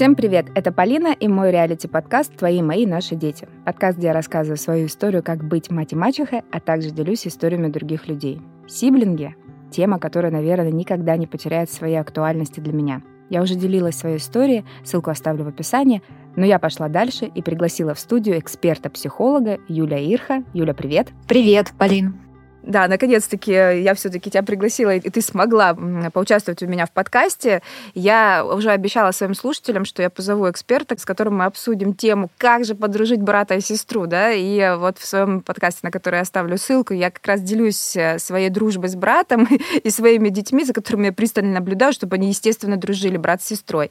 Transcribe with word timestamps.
Всем 0.00 0.14
привет! 0.14 0.46
Это 0.54 0.72
Полина 0.72 1.12
и 1.12 1.28
мой 1.28 1.50
реалити-подкаст 1.50 2.34
«Твои, 2.34 2.62
мои, 2.62 2.86
наши 2.86 3.16
дети». 3.16 3.46
Подкаст, 3.66 3.98
где 3.98 4.06
я 4.06 4.12
рассказываю 4.14 4.56
свою 4.56 4.86
историю, 4.86 5.22
как 5.22 5.44
быть 5.44 5.70
мать 5.70 5.92
и 5.92 5.94
мачехой, 5.94 6.40
а 6.50 6.58
также 6.58 6.90
делюсь 6.90 7.26
историями 7.26 7.68
других 7.68 8.08
людей. 8.08 8.40
Сиблинги— 8.66 9.36
тема, 9.70 9.98
которая, 9.98 10.32
наверное, 10.32 10.70
никогда 10.70 11.18
не 11.18 11.26
потеряет 11.26 11.70
своей 11.70 11.96
актуальности 11.96 12.60
для 12.60 12.72
меня. 12.72 13.02
Я 13.28 13.42
уже 13.42 13.56
делилась 13.56 13.96
своей 13.96 14.16
историей, 14.16 14.64
ссылку 14.84 15.10
оставлю 15.10 15.44
в 15.44 15.48
описании, 15.48 16.00
но 16.34 16.46
я 16.46 16.58
пошла 16.58 16.88
дальше 16.88 17.26
и 17.26 17.42
пригласила 17.42 17.92
в 17.92 18.00
студию 18.00 18.38
эксперта-психолога 18.38 19.58
Юля 19.68 19.98
Ирха. 19.98 20.44
Юля, 20.54 20.72
привет! 20.72 21.08
Привет, 21.28 21.74
Полин! 21.78 22.29
Да, 22.62 22.88
наконец-таки 22.88 23.52
я 23.52 23.94
все-таки 23.94 24.30
тебя 24.30 24.42
пригласила, 24.42 24.94
и 24.94 25.08
ты 25.08 25.22
смогла 25.22 25.74
поучаствовать 26.12 26.62
у 26.62 26.66
меня 26.66 26.84
в 26.84 26.90
подкасте. 26.90 27.62
Я 27.94 28.44
уже 28.44 28.70
обещала 28.70 29.12
своим 29.12 29.34
слушателям, 29.34 29.86
что 29.86 30.02
я 30.02 30.10
позову 30.10 30.50
эксперта, 30.50 30.98
с 30.98 31.06
которым 31.06 31.38
мы 31.38 31.46
обсудим 31.46 31.94
тему, 31.94 32.30
как 32.36 32.66
же 32.66 32.74
подружить 32.74 33.22
брата 33.22 33.54
и 33.54 33.60
сестру, 33.60 34.06
да, 34.06 34.32
и 34.32 34.76
вот 34.76 34.98
в 34.98 35.06
своем 35.06 35.40
подкасте, 35.40 35.80
на 35.84 35.90
который 35.90 36.16
я 36.16 36.20
оставлю 36.20 36.58
ссылку, 36.58 36.92
я 36.92 37.10
как 37.10 37.26
раз 37.26 37.40
делюсь 37.40 37.96
э, 37.96 38.18
своей 38.18 38.50
дружбой 38.50 38.90
с 38.90 38.94
братом 38.94 39.48
и 39.82 39.90
своими 39.90 40.28
детьми, 40.28 40.64
за 40.64 40.74
которыми 40.74 41.06
я 41.06 41.12
пристально 41.12 41.54
наблюдаю, 41.54 41.92
чтобы 41.94 42.16
они, 42.16 42.28
естественно, 42.28 42.76
дружили 42.76 43.16
брат 43.16 43.42
с 43.42 43.46
сестрой. 43.46 43.90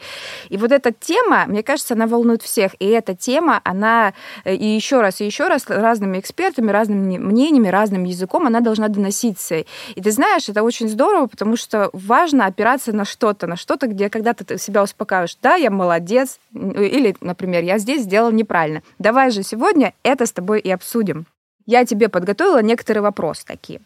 И 0.50 0.58
вот 0.58 0.72
эта 0.72 0.92
тема, 0.92 1.46
мне 1.48 1.64
кажется, 1.64 1.96
она 1.96 2.06
волнует 2.06 2.44
всех, 2.44 2.76
и 2.80 2.86
эта 2.86 3.16
тема, 3.16 3.62
она 3.64 4.14
э, 4.44 4.54
и 4.54 4.66
еще 4.66 5.02
раз, 5.02 5.22
и 5.22 5.26
еще 5.26 5.48
раз 5.48 5.66
разными 5.68 6.20
экспертами, 6.20 6.70
разными 6.72 7.18
мнениями, 7.18 7.70
разным 7.70 8.04
языком, 8.04 8.46
она 8.46 8.59
должна 8.62 8.88
доноситься. 8.88 9.56
И 9.56 10.02
ты 10.02 10.12
знаешь, 10.12 10.50
это 10.50 10.64
очень 10.64 10.90
здорово, 10.90 11.28
потому 11.28 11.56
что 11.56 11.90
важно 11.94 12.46
опираться 12.46 12.94
на 12.94 13.06
что-то, 13.06 13.48
на 13.48 13.56
что-то, 13.56 13.88
где 13.88 14.10
когда 14.10 14.34
ты 14.34 14.58
себя 14.58 14.84
успокаиваешь, 14.84 15.38
да, 15.42 15.56
я 15.56 15.70
молодец, 15.70 16.40
или, 16.54 17.16
например, 17.22 17.64
я 17.64 17.78
здесь 17.78 18.04
сделал 18.04 18.32
неправильно. 18.32 18.84
Давай 19.00 19.32
же 19.32 19.44
сегодня 19.44 19.94
это 20.04 20.26
с 20.26 20.32
тобой 20.32 20.60
и 20.60 20.70
обсудим. 20.72 21.26
Я 21.66 21.86
тебе 21.86 22.10
подготовила 22.10 22.62
некоторые 22.62 23.04
вопросы 23.04 23.46
такие. 23.46 23.82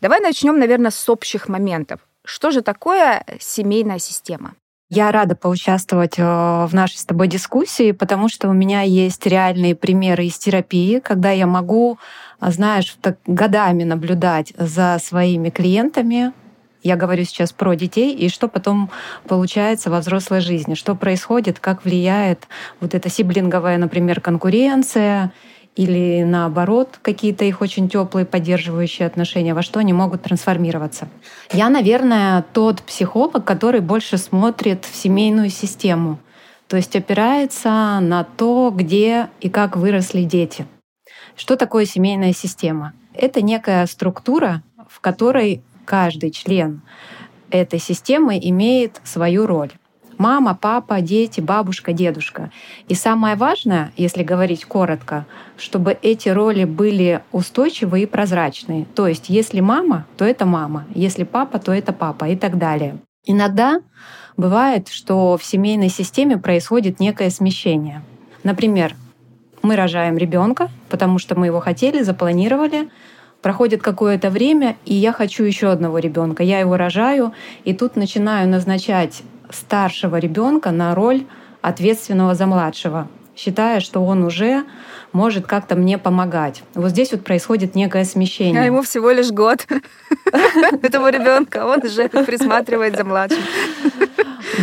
Давай 0.00 0.20
начнем, 0.20 0.58
наверное, 0.58 0.90
с 0.90 1.08
общих 1.08 1.48
моментов. 1.48 2.00
Что 2.24 2.50
же 2.50 2.62
такое 2.62 3.24
семейная 3.40 3.98
система? 3.98 4.54
Я 4.94 5.10
рада 5.10 5.34
поучаствовать 5.34 6.18
э, 6.18 6.22
в 6.22 6.74
нашей 6.74 6.98
с 6.98 7.06
тобой 7.06 7.26
дискуссии, 7.26 7.92
потому 7.92 8.28
что 8.28 8.50
у 8.50 8.52
меня 8.52 8.82
есть 8.82 9.26
реальные 9.26 9.74
примеры 9.74 10.26
из 10.26 10.36
терапии, 10.36 10.98
когда 10.98 11.30
я 11.30 11.46
могу, 11.46 11.98
э, 12.42 12.50
знаешь, 12.50 12.94
так 13.00 13.16
годами 13.26 13.84
наблюдать 13.84 14.52
за 14.58 14.98
своими 15.02 15.48
клиентами, 15.48 16.34
я 16.82 16.96
говорю 16.96 17.24
сейчас 17.24 17.52
про 17.52 17.72
детей, 17.72 18.14
и 18.14 18.28
что 18.28 18.48
потом 18.48 18.90
получается 19.26 19.88
во 19.88 20.00
взрослой 20.00 20.42
жизни, 20.42 20.74
что 20.74 20.94
происходит, 20.94 21.58
как 21.58 21.86
влияет 21.86 22.46
вот 22.80 22.94
эта 22.94 23.08
сиблинговая, 23.08 23.78
например, 23.78 24.20
конкуренция 24.20 25.32
или 25.74 26.22
наоборот 26.22 26.98
какие-то 27.00 27.44
их 27.44 27.60
очень 27.60 27.88
теплые 27.88 28.26
поддерживающие 28.26 29.06
отношения, 29.06 29.54
во 29.54 29.62
что 29.62 29.80
они 29.80 29.92
могут 29.92 30.22
трансформироваться. 30.22 31.08
Я, 31.52 31.70
наверное, 31.70 32.44
тот 32.52 32.82
психолог, 32.82 33.44
который 33.44 33.80
больше 33.80 34.18
смотрит 34.18 34.84
в 34.84 34.94
семейную 34.94 35.48
систему, 35.48 36.18
то 36.68 36.76
есть 36.76 36.94
опирается 36.94 37.98
на 38.00 38.24
то, 38.24 38.72
где 38.74 39.28
и 39.40 39.48
как 39.48 39.76
выросли 39.76 40.24
дети. 40.24 40.66
Что 41.36 41.56
такое 41.56 41.86
семейная 41.86 42.32
система? 42.32 42.92
Это 43.14 43.42
некая 43.42 43.86
структура, 43.86 44.62
в 44.88 45.00
которой 45.00 45.62
каждый 45.84 46.30
член 46.30 46.82
этой 47.50 47.78
системы 47.78 48.38
имеет 48.40 49.00
свою 49.04 49.46
роль 49.46 49.72
мама, 50.22 50.54
папа, 50.54 51.00
дети, 51.00 51.40
бабушка, 51.40 51.92
дедушка. 51.92 52.50
И 52.86 52.94
самое 52.94 53.34
важное, 53.34 53.90
если 53.96 54.22
говорить 54.22 54.64
коротко, 54.64 55.26
чтобы 55.56 55.98
эти 56.00 56.28
роли 56.28 56.64
были 56.64 57.22
устойчивые 57.32 58.04
и 58.04 58.06
прозрачные. 58.06 58.84
То 58.94 59.08
есть, 59.08 59.28
если 59.28 59.60
мама, 59.60 60.06
то 60.16 60.24
это 60.24 60.46
мама, 60.46 60.84
если 60.94 61.24
папа, 61.24 61.58
то 61.58 61.72
это 61.72 61.92
папа 61.92 62.26
и 62.26 62.36
так 62.36 62.56
далее. 62.56 62.98
Иногда 63.26 63.80
бывает, 64.36 64.88
что 64.88 65.36
в 65.36 65.44
семейной 65.44 65.88
системе 65.88 66.38
происходит 66.38 67.00
некое 67.00 67.30
смещение. 67.30 68.02
Например, 68.44 68.94
мы 69.62 69.74
рожаем 69.74 70.16
ребенка, 70.16 70.70
потому 70.88 71.18
что 71.18 71.38
мы 71.38 71.46
его 71.46 71.60
хотели, 71.60 72.02
запланировали, 72.02 72.88
проходит 73.42 73.82
какое-то 73.82 74.30
время, 74.30 74.76
и 74.84 74.94
я 74.94 75.12
хочу 75.12 75.42
еще 75.42 75.70
одного 75.70 75.98
ребенка. 75.98 76.44
Я 76.44 76.60
его 76.60 76.76
рожаю, 76.76 77.32
и 77.64 77.74
тут 77.74 77.96
начинаю 77.96 78.48
назначать 78.48 79.22
старшего 79.50 80.16
ребенка 80.16 80.70
на 80.70 80.94
роль 80.94 81.26
ответственного 81.60 82.34
за 82.34 82.46
младшего, 82.46 83.08
считая, 83.36 83.80
что 83.80 84.04
он 84.04 84.24
уже 84.24 84.64
может 85.12 85.46
как-то 85.46 85.76
мне 85.76 85.98
помогать. 85.98 86.62
Вот 86.74 86.90
здесь 86.90 87.12
вот 87.12 87.24
происходит 87.24 87.74
некое 87.74 88.04
смещение. 88.04 88.60
А 88.60 88.64
ему 88.64 88.82
всего 88.82 89.10
лишь 89.10 89.30
год 89.30 89.66
этого 90.82 91.10
ребенка, 91.10 91.66
он 91.66 91.84
уже 91.84 92.08
присматривает 92.08 92.96
за 92.96 93.04
младшим. 93.04 93.42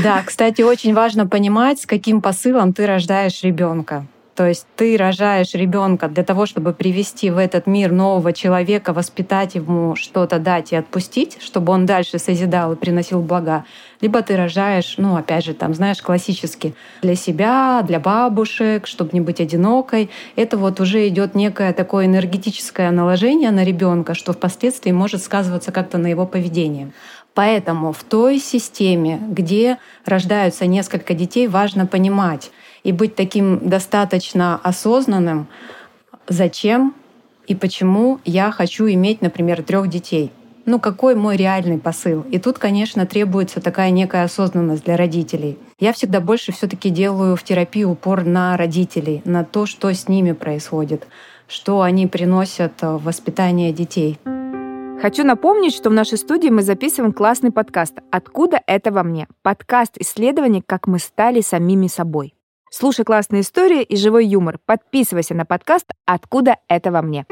Да, 0.03 0.21
кстати, 0.25 0.61
очень 0.61 0.93
важно 0.93 1.27
понимать, 1.27 1.81
с 1.81 1.85
каким 1.85 2.21
посылом 2.21 2.73
ты 2.73 2.85
рождаешь 2.85 3.43
ребенка. 3.43 4.05
То 4.39 4.47
есть 4.47 4.67
ты 4.77 4.95
рожаешь 4.95 5.53
ребенка 5.53 6.07
для 6.07 6.23
того, 6.23 6.45
чтобы 6.45 6.71
привести 6.71 7.29
в 7.29 7.37
этот 7.37 7.67
мир 7.67 7.91
нового 7.91 8.31
человека, 8.31 8.93
воспитать 8.93 9.55
ему 9.55 9.97
что-то 9.97 10.39
дать 10.39 10.71
и 10.71 10.77
отпустить, 10.77 11.39
чтобы 11.41 11.73
он 11.73 11.85
дальше 11.85 12.19
созидал 12.19 12.71
и 12.71 12.77
приносил 12.77 13.21
блага. 13.21 13.65
Либо 13.99 14.21
ты 14.21 14.37
рожаешь, 14.37 14.95
ну, 14.95 15.17
опять 15.17 15.43
же, 15.43 15.53
там, 15.53 15.73
знаешь, 15.73 16.01
классически 16.01 16.73
для 17.01 17.15
себя, 17.15 17.83
для 17.85 17.99
бабушек, 17.99 18.87
чтобы 18.87 19.09
не 19.11 19.19
быть 19.19 19.41
одинокой. 19.41 20.09
Это 20.37 20.55
вот 20.55 20.79
уже 20.79 21.05
идет 21.09 21.35
некое 21.35 21.73
такое 21.73 22.05
энергетическое 22.05 22.91
наложение 22.91 23.51
на 23.51 23.65
ребенка, 23.65 24.13
что 24.13 24.31
впоследствии 24.31 24.93
может 24.93 25.21
сказываться 25.21 25.73
как-то 25.73 25.97
на 25.97 26.07
его 26.07 26.25
поведении. 26.25 26.93
Поэтому 27.33 27.91
в 27.91 28.03
той 28.05 28.39
системе, 28.39 29.19
где 29.21 29.79
рождаются 30.05 30.65
несколько 30.65 31.13
детей, 31.13 31.49
важно 31.49 31.85
понимать, 31.85 32.51
и 32.83 32.91
быть 32.91 33.15
таким 33.15 33.69
достаточно 33.69 34.59
осознанным, 34.63 35.47
зачем 36.27 36.93
и 37.47 37.55
почему 37.55 38.19
я 38.25 38.51
хочу 38.51 38.87
иметь, 38.87 39.21
например, 39.21 39.63
трех 39.63 39.89
детей. 39.89 40.31
Ну, 40.65 40.79
какой 40.79 41.15
мой 41.15 41.35
реальный 41.35 41.79
посыл? 41.79 42.23
И 42.29 42.37
тут, 42.37 42.59
конечно, 42.59 43.07
требуется 43.07 43.59
такая 43.59 43.89
некая 43.89 44.23
осознанность 44.23 44.85
для 44.85 44.97
родителей. 44.97 45.57
Я 45.79 45.93
всегда 45.93 46.21
больше 46.21 46.51
все 46.51 46.67
таки 46.67 46.91
делаю 46.91 47.35
в 47.35 47.41
терапии 47.41 47.83
упор 47.83 48.23
на 48.23 48.55
родителей, 48.55 49.23
на 49.25 49.43
то, 49.43 49.65
что 49.65 49.91
с 49.91 50.07
ними 50.07 50.33
происходит, 50.33 51.07
что 51.47 51.81
они 51.81 52.05
приносят 52.05 52.73
в 52.81 52.99
воспитание 52.99 53.73
детей. 53.73 54.19
Хочу 55.01 55.23
напомнить, 55.23 55.73
что 55.73 55.89
в 55.89 55.93
нашей 55.93 56.19
студии 56.19 56.49
мы 56.49 56.61
записываем 56.61 57.13
классный 57.13 57.51
подкаст 57.51 57.95
«Откуда 58.11 58.61
это 58.67 58.91
во 58.91 59.01
мне?» 59.01 59.27
Подкаст 59.41 59.93
исследований, 59.97 60.61
как 60.63 60.85
мы 60.85 60.99
стали 60.99 61.41
самими 61.41 61.87
собой. 61.87 62.35
Слушай 62.71 63.03
классные 63.03 63.41
истории 63.41 63.81
и 63.81 63.95
живой 63.95 64.27
юмор. 64.27 64.59
Подписывайся 64.63 65.33
на 65.33 65.43
подкаст 65.43 65.87
«Откуда 66.05 66.57
это 66.67 66.91
во 66.91 67.01
мне». 67.01 67.25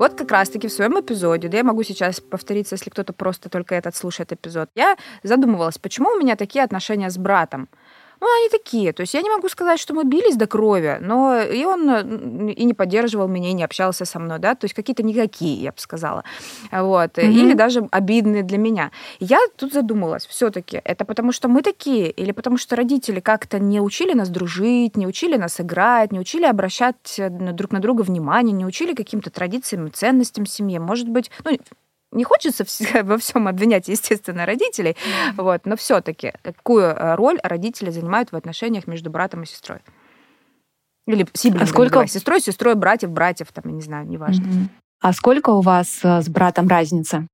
Вот 0.00 0.14
как 0.14 0.32
раз-таки 0.32 0.66
в 0.66 0.72
своем 0.72 0.98
эпизоде, 0.98 1.46
да 1.48 1.58
я 1.58 1.62
могу 1.62 1.84
сейчас 1.84 2.20
повториться, 2.20 2.74
если 2.74 2.90
кто-то 2.90 3.12
просто 3.12 3.48
только 3.48 3.76
этот 3.76 3.94
слушает 3.94 4.32
эпизод, 4.32 4.68
я 4.74 4.96
задумывалась, 5.22 5.78
почему 5.78 6.10
у 6.10 6.18
меня 6.18 6.34
такие 6.34 6.64
отношения 6.64 7.10
с 7.10 7.18
братом. 7.18 7.68
Ну, 8.20 8.26
они 8.38 8.48
такие. 8.50 8.92
То 8.92 9.00
есть 9.00 9.14
я 9.14 9.22
не 9.22 9.30
могу 9.30 9.48
сказать, 9.48 9.80
что 9.80 9.94
мы 9.94 10.04
бились 10.04 10.36
до 10.36 10.46
крови, 10.46 10.98
но 11.00 11.40
и 11.40 11.64
он 11.64 12.48
и 12.48 12.64
не 12.64 12.74
поддерживал 12.74 13.28
меня, 13.28 13.50
и 13.50 13.54
не 13.54 13.64
общался 13.64 14.04
со 14.04 14.18
мной, 14.18 14.38
да, 14.38 14.54
то 14.54 14.66
есть 14.66 14.74
какие-то 14.74 15.02
никакие, 15.02 15.62
я 15.62 15.70
бы 15.72 15.78
сказала. 15.78 16.24
Вот. 16.70 17.16
Mm-hmm. 17.16 17.32
Или 17.32 17.54
даже 17.54 17.88
обидные 17.90 18.42
для 18.42 18.58
меня. 18.58 18.90
Я 19.20 19.38
тут 19.56 19.72
задумалась, 19.72 20.26
все 20.26 20.50
таки 20.50 20.80
это 20.84 21.04
потому, 21.04 21.32
что 21.32 21.48
мы 21.48 21.62
такие, 21.62 22.10
или 22.10 22.32
потому, 22.32 22.58
что 22.58 22.76
родители 22.76 23.20
как-то 23.20 23.58
не 23.58 23.80
учили 23.80 24.12
нас 24.12 24.28
дружить, 24.28 24.96
не 24.96 25.06
учили 25.06 25.36
нас 25.36 25.60
играть, 25.60 26.12
не 26.12 26.20
учили 26.20 26.44
обращать 26.44 27.18
друг 27.18 27.72
на 27.72 27.80
друга 27.80 28.02
внимание, 28.02 28.52
не 28.52 28.66
учили 28.66 28.94
каким-то 28.94 29.30
традициям 29.30 29.86
и 29.86 29.90
ценностям 29.90 30.44
в 30.44 30.50
семье. 30.50 30.78
Может 30.80 31.08
быть, 31.08 31.30
ну, 31.44 31.58
не 32.12 32.24
хочется 32.24 32.64
во 33.02 33.18
всем 33.18 33.48
обвинять, 33.48 33.88
естественно, 33.88 34.46
родителей, 34.46 34.92
mm-hmm. 34.92 35.42
вот, 35.42 35.66
но 35.66 35.76
все-таки 35.76 36.32
какую 36.42 36.84
э, 36.84 37.14
роль 37.14 37.38
родители 37.42 37.90
занимают 37.90 38.32
в 38.32 38.36
отношениях 38.36 38.86
между 38.86 39.10
братом 39.10 39.42
и 39.42 39.46
сестрой? 39.46 39.78
Или 41.06 41.26
сиблингами, 41.32 41.68
а 41.68 41.72
сколько... 41.72 41.92
Давай, 41.94 42.08
сестрой, 42.08 42.40
сестрой, 42.40 42.74
братьев, 42.74 43.10
братьев, 43.10 43.50
там, 43.52 43.64
я 43.66 43.72
не 43.72 43.82
знаю, 43.82 44.06
неважно. 44.06 44.44
Mm-hmm. 44.44 44.68
А 45.02 45.12
сколько 45.12 45.50
у 45.50 45.60
вас 45.60 46.00
э, 46.02 46.20
с 46.20 46.28
братом 46.28 46.68
разница? 46.68 47.26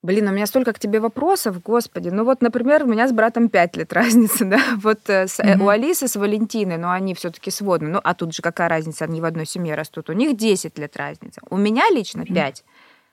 Блин, 0.00 0.28
у 0.28 0.32
меня 0.32 0.46
столько 0.46 0.72
к 0.72 0.78
тебе 0.78 1.00
вопросов, 1.00 1.60
господи. 1.60 2.08
Ну 2.08 2.24
вот, 2.24 2.40
например, 2.40 2.84
у 2.84 2.86
меня 2.86 3.08
с 3.08 3.12
братом 3.12 3.48
5 3.48 3.76
лет 3.76 3.92
разница, 3.92 4.44
да. 4.44 4.60
Вот 4.76 5.00
с, 5.08 5.38
mm-hmm. 5.40 5.62
у 5.62 5.68
Алисы 5.68 6.06
с 6.06 6.16
Валентиной, 6.16 6.76
но 6.76 6.90
они 6.90 7.14
все 7.14 7.30
таки 7.30 7.50
сводные. 7.50 7.92
Ну, 7.92 8.00
а 8.02 8.14
тут 8.14 8.34
же 8.34 8.42
какая 8.42 8.68
разница, 8.68 9.04
они 9.04 9.20
в 9.20 9.24
одной 9.24 9.46
семье 9.46 9.74
растут. 9.74 10.10
У 10.10 10.12
них 10.12 10.36
10 10.36 10.78
лет 10.78 10.96
разница. 10.96 11.40
У 11.50 11.56
меня 11.56 11.84
лично 11.90 12.24
5. 12.24 12.34
Mm-hmm. 12.34 12.64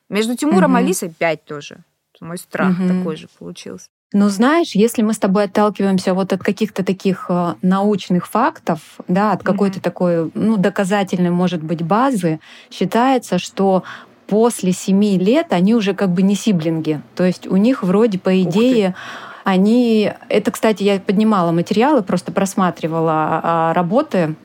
Между 0.09 0.35
Тимуром 0.35 0.77
и 0.77 0.81
Алисой 0.81 1.09
5 1.09 1.45
тоже. 1.45 1.77
Мой 2.21 2.37
страх 2.37 2.79
угу. 2.79 2.87
такой 2.87 3.15
же 3.17 3.27
получился. 3.37 3.87
Но 4.13 4.29
знаешь, 4.29 4.75
если 4.75 5.01
мы 5.01 5.13
с 5.13 5.17
тобой 5.17 5.45
отталкиваемся 5.45 6.13
вот 6.13 6.31
от 6.31 6.41
каких-то 6.41 6.85
таких 6.85 7.25
э, 7.27 7.55
научных 7.61 8.27
фактов, 8.27 8.79
да, 9.09 9.33
от 9.33 9.43
какой-то 9.43 9.79
mm-hmm. 9.79 9.83
такой, 9.83 10.31
ну, 10.33 10.55
доказательной, 10.55 11.31
может 11.31 11.61
быть, 11.61 11.81
базы, 11.81 12.39
считается, 12.71 13.39
что 13.39 13.83
после 14.27 14.71
семи 14.71 15.17
лет 15.17 15.47
они 15.49 15.75
уже 15.75 15.93
как 15.93 16.11
бы 16.11 16.21
не 16.21 16.35
сиблинги. 16.35 17.01
То 17.15 17.25
есть 17.25 17.45
у 17.47 17.57
них 17.57 17.83
вроде, 17.83 18.17
по 18.17 18.41
идее, 18.41 18.95
они... 19.43 20.13
Это, 20.29 20.51
кстати, 20.51 20.83
я 20.83 20.99
поднимала 20.99 21.51
материалы, 21.51 22.01
просто 22.01 22.31
просматривала 22.31 23.41
а, 23.43 23.73
работы 23.73 24.35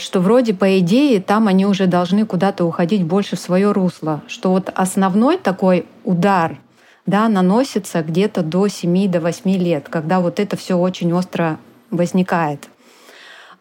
что 0.00 0.20
вроде 0.20 0.54
по 0.54 0.78
идее 0.78 1.20
там 1.20 1.48
они 1.48 1.66
уже 1.66 1.86
должны 1.86 2.26
куда-то 2.26 2.64
уходить 2.64 3.04
больше 3.04 3.36
в 3.36 3.40
свое 3.40 3.72
русло, 3.72 4.22
что 4.26 4.50
вот 4.50 4.70
основной 4.74 5.38
такой 5.38 5.86
удар 6.04 6.58
да, 7.06 7.28
наносится 7.28 8.02
где-то 8.02 8.42
до 8.42 8.68
7 8.68 9.10
до 9.10 9.20
8 9.20 9.50
лет, 9.56 9.88
когда 9.88 10.20
вот 10.20 10.38
это 10.38 10.56
все 10.56 10.76
очень 10.76 11.12
остро 11.12 11.58
возникает. 11.90 12.68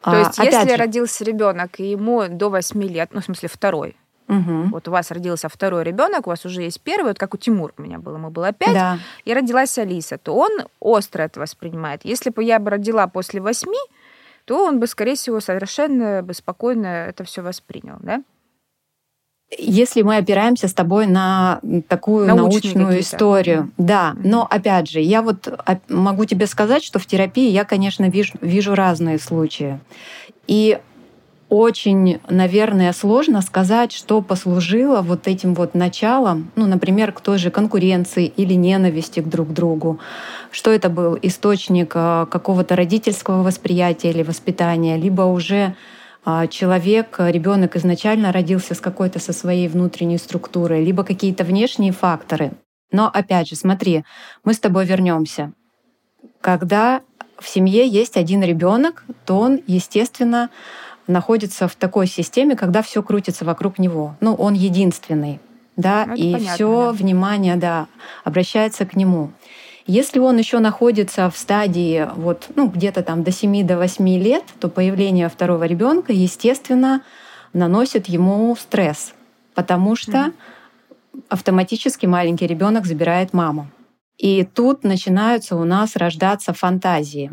То 0.01 0.11
а, 0.11 0.19
есть, 0.19 0.37
если 0.37 0.69
же, 0.69 0.75
родился 0.75 1.23
ребенок, 1.23 1.79
и 1.79 1.91
ему 1.91 2.23
до 2.29 2.49
8 2.49 2.83
лет, 2.83 3.09
ну, 3.11 3.21
в 3.21 3.25
смысле, 3.25 3.49
второй, 3.49 3.95
Угу. 4.29 4.69
Вот 4.69 4.87
у 4.87 4.91
вас 4.91 5.09
родился 5.09 5.49
второй 5.49 5.83
ребенок, 5.83 6.27
у 6.27 6.29
вас 6.29 6.45
уже 6.45 6.61
есть 6.61 6.79
первый, 6.81 7.07
вот 7.07 7.17
как 7.17 7.33
у 7.33 7.37
Тимура 7.37 7.73
у 7.75 7.81
меня 7.81 7.97
было, 7.97 8.17
ему 8.17 8.29
было 8.29 8.53
пять, 8.53 8.75
да. 8.75 8.99
и 9.25 9.33
родилась 9.33 9.75
Алиса, 9.79 10.19
то 10.19 10.35
он 10.35 10.51
остро 10.79 11.23
это 11.23 11.39
воспринимает. 11.39 12.01
Если 12.03 12.29
бы 12.29 12.43
я 12.43 12.59
бы 12.59 12.69
родила 12.69 13.07
после 13.07 13.41
восьми, 13.41 13.79
то 14.49 14.65
он 14.65 14.79
бы, 14.79 14.87
скорее 14.87 15.13
всего, 15.13 15.41
совершенно 15.41 16.23
бы 16.23 16.33
спокойно 16.33 16.87
это 16.87 17.23
все 17.23 17.43
воспринял, 17.43 17.97
да? 18.01 18.23
Если 19.55 20.01
мы 20.01 20.17
опираемся 20.17 20.67
с 20.67 20.73
тобой 20.73 21.05
на 21.05 21.59
такую 21.87 22.25
Научные 22.25 22.73
научную 22.73 22.99
историю, 22.99 23.71
да, 23.77 24.15
но 24.23 24.47
опять 24.49 24.89
же, 24.89 25.01
я 25.01 25.21
вот 25.21 25.47
могу 25.87 26.25
тебе 26.25 26.47
сказать, 26.47 26.83
что 26.83 26.97
в 26.97 27.05
терапии 27.05 27.51
я, 27.51 27.63
конечно, 27.63 28.09
вижу, 28.09 28.39
вижу 28.41 28.73
разные 28.73 29.19
случаи. 29.19 29.79
И 30.47 30.79
очень, 31.49 32.19
наверное, 32.29 32.93
сложно 32.93 33.41
сказать, 33.41 33.91
что 33.91 34.21
послужило 34.21 35.01
вот 35.01 35.27
этим 35.27 35.55
вот 35.55 35.73
началом, 35.73 36.51
ну, 36.55 36.67
например, 36.67 37.11
к 37.11 37.21
той 37.21 37.39
же 37.39 37.49
конкуренции 37.49 38.25
или 38.25 38.53
ненависти 38.53 39.19
к 39.19 39.27
друг 39.27 39.51
другу. 39.51 39.99
Что 40.51 40.71
это 40.71 40.89
был 40.89 41.17
источник 41.21 41.93
а, 41.95 42.27
какого-то 42.27 42.75
родительского 42.75 43.41
восприятия 43.41 44.11
или 44.11 44.21
воспитания, 44.21 44.95
либо 44.95 45.23
уже 45.23 45.75
а, 46.23 46.45
человек, 46.47 47.15
ребенок 47.17 47.75
изначально 47.75 48.31
родился 48.31 48.75
с 48.75 48.79
какой-то 48.79 49.19
со 49.19 49.33
своей 49.33 49.67
внутренней 49.67 50.19
структурой, 50.19 50.85
либо 50.85 51.03
какие-то 51.03 51.43
внешние 51.43 51.91
факторы. 51.91 52.51
Но 52.91 53.09
опять 53.11 53.49
же, 53.49 53.55
смотри, 53.55 54.03
мы 54.43 54.53
с 54.53 54.59
тобой 54.59 54.85
вернемся. 54.85 55.53
Когда 56.41 57.01
в 57.39 57.47
семье 57.47 57.87
есть 57.87 58.17
один 58.17 58.43
ребенок, 58.43 59.03
то 59.25 59.39
он, 59.39 59.61
естественно, 59.65 60.49
находится 61.09 61.67
в 61.67 61.75
такой 61.75 62.07
системе, 62.07 62.55
когда 62.55 62.81
все 62.81 63.03
крутится 63.03 63.43
вокруг 63.43 63.79
него. 63.79 64.15
Ну, 64.21 64.33
он 64.35 64.53
единственный, 64.53 65.39
да, 65.75 66.05
ну, 66.07 66.15
и 66.15 66.35
все 66.35 66.85
да. 66.85 66.91
внимание, 66.91 67.55
да, 67.55 67.87
обращается 68.23 68.85
к 68.85 68.95
нему. 68.95 69.31
Если 69.87 70.19
он 70.19 70.37
еще 70.37 70.59
находится 70.59 71.29
в 71.31 71.37
стадии 71.37 72.07
вот, 72.15 72.49
ну, 72.55 72.67
где-то 72.67 73.01
там 73.01 73.23
до 73.23 73.31
7 73.31 73.65
до 73.65 73.77
8 73.77 74.07
лет, 74.19 74.43
то 74.59 74.69
появление 74.69 75.29
второго 75.29 75.63
ребенка, 75.63 76.13
естественно, 76.13 77.01
наносит 77.53 78.07
ему 78.07 78.55
стресс, 78.55 79.13
потому 79.55 79.95
что 79.95 80.31
автоматически 81.27 82.05
маленький 82.05 82.45
ребенок 82.45 82.85
забирает 82.85 83.33
маму. 83.33 83.67
И 84.19 84.43
тут 84.43 84.83
начинаются 84.83 85.55
у 85.55 85.63
нас 85.63 85.95
рождаться 85.95 86.53
фантазии. 86.53 87.31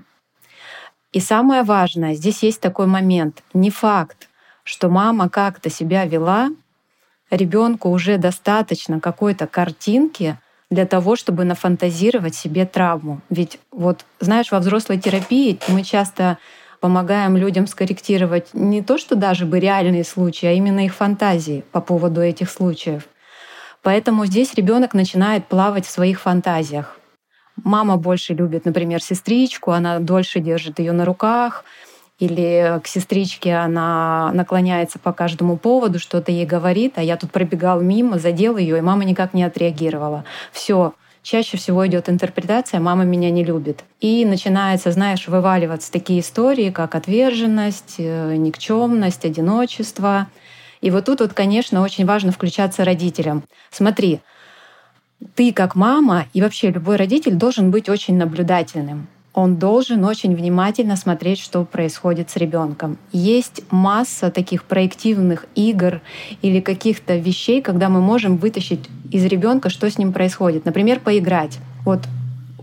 И 1.17 1.21
самое 1.21 1.63
важное, 1.63 2.13
здесь 2.13 2.43
есть 2.43 2.61
такой 2.61 2.87
момент. 2.87 3.43
Не 3.55 3.71
факт, 3.71 4.29
что 4.65 4.91
мама 4.91 5.31
как-то 5.31 5.71
себя 5.71 6.05
вела, 6.05 6.51
ребенку 7.31 7.89
уже 7.89 8.19
достаточно 8.19 9.01
какой-то 9.01 9.47
картинки 9.47 10.37
для 10.69 10.85
того, 10.85 11.17
чтобы 11.17 11.45
нафантазировать 11.45 12.35
себе 12.35 12.67
травму. 12.67 13.23
Ведь 13.31 13.59
вот, 13.73 14.05
знаешь, 14.21 14.53
во 14.53 14.59
взрослой 14.59 14.99
терапии 14.99 15.59
мы 15.69 15.85
часто 15.85 16.37
помогаем 16.83 17.35
людям 17.39 17.67
скорректировать 17.67 18.53
не 18.53 18.83
то, 18.83 18.99
что 18.99 19.17
даже 19.17 19.47
бы 19.47 19.59
реальные 19.59 20.05
случаи, 20.05 20.49
а 20.49 20.53
именно 20.53 20.85
их 20.85 20.95
фантазии 20.95 21.65
по 21.73 21.81
поводу 21.81 22.21
этих 22.21 22.51
случаев. 22.51 23.05
Поэтому 23.81 24.27
здесь 24.27 24.53
ребенок 24.53 24.93
начинает 24.93 25.47
плавать 25.47 25.87
в 25.87 25.91
своих 25.91 26.21
фантазиях. 26.21 27.01
Мама 27.65 27.97
больше 27.97 28.35
любит, 28.35 28.65
например, 28.65 29.03
сестричку, 29.03 29.73
она 29.73 29.99
дольше 29.99 30.41
держит 30.41 30.79
ее 30.79 30.93
на 30.93 31.05
руках, 31.05 31.65
или 32.19 32.81
к 32.83 32.87
сестричке 32.87 33.55
она 33.55 34.31
наклоняется 34.33 34.99
по 34.99 35.13
каждому 35.13 35.57
поводу, 35.57 35.99
что-то 35.99 36.33
ей 36.33 36.47
говорит, 36.47 36.95
а 36.97 37.03
я 37.03 37.17
тут 37.17 37.31
пробегал 37.31 37.81
мимо, 37.81 38.19
задел 38.19 38.57
ее, 38.57 38.79
и 38.79 38.81
мама 38.81 39.05
никак 39.05 39.35
не 39.35 39.45
отреагировала. 39.45 40.25
Все, 40.51 40.95
чаще 41.23 41.59
всего 41.59 41.87
идет 41.87 42.09
интерпретация 42.09 42.81
«мама 42.81 43.05
меня 43.05 43.31
не 43.31 43.45
любит». 43.45 43.85
И 44.01 44.25
начинается, 44.25 44.93
знаешь, 44.93 45.29
вываливаться 45.29 45.93
такие 45.93 46.21
истории, 46.21 46.71
как 46.71 46.95
отверженность, 46.95 47.97
э, 47.99 48.37
никчемность, 48.37 49.27
одиночество. 49.27 50.29
И 50.81 50.91
вот 50.91 51.05
тут 51.05 51.21
вот, 51.21 51.35
конечно, 51.35 51.83
очень 51.83 52.07
важно 52.07 52.33
включаться 52.33 52.85
родителям. 52.85 53.43
Смотри, 53.71 54.21
ты 55.35 55.53
как 55.53 55.75
мама 55.75 56.27
и 56.33 56.43
вообще 56.43 56.71
любой 56.71 56.97
родитель 56.97 57.35
должен 57.35 57.71
быть 57.71 57.89
очень 57.89 58.17
наблюдательным. 58.17 59.09
Он 59.33 59.57
должен 59.57 60.03
очень 60.05 60.35
внимательно 60.35 60.97
смотреть, 60.97 61.41
что 61.41 61.65
происходит 61.65 62.31
с 62.31 62.37
ребенком. 62.37 62.97
Есть 63.13 63.63
масса 63.71 64.31
таких 64.31 64.65
проективных 64.65 65.45
игр 65.55 66.01
или 66.41 66.61
каких-то 66.61 67.17
вещей, 67.17 67.61
когда 67.61 67.91
мы 67.91 68.01
можем 68.01 68.39
вытащить 68.39 68.89
из 69.11 69.25
ребенка, 69.27 69.69
что 69.69 69.91
с 69.91 69.99
ним 69.99 70.15
происходит. 70.15 70.65
Например, 70.65 71.01
поиграть. 71.01 71.59
Вот 71.85 72.01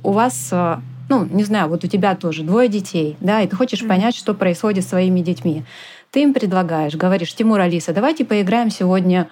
у 0.02 0.12
вас 0.14 0.50
э, 0.52 0.78
ну, 1.10 1.26
не 1.26 1.44
знаю, 1.44 1.70
вот 1.70 1.84
у 1.84 1.88
тебя 1.88 2.16
тоже 2.16 2.44
двое 2.44 2.70
детей, 2.70 3.18
да, 3.20 3.42
и 3.42 3.48
ты 3.48 3.56
хочешь 3.56 3.88
понять, 3.88 4.16
что 4.16 4.34
происходит 4.34 4.84
с 4.84 4.90
своими 4.90 5.20
детьми. 5.20 5.64
Ты 6.10 6.24
им 6.24 6.34
предлагаешь, 6.34 6.96
говоришь, 6.96 7.36
Тимур, 7.36 7.60
Алиса, 7.60 7.94
давайте 7.94 8.26
поиграем 8.26 8.72
сегодня 8.72 9.30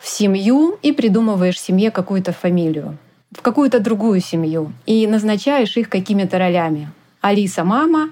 в 0.00 0.08
семью 0.08 0.78
и 0.82 0.92
придумываешь 0.92 1.60
семье 1.60 1.90
какую-то 1.90 2.32
фамилию, 2.32 2.96
в 3.30 3.42
какую-то 3.42 3.80
другую 3.80 4.20
семью 4.20 4.72
и 4.86 5.06
назначаешь 5.06 5.76
их 5.76 5.88
какими-то 5.88 6.38
ролями. 6.38 6.90
Алиса— 7.20 7.64
мама, 7.64 8.10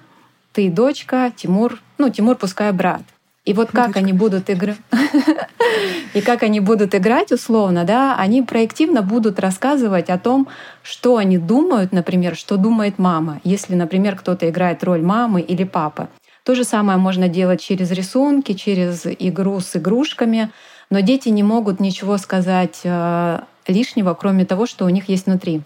ты— 0.53 0.71
дочка, 0.71 1.33
Тимур, 1.35 1.81
ну, 1.97 2.11
Тимур 2.11 2.37
пускай 2.37 2.73
брат. 2.73 3.03
И 3.47 3.55
вот 3.55 3.71
как 3.71 3.87
Дочка. 3.87 4.01
они 4.01 4.13
будут 4.13 4.51
играть, 4.51 4.77
и 6.15 6.21
как 6.21 6.43
они 6.43 6.61
будут 6.61 6.95
играть 6.95 7.33
условно, 7.33 7.85
да, 7.85 8.15
они 8.19 8.43
проективно 8.43 9.01
будут 9.01 9.41
рассказывать 9.41 10.11
о 10.11 10.19
том, 10.19 10.49
что 10.83 11.17
они 11.17 11.39
думают, 11.39 11.93
например, 11.93 12.37
что 12.37 12.59
думает 12.59 12.99
мама, 12.99 13.41
если, 13.45 13.75
например, 13.75 14.17
кто-то 14.17 14.47
играет 14.51 14.85
роль 14.85 15.01
мамы 15.01 15.41
или 15.41 15.65
папы. 15.65 16.09
То 16.45 16.55
же 16.55 16.65
самое 16.65 16.99
можно 16.99 17.29
делать 17.29 17.63
через 17.63 17.91
рисунки, 17.91 18.53
через 18.53 19.07
игру 19.07 19.61
с 19.61 19.77
игрушками, 19.77 20.51
но 20.91 21.01
дети 21.01 21.29
не 21.29 21.43
могут 21.43 21.81
ничего 21.81 22.17
сказать 22.19 22.81
э, 22.85 23.41
лишнего, 23.67 24.15
кроме 24.15 24.45
того, 24.45 24.67
что 24.67 24.85
у 24.85 24.89
них 24.89 25.09
есть 25.09 25.27
внутри. 25.27 25.63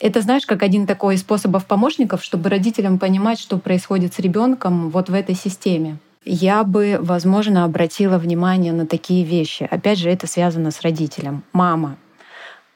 Это, 0.00 0.22
знаешь, 0.22 0.46
как 0.46 0.62
один 0.62 0.86
такой 0.86 1.16
из 1.16 1.20
способов 1.20 1.66
помощников, 1.66 2.24
чтобы 2.24 2.48
родителям 2.48 2.98
понимать, 2.98 3.38
что 3.38 3.58
происходит 3.58 4.14
с 4.14 4.18
ребенком 4.18 4.88
вот 4.90 5.10
в 5.10 5.14
этой 5.14 5.34
системе. 5.34 5.98
Я 6.24 6.64
бы, 6.64 6.98
возможно, 7.00 7.64
обратила 7.64 8.18
внимание 8.18 8.72
на 8.72 8.86
такие 8.86 9.24
вещи. 9.24 9.66
Опять 9.70 9.98
же, 9.98 10.10
это 10.10 10.26
связано 10.26 10.70
с 10.70 10.82
родителем. 10.82 11.42
Мама. 11.52 11.96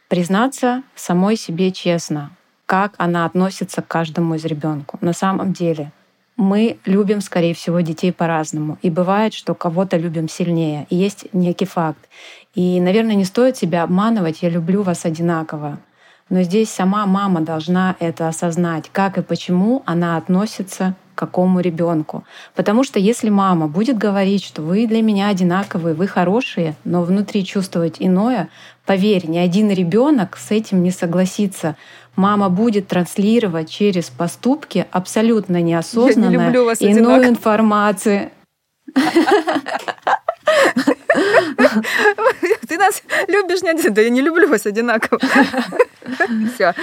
Признаться 0.09 0.83
самой 0.95 1.37
себе 1.37 1.73
честно, 1.73 2.31
как 2.67 2.95
она 2.99 3.25
относится 3.25 3.83
к 3.83 3.89
каждому 3.89 4.35
из 4.35 4.45
ребенку. 4.45 4.99
На 5.01 5.13
самом 5.13 5.53
деле, 5.53 5.93
мы 6.37 6.79
любим, 6.85 7.21
скорее 7.21 7.55
всего, 7.55 7.81
детей 7.81 8.13
по-разному. 8.13 8.79
И 8.83 8.91
бывает, 8.91 9.35
что 9.35 9.55
кого-то 9.55 9.97
любим 9.97 10.29
сильнее. 10.29 10.87
И 10.91 10.97
есть 10.97 11.27
некий 11.33 11.67
факт. 11.67 12.09
И, 12.55 12.81
наверное, 12.81 13.15
не 13.15 13.25
стоит 13.25 13.57
себя 13.57 13.83
обманывать, 13.83 14.43
я 14.43 14.49
люблю 14.49 14.83
вас 14.83 15.05
одинаково. 15.05 15.79
Но 16.31 16.43
здесь 16.43 16.71
сама 16.71 17.07
мама 17.07 17.43
должна 17.43 17.97
это 17.99 18.29
осознать, 18.29 18.89
как 18.93 19.19
и 19.19 19.23
почему 19.23 19.83
она 19.85 20.17
относится 20.17 20.95
к 21.15 21.19
какому 21.19 21.61
ребенку. 21.61 22.25
Потому 22.55 22.83
что 22.83 22.99
если 22.99 23.29
мама 23.29 23.69
будет 23.69 23.99
говорить, 23.99 24.43
что 24.43 24.63
вы 24.63 24.87
для 24.87 25.03
меня 25.03 25.29
одинаковые, 25.29 25.95
вы 25.95 26.09
хорошие, 26.09 26.75
но 26.85 27.03
внутри 27.03 27.45
чувствовать 27.45 27.97
иное, 27.99 28.49
поверь, 28.85 29.29
ни 29.29 29.39
один 29.39 29.71
ребенок 29.71 30.37
с 30.37 30.51
этим 30.51 30.83
не 30.83 30.91
согласится 30.91 31.77
мама 32.17 32.49
будет 32.49 32.89
транслировать 32.89 33.71
через 33.71 34.11
поступки 34.11 34.87
абсолютно 34.91 35.63
неосознанно 35.63 36.31
не 36.31 36.91
иную 36.91 37.29
информацию. 37.29 38.31
Ты 42.69 42.79
нас 42.79 43.03
любишь 43.29 43.63
не 43.63 43.71
один, 43.71 43.95
да 43.95 44.03
я 44.03 44.11
не 44.11 44.21
люблю 44.21 44.49
вас 44.49 44.67
одинаково. 44.67 45.21
Все. 46.55 46.75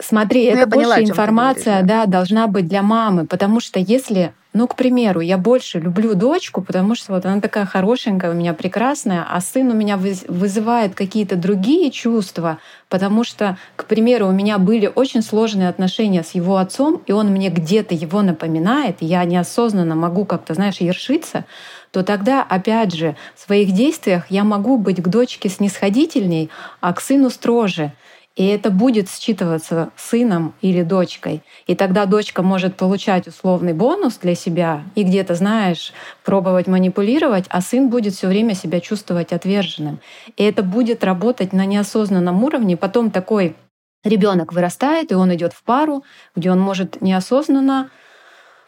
Смотри, 0.00 0.50
ну, 0.50 0.56
это 0.58 0.66
больше 0.66 1.02
информация, 1.02 1.82
да, 1.82 2.06
должна 2.06 2.46
быть 2.46 2.66
для 2.68 2.82
мамы, 2.82 3.26
потому 3.26 3.60
что 3.60 3.78
если 3.78 4.34
ну, 4.54 4.68
к 4.68 4.76
примеру, 4.76 5.20
я 5.20 5.36
больше 5.36 5.80
люблю 5.80 6.14
дочку, 6.14 6.62
потому 6.62 6.94
что 6.94 7.12
вот 7.12 7.26
она 7.26 7.40
такая 7.40 7.66
хорошенькая, 7.66 8.30
у 8.30 8.34
меня 8.34 8.54
прекрасная, 8.54 9.26
а 9.28 9.40
сын 9.40 9.68
у 9.68 9.74
меня 9.74 9.96
вызывает 9.96 10.94
какие-то 10.94 11.34
другие 11.34 11.90
чувства, 11.90 12.58
потому 12.88 13.24
что, 13.24 13.58
к 13.74 13.86
примеру, 13.86 14.28
у 14.28 14.30
меня 14.30 14.58
были 14.58 14.90
очень 14.94 15.22
сложные 15.22 15.68
отношения 15.68 16.22
с 16.22 16.36
его 16.36 16.58
отцом, 16.58 17.02
и 17.06 17.10
он 17.10 17.30
мне 17.30 17.50
где-то 17.50 17.96
его 17.96 18.22
напоминает, 18.22 18.98
и 19.00 19.06
я 19.06 19.24
неосознанно 19.24 19.96
могу 19.96 20.24
как-то, 20.24 20.54
знаешь, 20.54 20.76
ершиться, 20.76 21.46
то 21.90 22.04
тогда, 22.04 22.40
опять 22.42 22.94
же, 22.94 23.16
в 23.34 23.44
своих 23.44 23.72
действиях 23.72 24.30
я 24.30 24.44
могу 24.44 24.78
быть 24.78 25.02
к 25.02 25.08
дочке 25.08 25.48
снисходительней, 25.48 26.48
а 26.80 26.92
к 26.92 27.00
сыну 27.00 27.28
строже. 27.28 27.92
И 28.36 28.46
это 28.46 28.70
будет 28.70 29.08
считываться 29.08 29.90
сыном 29.96 30.54
или 30.60 30.82
дочкой. 30.82 31.42
И 31.68 31.76
тогда 31.76 32.04
дочка 32.04 32.42
может 32.42 32.76
получать 32.76 33.28
условный 33.28 33.74
бонус 33.74 34.16
для 34.16 34.34
себя 34.34 34.82
и 34.96 35.04
где-то, 35.04 35.36
знаешь, 35.36 35.92
пробовать 36.24 36.66
манипулировать, 36.66 37.44
а 37.48 37.60
сын 37.60 37.88
будет 37.88 38.14
все 38.14 38.26
время 38.26 38.54
себя 38.54 38.80
чувствовать 38.80 39.32
отверженным. 39.32 40.00
И 40.36 40.42
это 40.42 40.64
будет 40.64 41.04
работать 41.04 41.52
на 41.52 41.64
неосознанном 41.64 42.42
уровне. 42.42 42.76
Потом 42.76 43.12
такой 43.12 43.54
ребенок 44.02 44.52
вырастает, 44.52 45.12
и 45.12 45.14
он 45.14 45.32
идет 45.34 45.52
в 45.52 45.62
пару, 45.62 46.02
где 46.34 46.50
он 46.50 46.58
может 46.58 47.00
неосознанно 47.00 47.90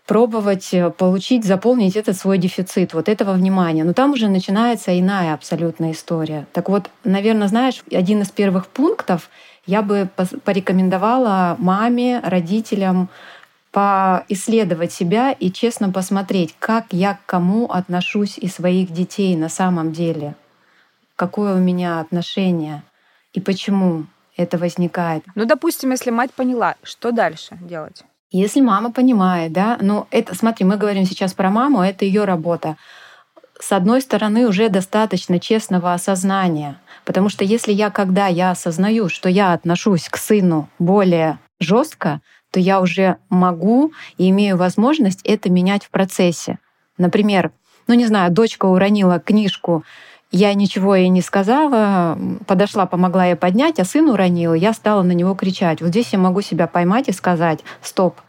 пробовать 0.06 0.72
э, 0.72 0.90
получить, 0.90 1.44
заполнить 1.44 1.96
этот 1.96 2.16
свой 2.16 2.38
дефицит, 2.38 2.94
вот 2.94 3.08
этого 3.08 3.32
внимания. 3.32 3.84
Но 3.84 3.92
там 3.92 4.12
уже 4.12 4.28
начинается 4.28 4.98
иная 4.98 5.34
абсолютная 5.34 5.92
история. 5.92 6.46
Так 6.52 6.68
вот, 6.68 6.90
наверное, 7.04 7.48
знаешь, 7.48 7.82
один 7.90 8.22
из 8.22 8.30
первых 8.30 8.68
пунктов 8.68 9.28
я 9.66 9.82
бы 9.82 10.08
порекомендовала 10.44 11.56
маме, 11.58 12.20
родителям 12.20 13.08
поисследовать 13.72 14.92
себя 14.92 15.32
и 15.32 15.50
честно 15.50 15.92
посмотреть, 15.92 16.54
как 16.58 16.86
я 16.92 17.14
к 17.14 17.26
кому 17.26 17.70
отношусь 17.70 18.38
и 18.38 18.48
своих 18.48 18.90
детей 18.90 19.36
на 19.36 19.50
самом 19.50 19.92
деле, 19.92 20.34
какое 21.14 21.54
у 21.56 21.58
меня 21.58 22.00
отношение 22.00 22.82
и 23.34 23.40
почему 23.40 24.06
это 24.36 24.56
возникает. 24.56 25.24
Ну, 25.34 25.44
допустим, 25.44 25.90
если 25.90 26.10
мать 26.10 26.32
поняла, 26.32 26.76
что 26.82 27.12
дальше 27.12 27.58
делать? 27.60 28.04
Если 28.30 28.60
мама 28.60 28.92
понимает, 28.92 29.52
да, 29.52 29.78
ну 29.80 30.06
это, 30.10 30.34
смотри, 30.34 30.64
мы 30.64 30.76
говорим 30.76 31.04
сейчас 31.04 31.32
про 31.34 31.50
маму, 31.50 31.82
это 31.82 32.04
ее 32.04 32.24
работа. 32.24 32.76
С 33.58 33.72
одной 33.72 34.00
стороны, 34.00 34.46
уже 34.46 34.68
достаточно 34.68 35.40
честного 35.40 35.94
осознания, 35.94 36.78
Потому 37.06 37.28
что 37.28 37.44
если 37.44 37.72
я, 37.72 37.90
когда 37.90 38.26
я 38.26 38.50
осознаю, 38.50 39.08
что 39.08 39.28
я 39.28 39.52
отношусь 39.52 40.08
к 40.08 40.16
сыну 40.16 40.68
более 40.80 41.38
жестко, 41.60 42.20
то 42.50 42.58
я 42.58 42.80
уже 42.80 43.16
могу 43.30 43.92
и 44.18 44.28
имею 44.30 44.56
возможность 44.56 45.20
это 45.22 45.48
менять 45.48 45.84
в 45.84 45.90
процессе. 45.90 46.58
Например, 46.98 47.52
ну 47.86 47.94
не 47.94 48.06
знаю, 48.06 48.32
дочка 48.32 48.66
уронила 48.66 49.20
книжку, 49.20 49.84
я 50.32 50.52
ничего 50.54 50.96
ей 50.96 51.08
не 51.08 51.22
сказала, 51.22 52.18
подошла, 52.48 52.86
помогла 52.86 53.26
ей 53.26 53.36
поднять, 53.36 53.78
а 53.78 53.84
сын 53.84 54.08
уронил, 54.08 54.54
я 54.54 54.72
стала 54.72 55.04
на 55.04 55.12
него 55.12 55.34
кричать. 55.34 55.80
Вот 55.80 55.90
здесь 55.90 56.12
я 56.12 56.18
могу 56.18 56.40
себя 56.40 56.66
поймать 56.66 57.08
и 57.08 57.12
сказать, 57.12 57.60
стоп, 57.80 58.20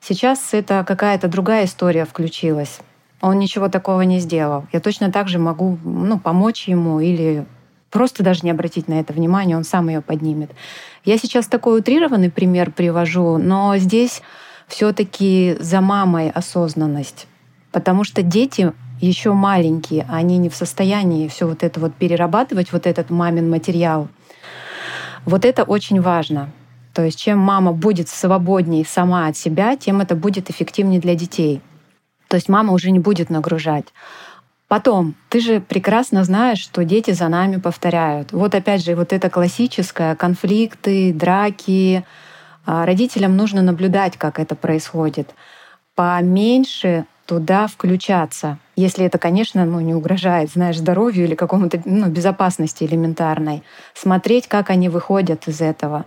сейчас 0.00 0.54
это 0.54 0.82
какая-то 0.86 1.28
другая 1.28 1.66
история 1.66 2.06
включилась. 2.06 2.80
Он 3.24 3.38
ничего 3.38 3.70
такого 3.70 4.02
не 4.02 4.18
сделал. 4.18 4.66
Я 4.70 4.80
точно 4.80 5.10
так 5.10 5.28
же 5.28 5.38
могу 5.38 5.78
ну, 5.82 6.18
помочь 6.18 6.68
ему 6.68 7.00
или 7.00 7.46
просто 7.90 8.22
даже 8.22 8.40
не 8.42 8.50
обратить 8.50 8.86
на 8.86 9.00
это 9.00 9.14
внимание, 9.14 9.56
он 9.56 9.64
сам 9.64 9.88
ее 9.88 10.02
поднимет. 10.02 10.50
Я 11.06 11.16
сейчас 11.16 11.46
такой 11.46 11.78
утрированный 11.78 12.30
пример 12.30 12.70
привожу, 12.70 13.38
но 13.38 13.78
здесь 13.78 14.20
все-таки 14.68 15.56
за 15.58 15.80
мамой 15.80 16.28
осознанность, 16.28 17.26
потому 17.72 18.04
что 18.04 18.20
дети 18.20 18.74
еще 19.00 19.32
маленькие, 19.32 20.04
они 20.10 20.36
не 20.36 20.50
в 20.50 20.54
состоянии 20.54 21.28
все 21.28 21.46
вот 21.46 21.62
это 21.62 21.80
вот 21.80 21.94
перерабатывать, 21.94 22.72
вот 22.72 22.86
этот 22.86 23.08
мамин 23.08 23.48
материал. 23.48 24.08
Вот 25.24 25.46
это 25.46 25.62
очень 25.62 26.02
важно. 26.02 26.50
То 26.92 27.02
есть 27.02 27.18
чем 27.18 27.38
мама 27.38 27.72
будет 27.72 28.10
свободнее 28.10 28.84
сама 28.84 29.28
от 29.28 29.36
себя, 29.38 29.76
тем 29.76 30.02
это 30.02 30.14
будет 30.14 30.50
эффективнее 30.50 31.00
для 31.00 31.14
детей. 31.14 31.62
То 32.34 32.36
есть 32.36 32.48
мама 32.48 32.72
уже 32.72 32.90
не 32.90 32.98
будет 32.98 33.30
нагружать. 33.30 33.84
Потом, 34.66 35.14
ты 35.28 35.38
же 35.38 35.60
прекрасно 35.60 36.24
знаешь, 36.24 36.58
что 36.58 36.82
дети 36.82 37.12
за 37.12 37.28
нами 37.28 37.60
повторяют. 37.60 38.32
Вот 38.32 38.56
опять 38.56 38.84
же, 38.84 38.96
вот 38.96 39.12
это 39.12 39.30
классическое, 39.30 40.16
конфликты, 40.16 41.12
драки. 41.12 42.04
А, 42.66 42.86
родителям 42.86 43.36
нужно 43.36 43.62
наблюдать, 43.62 44.16
как 44.16 44.40
это 44.40 44.56
происходит. 44.56 45.32
Поменьше 45.94 47.04
туда 47.24 47.68
включаться, 47.68 48.58
если 48.74 49.06
это, 49.06 49.18
конечно, 49.18 49.64
ну, 49.64 49.78
не 49.78 49.94
угрожает, 49.94 50.50
знаешь, 50.50 50.78
здоровью 50.78 51.26
или 51.26 51.36
какому-то 51.36 51.80
ну, 51.84 52.08
безопасности 52.08 52.82
элементарной. 52.82 53.62
Смотреть, 53.94 54.48
как 54.48 54.70
они 54.70 54.88
выходят 54.88 55.46
из 55.46 55.60
этого. 55.60 56.04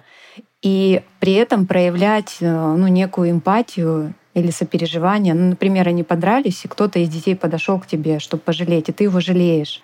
И 0.62 1.04
при 1.22 1.36
этом 1.36 1.68
проявлять 1.68 2.40
э, 2.42 2.52
ну, 2.52 2.88
некую 2.88 3.32
эмпатию 3.32 4.14
или 4.38 4.52
сопереживание. 4.52 5.34
Ну, 5.34 5.50
например, 5.50 5.88
они 5.88 6.04
подрались, 6.04 6.64
и 6.64 6.68
кто-то 6.68 7.00
из 7.00 7.10
детей 7.10 7.36
подошел 7.36 7.80
к 7.80 7.88
тебе, 7.88 8.20
чтобы 8.20 8.44
пожалеть, 8.44 8.90
и 8.90 8.92
ты 8.92 9.06
его 9.06 9.20
жалеешь. 9.20 9.82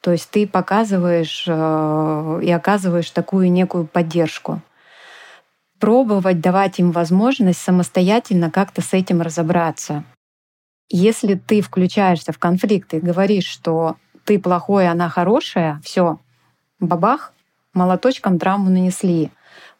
То 0.00 0.10
есть 0.10 0.28
ты 0.30 0.46
показываешь 0.48 1.44
э, 1.46 2.40
и 2.42 2.50
оказываешь 2.50 3.10
такую 3.10 3.52
некую 3.52 3.86
поддержку. 3.86 4.60
Пробовать 5.78 6.40
давать 6.40 6.80
им 6.80 6.90
возможность 6.90 7.60
самостоятельно 7.60 8.50
как-то 8.50 8.82
с 8.82 8.92
этим 8.92 9.22
разобраться. 9.22 10.04
Если 10.88 11.34
ты 11.34 11.60
включаешься 11.60 12.32
в 12.32 12.38
конфликт 12.38 12.94
и 12.94 13.00
говоришь, 13.00 13.46
что 13.46 13.96
ты 14.24 14.38
плохой, 14.38 14.88
она 14.88 15.08
хорошая, 15.08 15.80
все, 15.84 16.18
бабах, 16.80 17.32
молоточком 17.72 18.38
травму 18.38 18.70
нанесли. 18.70 19.30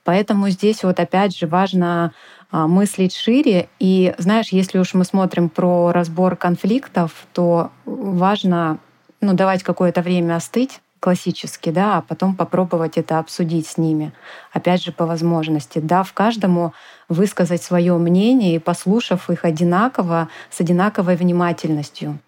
Поэтому 0.05 0.49
здесь 0.49 0.83
вот 0.83 0.99
опять 0.99 1.37
же 1.37 1.47
важно 1.47 2.13
мыслить 2.53 3.15
шире. 3.15 3.69
И 3.79 4.15
знаешь, 4.19 4.51
если 4.51 4.79
уж 4.79 4.95
мы 4.95 5.05
смотрим 5.05 5.49
про 5.49 5.91
разбор 5.93 6.37
конфликтов, 6.37 7.27
то 7.33 7.71
важно 7.85 8.79
ну, 9.21 9.33
давать 9.33 9.63
какое-то 9.63 10.03
время 10.03 10.37
остыть 10.37 10.81
классически, 11.03 11.71
да, 11.71 11.99
а 11.99 12.03
потом 12.03 12.37
попробовать 12.37 12.97
это 12.97 13.19
обсудить 13.19 13.67
с 13.67 13.77
ними. 13.77 14.13
Опять 14.53 14.85
же, 14.85 14.93
по 14.93 15.05
возможности, 15.05 15.81
дав 15.81 16.11
каждому 16.13 16.75
высказать 17.09 17.61
свое 17.61 17.99
мнение 17.99 18.55
и 18.55 18.61
послушав 18.61 19.29
их 19.29 19.45
одинаково, 19.45 20.29
с 20.49 20.61
одинаковой 20.61 21.17
внимательностью. 21.17 22.21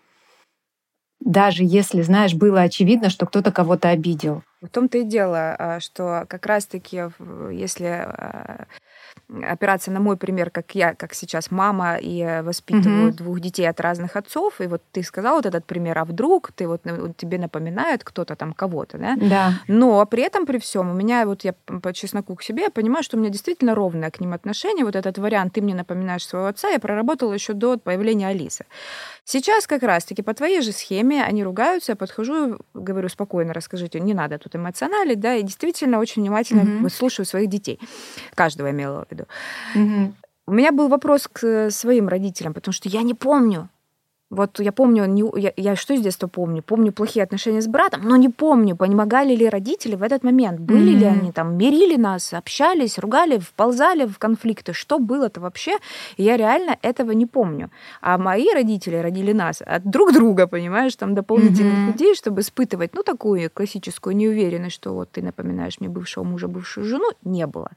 Даже 1.20 1.62
если, 1.62 2.02
знаешь, 2.02 2.34
было 2.34 2.62
очевидно, 2.62 3.10
что 3.10 3.26
кто-то 3.26 3.52
кого-то 3.52 3.90
обидел. 3.90 4.42
В 4.60 4.68
том-то 4.68 4.98
и 4.98 5.04
дело, 5.04 5.54
а, 5.56 5.80
что 5.80 6.26
как 6.28 6.44
раз-таки, 6.44 7.04
если 7.52 7.86
а, 7.86 8.66
опираться 9.28 9.90
на 9.90 10.00
мой 10.00 10.16
пример, 10.16 10.50
как 10.50 10.74
я, 10.74 10.94
как 10.94 11.14
сейчас 11.14 11.50
мама, 11.50 11.96
и 11.96 12.42
воспитываю 12.42 13.10
mm-hmm. 13.10 13.16
двух 13.16 13.40
детей 13.40 13.68
от 13.68 13.80
разных 13.80 14.16
отцов, 14.16 14.60
и 14.60 14.66
вот 14.66 14.82
ты 14.92 15.02
сказал 15.02 15.36
вот 15.36 15.46
этот 15.46 15.64
пример, 15.64 15.98
а 15.98 16.04
вдруг 16.04 16.52
ты 16.52 16.68
вот 16.68 16.82
тебе 17.16 17.38
напоминает 17.38 18.04
кто-то 18.04 18.36
там 18.36 18.52
кого-то, 18.52 18.98
да? 18.98 19.16
Да. 19.16 19.52
Но 19.68 20.04
при 20.06 20.22
этом, 20.22 20.46
при 20.46 20.58
всем, 20.58 20.90
у 20.90 20.94
меня 20.94 21.24
вот 21.26 21.44
я 21.44 21.52
по 21.52 21.92
чесноку 21.92 22.34
к 22.34 22.42
себе, 22.42 22.64
я 22.64 22.70
понимаю, 22.70 23.02
что 23.02 23.16
у 23.16 23.20
меня 23.20 23.30
действительно 23.30 23.74
ровное 23.74 24.10
к 24.10 24.20
ним 24.20 24.32
отношение. 24.32 24.84
Вот 24.84 24.96
этот 24.96 25.18
вариант 25.18 25.54
«ты 25.54 25.62
мне 25.62 25.74
напоминаешь 25.74 26.26
своего 26.26 26.48
отца» 26.48 26.68
я 26.68 26.78
проработала 26.78 27.32
еще 27.32 27.52
до 27.52 27.78
появления 27.78 28.28
Алисы. 28.28 28.66
Сейчас 29.24 29.66
как 29.66 29.82
раз-таки 29.82 30.22
по 30.22 30.34
твоей 30.34 30.60
же 30.60 30.72
схеме 30.72 31.24
они 31.24 31.44
ругаются, 31.44 31.92
я 31.92 31.96
подхожу, 31.96 32.58
говорю 32.74 33.08
спокойно, 33.08 33.54
расскажите, 33.54 34.00
не 34.00 34.12
надо 34.12 34.38
тут 34.38 34.54
эмоционалить, 34.56 35.20
да, 35.20 35.34
и 35.34 35.42
действительно 35.42 35.98
очень 35.98 36.22
внимательно 36.22 36.60
mm-hmm. 36.60 36.90
слушаю 36.90 37.24
своих 37.24 37.48
детей. 37.48 37.80
Каждого 38.34 38.70
имела 38.70 39.06
в 39.14 39.75
виду. 39.75 40.14
У 40.47 40.52
меня 40.52 40.73
был 40.73 40.88
вопрос 40.88 41.26
к 41.33 41.71
своим 41.71 42.09
родителям, 42.09 42.52
потому 42.52 42.73
что 42.73 42.88
я 42.88 43.02
не 43.02 43.14
помню, 43.14 43.71
вот 44.30 44.58
я 44.58 44.72
помню, 44.72 45.04
не, 45.04 45.22
я, 45.40 45.52
я 45.56 45.76
что 45.76 45.96
с 45.96 46.00
детства 46.00 46.26
помню? 46.26 46.62
Помню 46.62 46.92
плохие 46.92 47.22
отношения 47.22 47.60
с 47.60 47.68
братом, 47.68 48.02
но 48.02 48.16
не 48.16 48.28
помню, 48.28 48.74
помогали 48.76 49.36
ли 49.36 49.48
родители 49.48 49.94
в 49.94 50.02
этот 50.02 50.24
момент. 50.24 50.58
Были 50.58 50.92
mm-hmm. 50.92 50.98
ли 50.98 51.04
они 51.04 51.32
там, 51.32 51.56
мирили 51.56 51.96
нас, 51.96 52.32
общались, 52.32 52.98
ругали, 52.98 53.38
вползали 53.38 54.06
в 54.06 54.18
конфликты. 54.18 54.72
Что 54.72 54.98
было-то 54.98 55.40
вообще? 55.40 55.78
я 56.16 56.36
реально 56.36 56.76
этого 56.82 57.12
не 57.12 57.26
помню. 57.26 57.70
А 58.00 58.18
мои 58.18 58.46
родители 58.52 58.96
родили 58.96 59.32
нас 59.32 59.62
от 59.64 59.84
друг 59.84 60.12
друга, 60.12 60.46
понимаешь, 60.46 60.96
там 60.96 61.14
дополнительных 61.14 61.74
mm-hmm. 61.74 61.86
людей, 61.86 62.14
чтобы 62.14 62.40
испытывать, 62.40 62.94
ну, 62.94 63.02
такую 63.02 63.50
классическую 63.50 64.16
неуверенность, 64.16 64.74
что 64.74 64.94
вот 64.94 65.10
ты 65.10 65.22
напоминаешь 65.22 65.80
мне 65.80 65.88
бывшего 65.88 66.24
мужа, 66.24 66.48
бывшую 66.48 66.84
жену, 66.84 67.10
не 67.24 67.46
было. 67.46 67.70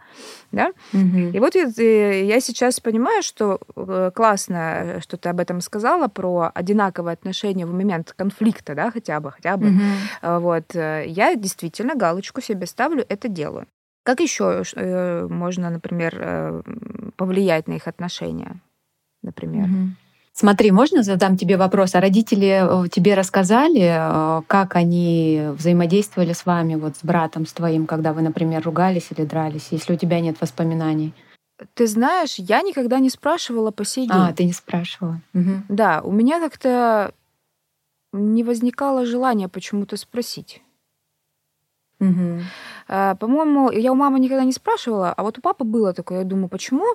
Да? 0.51 0.71
Mm-hmm. 0.93 1.31
И 1.31 1.39
вот 1.39 1.55
я, 1.55 1.69
э, 1.77 2.25
я 2.25 2.39
сейчас 2.39 2.79
понимаю, 2.79 3.21
что 3.21 3.59
э, 3.75 4.11
классно, 4.13 4.99
что 5.01 5.17
ты 5.17 5.29
об 5.29 5.39
этом 5.39 5.61
сказала, 5.61 6.07
про 6.07 6.36
одинаковое 6.43 7.13
отношение 7.13 7.65
в 7.65 7.73
момент 7.73 8.13
конфликта, 8.15 8.75
да, 8.75 8.91
хотя 8.91 9.19
бы, 9.19 9.31
хотя 9.31 9.57
бы. 9.57 9.67
Mm-hmm. 9.67 10.39
Вот. 10.39 10.75
Э, 10.75 11.03
я 11.07 11.35
действительно 11.35 11.95
галочку 11.95 12.41
себе 12.41 12.65
ставлю, 12.67 13.05
это 13.07 13.27
делаю. 13.27 13.67
Как 14.03 14.19
еще 14.19 14.63
э, 14.75 15.27
можно, 15.29 15.69
например, 15.69 16.63
повлиять 17.17 17.67
на 17.67 17.73
их 17.73 17.87
отношения, 17.87 18.59
например? 19.23 19.67
Mm-hmm. 19.67 19.87
Смотри, 20.33 20.71
можно 20.71 21.01
задам 21.01 21.35
тебе 21.35 21.57
вопрос? 21.57 21.95
А 21.95 21.99
родители 21.99 22.63
тебе 22.89 23.15
рассказали, 23.15 24.43
как 24.45 24.75
они 24.75 25.47
взаимодействовали 25.57 26.33
с 26.33 26.45
вами, 26.45 26.75
вот 26.75 26.95
с 26.95 27.03
братом, 27.03 27.47
с 27.47 27.53
твоим, 27.53 27.87
когда 27.87 28.13
вы, 28.13 28.21
например, 28.21 28.61
ругались 28.63 29.07
или 29.09 29.25
дрались, 29.25 29.69
если 29.71 29.93
у 29.93 29.97
тебя 29.97 30.19
нет 30.19 30.39
воспоминаний? 30.39 31.15
Ты 31.73 31.87
знаешь, 31.87 32.35
я 32.35 32.61
никогда 32.61 32.99
не 32.99 33.09
спрашивала 33.09 33.71
по 33.71 33.83
сей 33.83 34.07
а, 34.09 34.13
день. 34.13 34.29
А, 34.29 34.33
ты 34.33 34.43
не 34.45 34.53
спрашивала. 34.53 35.21
Угу. 35.33 35.63
Да, 35.69 36.01
у 36.03 36.11
меня 36.11 36.39
как-то 36.39 37.13
не 38.13 38.43
возникало 38.43 39.05
желания 39.05 39.49
почему-то 39.49 39.97
спросить. 39.97 40.61
Угу. 41.99 42.41
По-моему, 42.87 43.71
я 43.71 43.91
у 43.91 43.95
мамы 43.95 44.19
никогда 44.19 44.43
не 44.43 44.53
спрашивала, 44.53 45.11
а 45.13 45.23
вот 45.23 45.39
у 45.39 45.41
папы 45.41 45.63
было 45.63 45.93
такое. 45.93 46.19
Я 46.19 46.25
думаю, 46.25 46.47
почему 46.47 46.85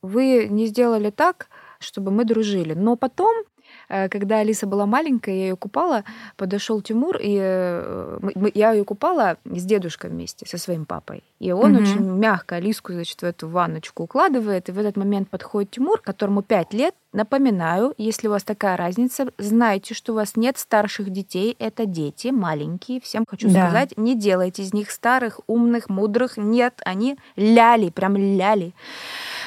вы 0.00 0.48
не 0.48 0.66
сделали 0.66 1.10
так, 1.10 1.48
чтобы 1.78 2.10
мы 2.10 2.24
дружили? 2.24 2.72
Но 2.72 2.96
потом 2.96 3.44
когда 3.88 4.38
Алиса 4.38 4.66
была 4.66 4.86
маленькая, 4.86 5.34
я 5.34 5.42
ее 5.48 5.56
купала, 5.56 6.04
подошел 6.36 6.80
Тимур, 6.82 7.16
и 7.20 7.38
э, 7.40 8.18
я 8.54 8.72
ее 8.72 8.84
купала 8.84 9.36
с 9.44 9.64
дедушкой 9.64 10.10
вместе, 10.10 10.46
со 10.46 10.58
своим 10.58 10.84
папой. 10.84 11.22
И 11.38 11.52
он 11.52 11.74
угу. 11.74 11.82
очень 11.82 12.00
мягко 12.00 12.56
Алиску, 12.56 12.92
значит, 12.92 13.20
в 13.20 13.24
эту 13.24 13.48
ванночку 13.48 14.04
укладывает, 14.04 14.68
и 14.68 14.72
в 14.72 14.78
этот 14.78 14.96
момент 14.96 15.30
подходит 15.30 15.70
Тимур, 15.70 16.00
которому 16.00 16.42
5 16.42 16.74
лет. 16.74 16.94
Напоминаю, 17.12 17.94
если 17.96 18.28
у 18.28 18.30
вас 18.32 18.44
такая 18.44 18.76
разница, 18.76 19.28
знайте, 19.38 19.94
что 19.94 20.12
у 20.12 20.16
вас 20.16 20.36
нет 20.36 20.58
старших 20.58 21.10
детей, 21.10 21.56
это 21.58 21.86
дети 21.86 22.28
маленькие. 22.28 23.00
Всем 23.00 23.24
хочу 23.26 23.48
да. 23.48 23.66
сказать, 23.66 23.96
не 23.96 24.14
делайте 24.14 24.62
из 24.62 24.74
них 24.74 24.90
старых, 24.90 25.40
умных, 25.46 25.88
мудрых. 25.88 26.36
Нет, 26.36 26.80
они 26.84 27.16
ляли, 27.36 27.88
прям 27.88 28.16
ляли. 28.16 28.74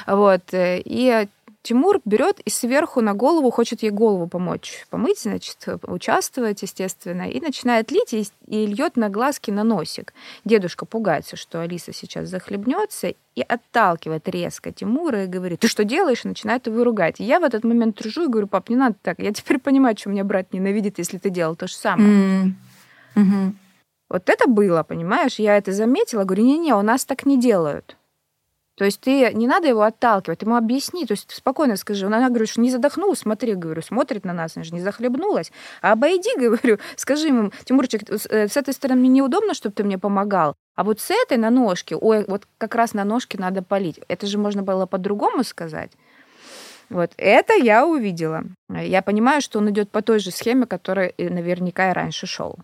Вот. 0.08 0.54
Э, 0.54 0.82
и 0.84 1.28
Тимур 1.64 2.02
берет 2.06 2.40
и 2.40 2.50
сверху 2.50 3.02
на 3.02 3.14
голову 3.14 3.52
хочет 3.52 3.84
ей 3.84 3.92
голову 3.92 4.28
помочь 4.28 4.86
помыть, 4.90 5.20
значит, 5.22 5.58
участвовать, 5.84 6.64
естественно, 6.64 7.30
и 7.30 7.40
начинает 7.40 7.92
лить 7.92 8.14
и, 8.14 8.26
и 8.48 8.66
льет 8.66 8.98
на 8.98 9.10
глазки 9.10 9.52
на 9.52 9.64
носик. 9.64 10.14
Дедушка 10.44 10.86
пугается, 10.86 11.36
что 11.36 11.62
Алиса 11.62 11.94
сейчас 11.94 12.30
захлебнется 12.30 13.14
и 13.36 13.42
отталкивает 13.42 14.28
резко 14.28 14.72
Тимура 14.72 15.26
и 15.26 15.28
говорит, 15.28 15.60
ты 15.60 15.68
что 15.68 15.84
делаешь? 15.84 16.26
И 16.26 16.28
начинает 16.28 16.66
его 16.66 16.84
ругать. 16.84 17.20
И 17.20 17.24
я 17.24 17.40
в 17.40 17.44
этот 17.44 17.64
момент 17.64 17.96
тружу 17.96 18.26
и 18.26 18.28
говорю, 18.28 18.48
пап, 18.48 18.70
не 18.70 18.76
надо 18.76 18.96
так. 19.02 19.20
Я 19.20 19.32
теперь 19.32 19.60
понимаю, 19.60 19.96
что 19.98 20.10
меня 20.10 20.24
брат 20.24 20.54
ненавидит, 20.54 20.98
если 20.98 21.20
ты 21.20 21.30
делал 21.30 21.56
то 21.56 21.68
же 21.68 21.76
самое. 21.76 22.10
Mm. 22.10 22.54
hmm 23.16 23.52
Вот 24.10 24.30
это 24.30 24.50
было, 24.50 24.82
понимаешь? 24.82 25.36
Я 25.36 25.58
это 25.58 25.72
заметила. 25.74 26.24
Говорю, 26.24 26.44
не-не, 26.44 26.74
у 26.74 26.82
нас 26.82 27.06
так 27.06 27.26
не 27.26 27.40
делают. 27.40 27.98
То 28.82 28.86
есть 28.86 29.00
ты 29.00 29.32
не 29.36 29.46
надо 29.46 29.68
его 29.68 29.84
отталкивать, 29.84 30.42
ему 30.42 30.56
объясни, 30.56 31.06
то 31.06 31.12
есть 31.12 31.30
спокойно 31.30 31.76
скажи. 31.76 32.08
Она 32.08 32.30
говорит, 32.30 32.50
что 32.50 32.62
не 32.62 32.72
задохнулась, 32.72 33.20
смотри, 33.20 33.54
говорю, 33.54 33.84
смотрит 33.84 34.26
на 34.26 34.34
нас, 34.34 34.54
она 34.58 34.64
же 34.64 34.74
не 34.74 34.82
захлебнулась. 34.82 35.52
А 35.84 35.92
обойди, 35.92 36.36
говорю, 36.36 36.80
скажи 36.96 37.28
ему, 37.28 37.52
Тимурчик, 37.64 38.02
э, 38.10 38.48
с 38.48 38.58
этой 38.58 38.74
стороны 38.74 39.02
мне 39.02 39.10
неудобно, 39.10 39.54
чтобы 39.54 39.76
ты 39.76 39.84
мне 39.84 40.00
помогал, 40.00 40.56
а 40.76 40.84
вот 40.84 41.00
с 41.00 41.12
этой 41.12 41.38
на 41.38 41.52
ножке, 41.52 41.96
ой, 41.96 42.26
вот 42.28 42.48
как 42.58 42.74
раз 42.74 42.96
на 42.96 43.04
ножке 43.04 43.38
надо 43.38 43.62
полить. 43.62 44.00
Это 44.08 44.26
же 44.26 44.40
можно 44.40 44.64
было 44.64 44.88
по-другому 44.88 45.44
сказать. 45.44 45.92
Вот 46.90 47.12
это 47.18 47.54
я 47.54 47.86
увидела. 47.86 48.46
Я 48.68 49.04
понимаю, 49.04 49.42
что 49.42 49.60
он 49.60 49.70
идет 49.70 49.92
по 49.92 50.02
той 50.02 50.18
же 50.18 50.32
схеме, 50.32 50.66
которая 50.66 51.14
наверняка 51.20 51.92
и 51.92 51.94
раньше 51.94 52.26
шел. 52.26 52.58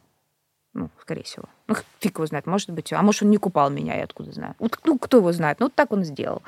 Ну, 0.77 0.89
скорее 1.01 1.23
всего. 1.23 1.45
Ну, 1.67 1.75
фиг 1.99 2.17
его 2.17 2.27
знает, 2.27 2.45
может 2.45 2.69
быть. 2.69 2.93
А 2.93 3.01
может, 3.01 3.23
он 3.23 3.31
не 3.31 3.37
купал 3.37 3.71
меня, 3.71 3.95
я 3.95 4.03
откуда 4.03 4.31
знаю. 4.31 4.55
Ну, 4.85 4.97
кто 4.99 5.17
его 5.17 5.31
знает. 5.31 5.59
Ну, 5.59 5.65
вот 5.65 5.73
так 5.73 5.91
он 5.91 6.03
сделал. 6.03 6.43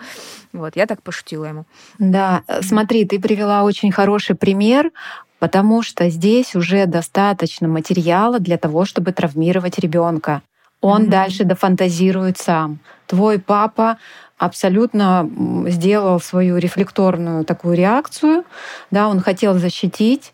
Вот, 0.54 0.76
я 0.76 0.86
так 0.86 1.02
пошутила 1.02 1.46
ему. 1.46 1.66
Да, 1.98 2.44
э, 2.48 2.62
смотри, 2.62 3.06
ты 3.06 3.20
привела 3.20 3.64
очень 3.64 3.92
хороший 3.92 4.36
пример, 4.36 4.92
потому 5.40 5.82
что 5.82 6.10
здесь 6.10 6.56
уже 6.56 6.86
достаточно 6.86 7.68
материала 7.68 8.40
для 8.40 8.58
того, 8.58 8.86
чтобы 8.86 9.14
травмировать 9.14 9.80
ребенка. 9.80 10.44
Он 10.80 11.04
mm-hmm. 11.04 11.10
дальше 11.10 11.44
дофантазирует 11.44 12.38
сам. 12.38 12.80
Твой 13.08 13.40
папа 13.40 13.98
абсолютно 14.38 15.28
сделал 15.68 16.20
свою 16.20 16.58
рефлекторную 16.58 17.46
такую 17.46 17.76
реакцию, 17.76 18.46
да, 18.92 19.10
он 19.10 19.20
хотел 19.20 19.56
защитить, 19.56 20.34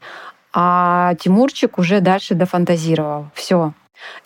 а 0.53 1.15
Тимурчик 1.15 1.79
уже 1.79 2.01
дальше 2.01 2.35
дофантазировал. 2.35 3.27
Все, 3.33 3.73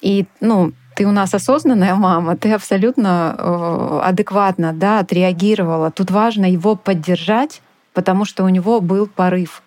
и, 0.01 0.25
ну, 0.41 0.73
ты 0.95 1.05
у 1.05 1.11
нас 1.11 1.33
осознанная 1.33 1.95
мама, 1.95 2.35
ты 2.35 2.51
абсолютно 2.51 3.35
э, 3.37 4.01
адекватно 4.03 4.73
да, 4.73 4.99
отреагировала. 4.99 5.91
Тут 5.91 6.11
важно 6.11 6.45
его 6.45 6.75
поддержать, 6.75 7.61
потому 7.93 8.25
что 8.25 8.43
у 8.43 8.49
него 8.49 8.81
был 8.81 9.07
порыв 9.07 9.63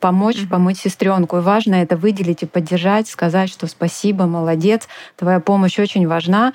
помочь, 0.00 0.36
mm-hmm. 0.36 0.48
помочь 0.48 0.76
сестренку. 0.76 1.38
И 1.38 1.40
важно 1.40 1.76
это 1.76 1.96
выделить 1.96 2.42
и 2.42 2.46
поддержать, 2.46 3.08
сказать, 3.08 3.50
что 3.50 3.66
спасибо, 3.66 4.26
молодец, 4.26 4.86
твоя 5.16 5.40
помощь 5.40 5.78
очень 5.78 6.06
важна. 6.06 6.52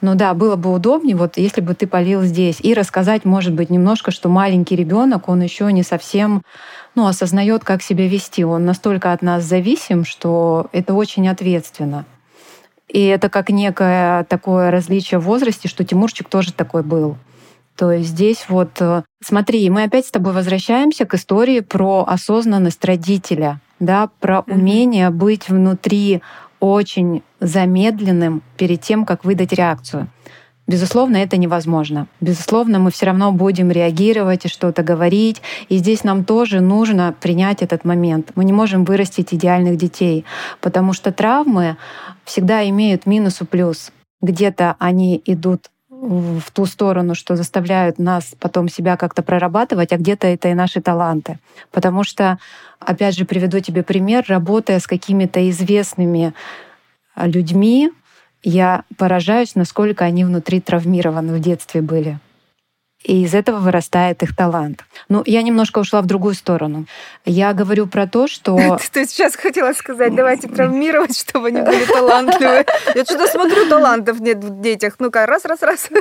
Но 0.00 0.14
да, 0.14 0.34
было 0.34 0.56
бы 0.56 0.72
удобнее, 0.72 1.16
вот 1.16 1.36
если 1.36 1.60
бы 1.60 1.74
ты 1.74 1.86
полил 1.86 2.22
здесь. 2.22 2.58
И 2.60 2.74
рассказать, 2.74 3.24
может 3.24 3.52
быть, 3.54 3.70
немножко, 3.70 4.10
что 4.10 4.28
маленький 4.28 4.74
ребенок, 4.74 5.28
он 5.28 5.40
еще 5.40 5.72
не 5.72 5.84
совсем 5.84 6.42
ну, 6.94 7.06
осознает, 7.06 7.64
как 7.64 7.82
себя 7.82 8.08
вести. 8.08 8.44
Он 8.44 8.64
настолько 8.64 9.12
от 9.12 9.22
нас 9.22 9.44
зависим, 9.44 10.04
что 10.04 10.68
это 10.72 10.94
очень 10.94 11.28
ответственно. 11.28 12.04
И 12.92 13.02
это 13.06 13.30
как 13.30 13.48
некое 13.48 14.24
такое 14.24 14.70
различие 14.70 15.18
в 15.18 15.24
возрасте, 15.24 15.66
что 15.66 15.82
Тимурчик 15.82 16.28
тоже 16.28 16.52
такой 16.52 16.82
был. 16.82 17.16
То 17.74 17.90
есть 17.90 18.10
здесь 18.10 18.44
вот, 18.48 18.80
э, 18.80 19.02
смотри, 19.24 19.68
мы 19.70 19.84
опять 19.84 20.06
с 20.06 20.10
тобой 20.10 20.34
возвращаемся 20.34 21.06
к 21.06 21.14
истории 21.14 21.60
про 21.60 22.04
осознанность 22.06 22.84
родителя, 22.84 23.60
да, 23.80 24.10
про 24.20 24.40
умение 24.40 25.08
быть 25.08 25.48
внутри 25.48 26.20
очень 26.60 27.22
замедленным 27.40 28.42
перед 28.58 28.82
тем, 28.82 29.06
как 29.06 29.24
выдать 29.24 29.54
реакцию. 29.54 30.08
Безусловно, 30.68 31.16
это 31.16 31.36
невозможно. 31.38 32.06
Безусловно, 32.20 32.78
мы 32.78 32.92
все 32.92 33.06
равно 33.06 33.32
будем 33.32 33.72
реагировать 33.72 34.44
и 34.44 34.48
что-то 34.48 34.84
говорить. 34.84 35.42
И 35.68 35.78
здесь 35.78 36.04
нам 36.04 36.24
тоже 36.24 36.60
нужно 36.60 37.12
принять 37.20 37.62
этот 37.62 37.84
момент. 37.84 38.30
Мы 38.36 38.44
не 38.44 38.52
можем 38.52 38.84
вырастить 38.84 39.34
идеальных 39.34 39.76
детей, 39.76 40.24
потому 40.60 40.92
что 40.92 41.10
травмы 41.10 41.76
всегда 42.24 42.68
имеют 42.68 43.06
минус 43.06 43.40
и 43.40 43.44
плюс. 43.44 43.92
Где-то 44.20 44.76
они 44.78 45.20
идут 45.24 45.70
в 45.90 46.50
ту 46.52 46.66
сторону, 46.66 47.14
что 47.14 47.36
заставляют 47.36 47.98
нас 47.98 48.34
потом 48.40 48.68
себя 48.68 48.96
как-то 48.96 49.22
прорабатывать, 49.22 49.92
а 49.92 49.98
где-то 49.98 50.26
это 50.26 50.48
и 50.48 50.54
наши 50.54 50.80
таланты. 50.80 51.38
Потому 51.70 52.02
что, 52.02 52.38
опять 52.80 53.16
же, 53.16 53.24
приведу 53.24 53.60
тебе 53.60 53.84
пример, 53.84 54.24
работая 54.26 54.80
с 54.80 54.86
какими-то 54.88 55.48
известными 55.50 56.34
людьми, 57.16 57.90
я 58.42 58.82
поражаюсь, 58.96 59.54
насколько 59.54 60.04
они 60.04 60.24
внутри 60.24 60.60
травмированы 60.60 61.34
в 61.34 61.40
детстве 61.40 61.82
были. 61.82 62.18
И 63.04 63.24
из 63.24 63.34
этого 63.34 63.58
вырастает 63.58 64.22
их 64.22 64.36
талант. 64.36 64.84
Ну, 65.08 65.22
я 65.26 65.42
немножко 65.42 65.80
ушла 65.80 66.02
в 66.02 66.06
другую 66.06 66.34
сторону. 66.34 66.86
Я 67.24 67.52
говорю 67.52 67.86
про 67.86 68.06
то, 68.06 68.28
что... 68.28 68.78
Ты 68.92 69.06
сейчас 69.06 69.34
хотела 69.36 69.72
сказать, 69.72 70.14
давайте 70.14 70.48
травмировать, 70.48 71.18
чтобы 71.18 71.48
они 71.48 71.62
были 71.62 71.84
талантливые. 71.84 72.64
Я 72.94 73.04
что-то 73.04 73.26
смотрю, 73.26 73.68
талантов 73.68 74.20
нет 74.20 74.38
в 74.44 74.60
детях. 74.60 74.94
Ну-ка, 74.98 75.26
раз, 75.26 75.44
раз, 75.44 75.62
раз. 75.62 75.88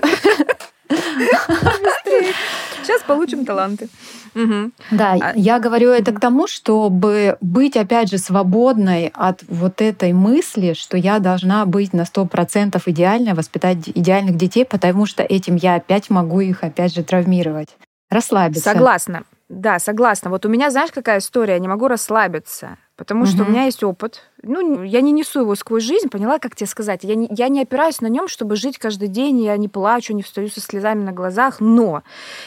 Сейчас 2.92 3.04
получим 3.04 3.46
таланты. 3.46 3.90
Угу. 4.36 4.72
Да, 4.92 5.18
а... 5.20 5.34
я 5.36 5.60
говорю 5.60 5.90
это 5.90 6.12
к 6.12 6.20
тому, 6.20 6.48
чтобы 6.48 7.38
быть, 7.42 7.78
опять 7.78 8.10
же, 8.10 8.18
свободной 8.18 9.12
от 9.14 9.44
вот 9.48 9.82
этой 9.82 10.14
мысли, 10.14 10.74
что 10.74 10.98
я 10.98 11.20
должна 11.20 11.66
быть 11.66 11.94
на 11.94 12.06
сто 12.06 12.26
процентов 12.26 12.88
идеальной, 12.88 13.34
воспитать 13.34 13.90
идеальных 13.90 14.38
детей, 14.38 14.66
потому 14.66 15.06
что 15.06 15.24
этим 15.24 15.56
я 15.56 15.76
опять 15.76 16.10
могу 16.10 16.42
их, 16.42 16.64
опять 16.64 16.94
же, 16.94 17.04
травмировать. 17.04 17.70
Расслабиться. 18.10 18.64
Согласна. 18.64 19.24
Да, 19.48 19.80
согласна. 19.80 20.30
Вот 20.30 20.46
у 20.46 20.50
меня, 20.50 20.70
знаешь, 20.70 20.92
какая 20.92 21.20
история? 21.20 21.54
Я 21.54 21.60
не 21.60 21.68
могу 21.68 21.88
расслабиться. 21.88 22.78
Потому 22.96 23.26
что 23.26 23.44
у 23.44 23.48
меня 23.48 23.66
есть 23.66 23.84
опыт. 23.84 24.22
Ну, 24.44 24.84
я 24.84 25.02
не 25.02 25.12
несу 25.12 25.42
его 25.42 25.56
сквозь 25.56 25.84
жизнь, 25.84 26.10
поняла, 26.10 26.40
как 26.40 26.56
тебе 26.56 26.68
сказать. 26.68 27.04
Я 27.04 27.16
не, 27.16 27.28
я 27.32 27.48
не 27.48 27.62
опираюсь 27.62 28.02
на 28.02 28.08
нем, 28.08 28.28
чтобы 28.28 28.56
жить 28.56 28.80
каждый 28.80 29.08
день, 29.08 29.44
я 29.44 29.56
не 29.58 29.68
плачу, 29.68 30.14
не 30.14 30.24
встаю 30.24 30.50
со 30.50 30.62
слезами 30.62 31.04
на 31.04 31.12
глазах, 31.12 31.60
но 31.60 32.04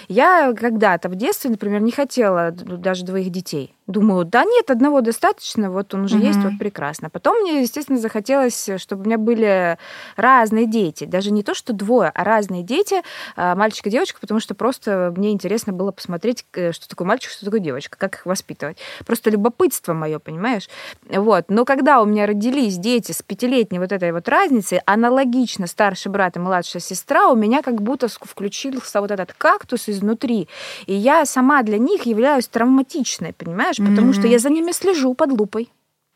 я 0.08 0.52
когда-то 0.54 1.08
в 1.08 1.14
детстве, 1.14 1.50
например, 1.50 1.82
не 1.82 1.92
хотела 1.92 2.50
даже 2.50 3.04
двоих 3.04 3.30
детей. 3.30 3.74
Думаю, 3.86 4.24
да 4.24 4.44
нет, 4.44 4.70
одного 4.70 5.02
достаточно, 5.02 5.70
вот 5.70 5.92
он 5.92 6.04
уже 6.04 6.16
угу. 6.16 6.24
есть, 6.24 6.38
вот 6.38 6.58
прекрасно. 6.58 7.10
Потом 7.10 7.42
мне, 7.42 7.60
естественно, 7.60 7.98
захотелось, 7.98 8.70
чтобы 8.78 9.02
у 9.02 9.04
меня 9.04 9.18
были 9.18 9.78
разные 10.16 10.66
дети. 10.66 11.04
Даже 11.04 11.30
не 11.30 11.42
то, 11.42 11.54
что 11.54 11.74
двое, 11.74 12.10
а 12.14 12.24
разные 12.24 12.62
дети, 12.62 13.02
а, 13.36 13.54
мальчик 13.54 13.86
и 13.86 13.90
девочка, 13.90 14.18
потому 14.20 14.40
что 14.40 14.54
просто 14.54 15.12
мне 15.14 15.32
интересно 15.32 15.74
было 15.74 15.90
посмотреть, 15.90 16.46
что 16.50 16.88
такое 16.88 17.06
мальчик, 17.06 17.30
что 17.30 17.44
такое 17.44 17.60
девочка, 17.60 17.98
как 17.98 18.14
их 18.14 18.26
воспитывать. 18.26 18.78
Просто 19.04 19.28
любопытство 19.28 19.92
мое, 19.92 20.18
понимаешь? 20.18 20.43
Вот. 21.08 21.46
Но 21.48 21.64
когда 21.64 22.00
у 22.00 22.04
меня 22.04 22.26
родились 22.26 22.76
дети 22.76 23.12
с 23.12 23.22
пятилетней 23.22 23.78
вот 23.78 23.92
этой 23.92 24.12
вот 24.12 24.28
разницей, 24.28 24.80
аналогично 24.86 25.66
старший 25.66 26.12
брат 26.12 26.36
и 26.36 26.40
младшая 26.40 26.82
сестра, 26.82 27.28
у 27.28 27.36
меня 27.36 27.62
как 27.62 27.80
будто 27.82 28.08
включился 28.08 29.00
вот 29.00 29.10
этот 29.10 29.32
кактус 29.32 29.88
изнутри. 29.88 30.48
И 30.86 30.94
я 30.94 31.24
сама 31.24 31.62
для 31.62 31.78
них 31.78 32.06
являюсь 32.06 32.46
травматичной, 32.48 33.32
понимаешь? 33.32 33.54
понимаешь? 33.54 33.76
Потому 33.76 34.10
mm-hmm. 34.10 34.18
что 34.18 34.28
я 34.28 34.38
за 34.38 34.50
ними 34.50 34.72
слежу 34.72 35.14
под 35.14 35.32
лупой. 35.32 35.70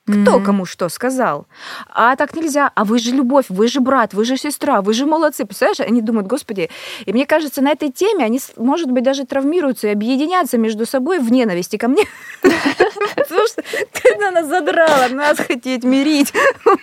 Кто 0.09 0.39
mm-hmm. 0.39 0.45
кому 0.45 0.65
что 0.65 0.89
сказал? 0.89 1.47
А 1.91 2.17
так 2.17 2.35
нельзя. 2.35 2.73
А 2.75 2.85
вы 2.85 2.99
же 2.99 3.11
любовь, 3.11 3.47
вы 3.51 3.69
же 3.69 3.81
брат, 3.81 4.15
вы 4.15 4.25
же 4.25 4.39
сестра, 4.39 4.81
вы 4.81 4.95
же 4.95 5.05
молодцы. 5.05 5.45
Представляешь? 5.45 5.81
Они 5.81 6.01
думают, 6.01 6.27
господи. 6.27 6.71
И 7.05 7.13
мне 7.13 7.27
кажется, 7.27 7.61
на 7.61 7.73
этой 7.73 7.93
теме 7.93 8.25
они, 8.25 8.41
может 8.57 8.91
быть, 8.91 9.05
даже 9.05 9.27
травмируются 9.27 9.89
и 9.89 9.91
объединятся 9.91 10.57
между 10.57 10.87
собой 10.87 11.19
в 11.19 11.31
ненависти 11.31 11.77
ко 11.77 11.89
мне. 11.89 12.05
Потому 12.41 13.47
что 13.49 13.63
когда 13.93 14.29
она 14.29 14.45
задрала 14.45 15.09
нас 15.11 15.37
хотеть 15.39 15.85
мирить, 15.85 16.33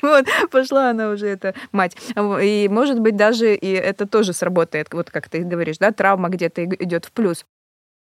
вот, 0.03 0.25
пошла 0.51 0.91
она 0.91 1.09
уже, 1.09 1.27
эта 1.27 1.55
мать. 1.71 1.97
И, 2.15 2.67
может 2.69 2.99
быть, 2.99 3.15
даже 3.15 3.55
и 3.55 3.71
это 3.71 4.05
тоже 4.05 4.33
сработает, 4.33 4.93
вот 4.93 5.09
как 5.09 5.29
ты 5.29 5.39
говоришь, 5.39 5.77
да, 5.79 5.91
травма 5.91 6.29
где-то 6.29 6.63
идет 6.65 7.05
в 7.05 7.11
плюс 7.11 7.45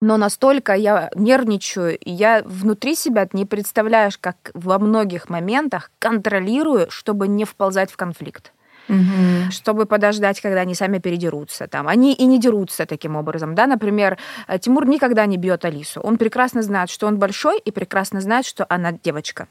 но 0.00 0.16
настолько 0.16 0.74
я 0.74 1.11
нервничаю, 1.14 1.98
и 1.98 2.11
я 2.11 2.42
внутри 2.44 2.94
себя 2.94 3.28
не 3.32 3.44
представляешь, 3.44 4.16
как 4.18 4.50
во 4.54 4.78
многих 4.78 5.28
моментах 5.28 5.90
контролирую, 5.98 6.90
чтобы 6.90 7.26
не 7.26 7.44
вползать 7.44 7.90
в 7.90 7.96
конфликт. 7.96 8.52
Угу. 8.88 9.50
чтобы 9.50 9.84
подождать, 9.84 10.40
когда 10.40 10.62
они 10.62 10.74
сами 10.74 10.98
передерутся. 10.98 11.66
Там. 11.66 11.88
Они 11.88 12.14
и 12.14 12.24
не 12.24 12.40
дерутся 12.40 12.87
таким 12.87 13.16
образом. 13.16 13.54
Да? 13.54 13.66
Например, 13.66 14.16
э, 14.46 14.58
Тимур 14.58 14.87
никогда 14.87 15.26
не 15.26 15.37
бьет 15.37 15.66
Алису. 15.66 16.00
Он 16.00 16.16
прекрасно 16.16 16.62
знает, 16.62 16.88
что 16.88 17.06
он 17.06 17.18
большой, 17.18 17.58
и 17.58 17.70
прекрасно 17.70 18.22
знает, 18.22 18.46
что 18.46 18.64
она 18.70 18.92
девочка. 18.92 19.46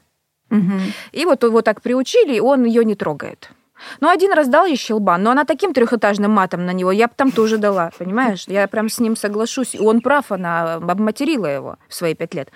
Угу. 0.50 0.72
И 1.12 1.24
вот 1.24 1.44
его 1.44 1.62
так 1.62 1.82
приучили, 1.82 2.34
и 2.34 2.40
он 2.40 2.64
ее 2.64 2.84
не 2.84 2.96
трогает. 2.96 3.50
Ну, 4.00 4.08
один 4.08 4.32
раз 4.32 4.48
дал 4.48 4.66
ей 4.66 4.76
щелбан, 4.76 5.22
но 5.22 5.30
она 5.30 5.44
таким 5.44 5.72
трехэтажным 5.72 6.30
матом 6.30 6.66
на 6.66 6.72
него, 6.72 6.92
я 6.92 7.08
бы 7.08 7.14
там 7.16 7.30
тоже 7.30 7.58
дала, 7.58 7.90
понимаешь? 7.98 8.44
Я 8.46 8.66
прям 8.68 8.88
с 8.88 8.98
ним 8.98 9.16
соглашусь. 9.16 9.74
И 9.74 9.78
он 9.78 10.00
прав, 10.00 10.32
она 10.32 10.74
обматерила 10.74 11.46
его 11.46 11.76
в 11.88 11.94
свои 11.94 12.14
пять 12.14 12.34
лет. 12.34 12.50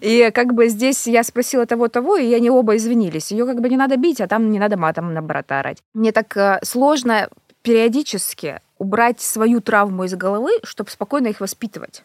И 0.00 0.30
как 0.34 0.54
бы 0.54 0.68
здесь 0.68 1.06
я 1.06 1.22
спросила 1.22 1.66
того-того, 1.66 2.16
и 2.16 2.32
они 2.34 2.50
оба 2.50 2.76
извинились. 2.76 3.30
Ее 3.30 3.46
как 3.46 3.60
бы 3.60 3.68
не 3.68 3.76
надо 3.76 3.96
бить, 3.96 4.20
а 4.20 4.28
там 4.28 4.50
не 4.50 4.58
надо 4.58 4.76
матом 4.76 5.14
на 5.14 5.22
брата 5.22 5.60
орать. 5.60 5.78
Мне 5.94 6.12
так 6.12 6.36
э, 6.36 6.58
сложно 6.62 7.28
периодически 7.62 8.60
убрать 8.78 9.20
свою 9.20 9.60
травму 9.60 10.04
из 10.04 10.14
головы, 10.14 10.52
чтобы 10.62 10.90
спокойно 10.90 11.28
их 11.28 11.40
воспитывать. 11.40 12.02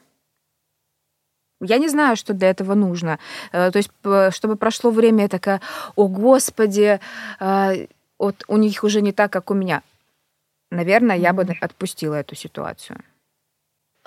Я 1.64 1.78
не 1.78 1.90
знаю, 1.90 2.16
что 2.16 2.34
для 2.34 2.50
этого 2.50 2.76
нужно. 2.76 3.20
Э, 3.52 3.72
то 3.72 3.78
есть, 3.78 3.90
чтобы 4.36 4.56
прошло 4.56 4.92
время, 4.92 5.24
я 5.24 5.28
такая, 5.28 5.62
о, 5.96 6.08
Господи, 6.08 7.00
э, 7.40 7.88
вот 8.20 8.44
у 8.48 8.58
них 8.58 8.84
уже 8.84 9.02
не 9.02 9.12
так, 9.12 9.32
как 9.32 9.52
у 9.52 9.54
меня. 9.54 9.82
Наверное, 10.72 11.18
я 11.18 11.34
бы 11.34 11.46
отпустила 11.62 12.16
эту 12.16 12.36
ситуацию. 12.36 13.00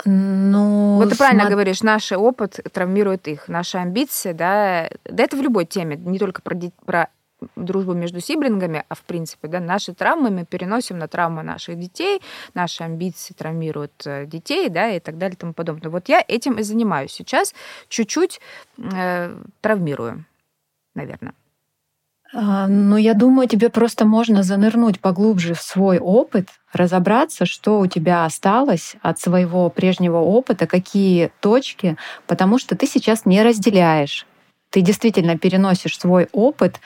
Ну, 0.05 0.97
вот 0.97 1.09
ты 1.11 1.17
правильно 1.17 1.43
смотри... 1.43 1.55
говоришь, 1.55 1.83
наш 1.83 2.13
опыт 2.13 2.61
травмирует 2.73 3.29
их, 3.29 3.49
наши 3.49 3.79
амбиции, 3.79 4.33
да, 4.33 4.91
да 5.05 5.25
это 5.25 5.37
в 5.37 5.41
любой 5.41 5.65
теме, 5.65 5.97
не 5.97 6.19
только 6.19 6.43
про, 6.43 6.55
про 6.85 7.09
дружбу 7.55 7.93
между 7.95 8.21
сиблингами, 8.21 8.85
а 8.89 8.95
в 8.95 9.03
принципе, 9.03 9.49
да, 9.49 9.61
наши 9.61 9.95
травмы 9.95 10.31
мы 10.31 10.45
переносим 10.45 10.99
на 10.99 11.09
травмы 11.09 11.43
наших 11.43 11.79
детей, 11.79 12.21
наши 12.55 12.83
амбиции 12.83 13.35
травмируют 13.35 13.93
э, 14.07 14.27
детей, 14.27 14.69
да, 14.69 14.91
и 14.91 15.01
так 15.01 15.19
далее 15.19 15.35
и 15.35 15.39
тому 15.39 15.53
подобное. 15.53 15.91
Вот 15.91 16.09
я 16.09 16.25
этим 16.27 16.55
и 16.55 16.63
занимаюсь 16.63 17.13
сейчас, 17.13 17.55
чуть-чуть 17.89 18.41
э, 18.79 19.37
травмирую, 19.61 20.25
наверное. 20.95 21.35
А, 22.33 22.67
ну, 22.67 22.97
я 22.97 23.15
думаю, 23.15 23.49
тебе 23.49 23.69
просто 23.69 24.05
можно 24.05 24.43
занырнуть 24.43 25.01
поглубже 25.01 25.55
в 25.55 25.61
свой 25.61 25.99
опыт, 25.99 26.49
разобраться, 26.73 27.47
что 27.47 27.79
у 27.79 27.87
тебя 27.87 28.25
осталось 28.25 28.97
от 29.01 29.21
своего 29.21 29.71
прежнего 29.71 30.19
опыта, 30.19 30.67
какие 30.67 31.31
точки, 31.41 31.97
потому 32.27 32.59
что 32.59 32.77
ты 32.77 32.87
сейчас 32.87 33.27
не 33.27 33.43
разделяешь. 33.43 34.27
Ты 34.71 34.81
действительно 34.81 35.39
переносишь 35.39 35.99
свой 35.99 36.29
опыт 36.33 36.81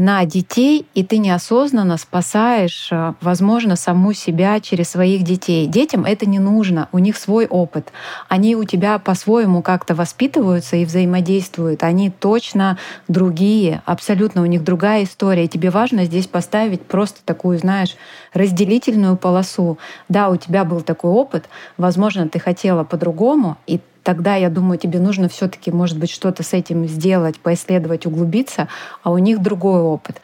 на 0.00 0.24
детей, 0.24 0.86
и 0.94 1.04
ты 1.04 1.18
неосознанно 1.18 1.98
спасаешь, 1.98 2.88
э, 2.90 3.12
возможно, 3.20 3.76
саму 3.76 4.14
себя 4.14 4.58
через 4.60 4.88
своих 4.88 5.24
детей. 5.24 5.66
Детям 5.66 6.06
это 6.06 6.24
не 6.24 6.38
нужно, 6.38 6.88
у 6.92 6.98
них 6.98 7.18
свой 7.18 7.46
опыт. 7.46 7.92
Они 8.26 8.56
у 8.56 8.64
тебя 8.64 8.98
по-своему 8.98 9.60
как-то 9.60 9.94
воспитываются 9.94 10.76
и 10.76 10.86
взаимодействуют. 10.86 11.82
Они 11.82 12.08
точно 12.08 12.78
другие, 13.08 13.82
абсолютно 13.84 14.40
у 14.40 14.46
них 14.46 14.64
другая 14.64 15.04
история. 15.04 15.44
И 15.44 15.48
тебе 15.48 15.68
важно 15.68 16.06
здесь 16.06 16.26
поставить 16.26 16.80
просто 16.80 17.20
такую, 17.22 17.58
знаешь, 17.58 17.94
разделительную 18.32 19.18
полосу. 19.18 19.76
Да, 20.08 20.30
у 20.30 20.36
тебя 20.36 20.64
был 20.64 20.80
такой 20.80 21.10
опыт, 21.10 21.44
возможно, 21.76 22.26
ты 22.26 22.38
хотела 22.38 22.84
по-другому, 22.84 23.58
и 23.66 23.80
тогда, 24.02 24.36
я 24.36 24.50
думаю, 24.50 24.78
тебе 24.78 24.98
нужно 24.98 25.28
все-таки, 25.28 25.70
может 25.70 25.98
быть, 25.98 26.10
что-то 26.10 26.42
с 26.42 26.52
этим 26.52 26.86
сделать, 26.86 27.38
поисследовать, 27.38 28.06
углубиться, 28.06 28.68
а 29.02 29.10
у 29.10 29.18
них 29.18 29.40
другой 29.40 29.80
опыт. 29.80 30.20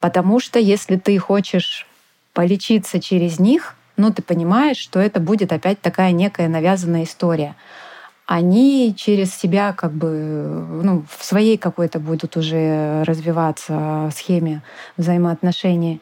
Потому 0.00 0.40
что 0.40 0.58
если 0.58 0.96
ты 0.96 1.18
хочешь 1.18 1.86
полечиться 2.32 3.00
через 3.00 3.38
них, 3.38 3.74
ну, 3.96 4.12
ты 4.12 4.22
понимаешь, 4.22 4.76
что 4.76 5.00
это 5.00 5.20
будет 5.20 5.52
опять 5.52 5.80
такая 5.80 6.12
некая 6.12 6.48
навязанная 6.48 7.04
история. 7.04 7.54
Они 8.26 8.94
через 8.96 9.34
себя 9.34 9.72
как 9.72 9.92
бы 9.92 10.10
ну, 10.82 11.04
в 11.16 11.24
своей 11.24 11.56
какой-то 11.56 12.00
будут 12.00 12.36
уже 12.36 13.04
развиваться 13.04 14.10
схеме 14.14 14.62
взаимоотношений. 14.96 16.00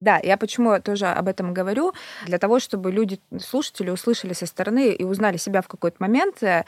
Да, 0.00 0.18
я 0.22 0.38
почему 0.38 0.80
тоже 0.80 1.06
об 1.06 1.28
этом 1.28 1.52
говорю, 1.52 1.92
для 2.24 2.38
того, 2.38 2.58
чтобы 2.58 2.90
люди, 2.90 3.20
слушатели, 3.38 3.90
услышали 3.90 4.32
со 4.32 4.46
стороны 4.46 4.92
и 4.92 5.04
узнали 5.04 5.36
себя 5.36 5.60
в 5.60 5.68
какой-то 5.68 5.98
момент. 6.00 6.42
Э, 6.42 6.64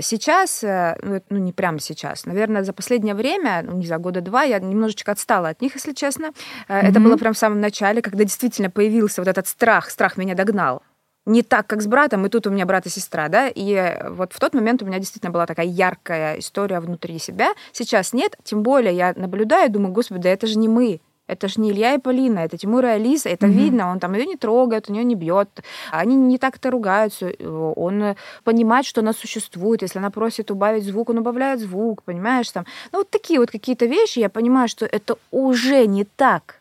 сейчас, 0.00 0.62
э, 0.62 0.96
ну, 1.02 1.20
ну 1.28 1.38
не 1.38 1.52
прямо 1.52 1.80
сейчас, 1.80 2.24
наверное, 2.24 2.62
за 2.62 2.72
последнее 2.72 3.14
время, 3.14 3.62
ну 3.64 3.76
не 3.76 3.86
за 3.86 3.98
года 3.98 4.20
два, 4.20 4.44
я 4.44 4.60
немножечко 4.60 5.10
отстала 5.10 5.48
от 5.48 5.60
них, 5.60 5.74
если 5.74 5.92
честно. 5.92 6.26
Mm-hmm. 6.68 6.74
Это 6.74 7.00
было 7.00 7.16
прям 7.16 7.34
в 7.34 7.38
самом 7.38 7.60
начале, 7.60 8.00
когда 8.00 8.22
действительно 8.22 8.70
появился 8.70 9.20
вот 9.22 9.28
этот 9.28 9.48
страх, 9.48 9.90
страх 9.90 10.16
меня 10.16 10.34
догнал 10.34 10.82
не 11.26 11.42
так, 11.42 11.66
как 11.66 11.82
с 11.82 11.86
братом, 11.86 12.24
и 12.24 12.30
тут 12.30 12.46
у 12.46 12.50
меня 12.50 12.64
брат 12.64 12.86
и 12.86 12.88
сестра, 12.88 13.28
да, 13.28 13.48
и 13.54 13.98
вот 14.08 14.32
в 14.32 14.40
тот 14.40 14.54
момент 14.54 14.82
у 14.82 14.86
меня 14.86 14.98
действительно 14.98 15.30
была 15.30 15.44
такая 15.44 15.66
яркая 15.66 16.38
история 16.38 16.80
внутри 16.80 17.18
себя. 17.18 17.52
Сейчас 17.72 18.14
нет, 18.14 18.34
тем 18.44 18.62
более 18.62 18.96
я 18.96 19.12
наблюдаю, 19.14 19.70
думаю, 19.70 19.92
господи, 19.92 20.22
да 20.22 20.30
это 20.30 20.46
же 20.46 20.58
не 20.58 20.68
мы, 20.68 21.00
это 21.28 21.46
же 21.46 21.60
не 21.60 21.70
Илья 21.70 21.94
и 21.94 21.98
Полина, 21.98 22.40
это 22.40 22.56
Тимур 22.56 22.84
и 22.84 22.88
Алиса, 22.88 23.28
это 23.28 23.46
mm-hmm. 23.46 23.52
видно, 23.52 23.90
он 23.90 24.00
там 24.00 24.14
ее 24.14 24.26
не 24.26 24.36
трогает, 24.36 24.88
у 24.88 24.92
нее 24.92 25.04
не 25.04 25.14
бьет, 25.14 25.48
они 25.92 26.16
не 26.16 26.38
так-то 26.38 26.70
ругаются, 26.70 27.30
он 27.76 28.16
понимает, 28.44 28.86
что 28.86 29.02
она 29.02 29.12
существует, 29.12 29.82
если 29.82 29.98
она 29.98 30.10
просит 30.10 30.50
убавить 30.50 30.84
звук, 30.84 31.10
он 31.10 31.18
убавляет 31.18 31.60
звук, 31.60 32.02
понимаешь, 32.02 32.50
там, 32.50 32.64
ну 32.92 32.98
вот 32.98 33.10
такие 33.10 33.38
вот 33.38 33.50
какие-то 33.50 33.84
вещи, 33.86 34.18
я 34.18 34.30
понимаю, 34.30 34.68
что 34.68 34.86
это 34.86 35.16
уже 35.30 35.86
не 35.86 36.04
так, 36.04 36.60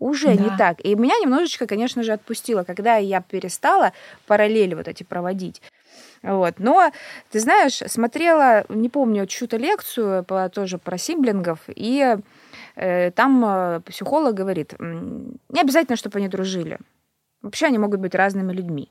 уже 0.00 0.34
да. 0.34 0.42
не 0.42 0.56
так. 0.58 0.84
И 0.84 0.94
меня 0.96 1.14
немножечко, 1.22 1.66
конечно 1.66 2.02
же, 2.02 2.12
отпустило, 2.12 2.64
когда 2.64 2.96
я 2.96 3.20
перестала 3.20 3.92
параллели 4.26 4.74
вот 4.74 4.88
эти 4.88 5.04
проводить. 5.04 5.62
Вот. 6.22 6.54
Но, 6.58 6.90
ты 7.30 7.40
знаешь, 7.40 7.82
смотрела, 7.86 8.64
не 8.68 8.88
помню, 8.88 9.26
чью-то 9.26 9.56
лекцию 9.56 10.24
по, 10.24 10.48
тоже 10.48 10.78
про 10.78 10.98
симблингов, 10.98 11.60
и 11.68 12.00
Э, 12.00 12.16
там 13.14 13.44
э, 13.44 13.80
психолог 13.80 14.34
говорит, 14.34 14.74
не 14.78 15.60
обязательно, 15.60 15.96
чтобы 15.96 16.18
они 16.18 16.28
дружили. 16.28 16.78
Вообще 17.42 17.66
они 17.66 17.78
могут 17.78 18.00
быть 18.00 18.14
разными 18.14 18.52
людьми. 18.52 18.90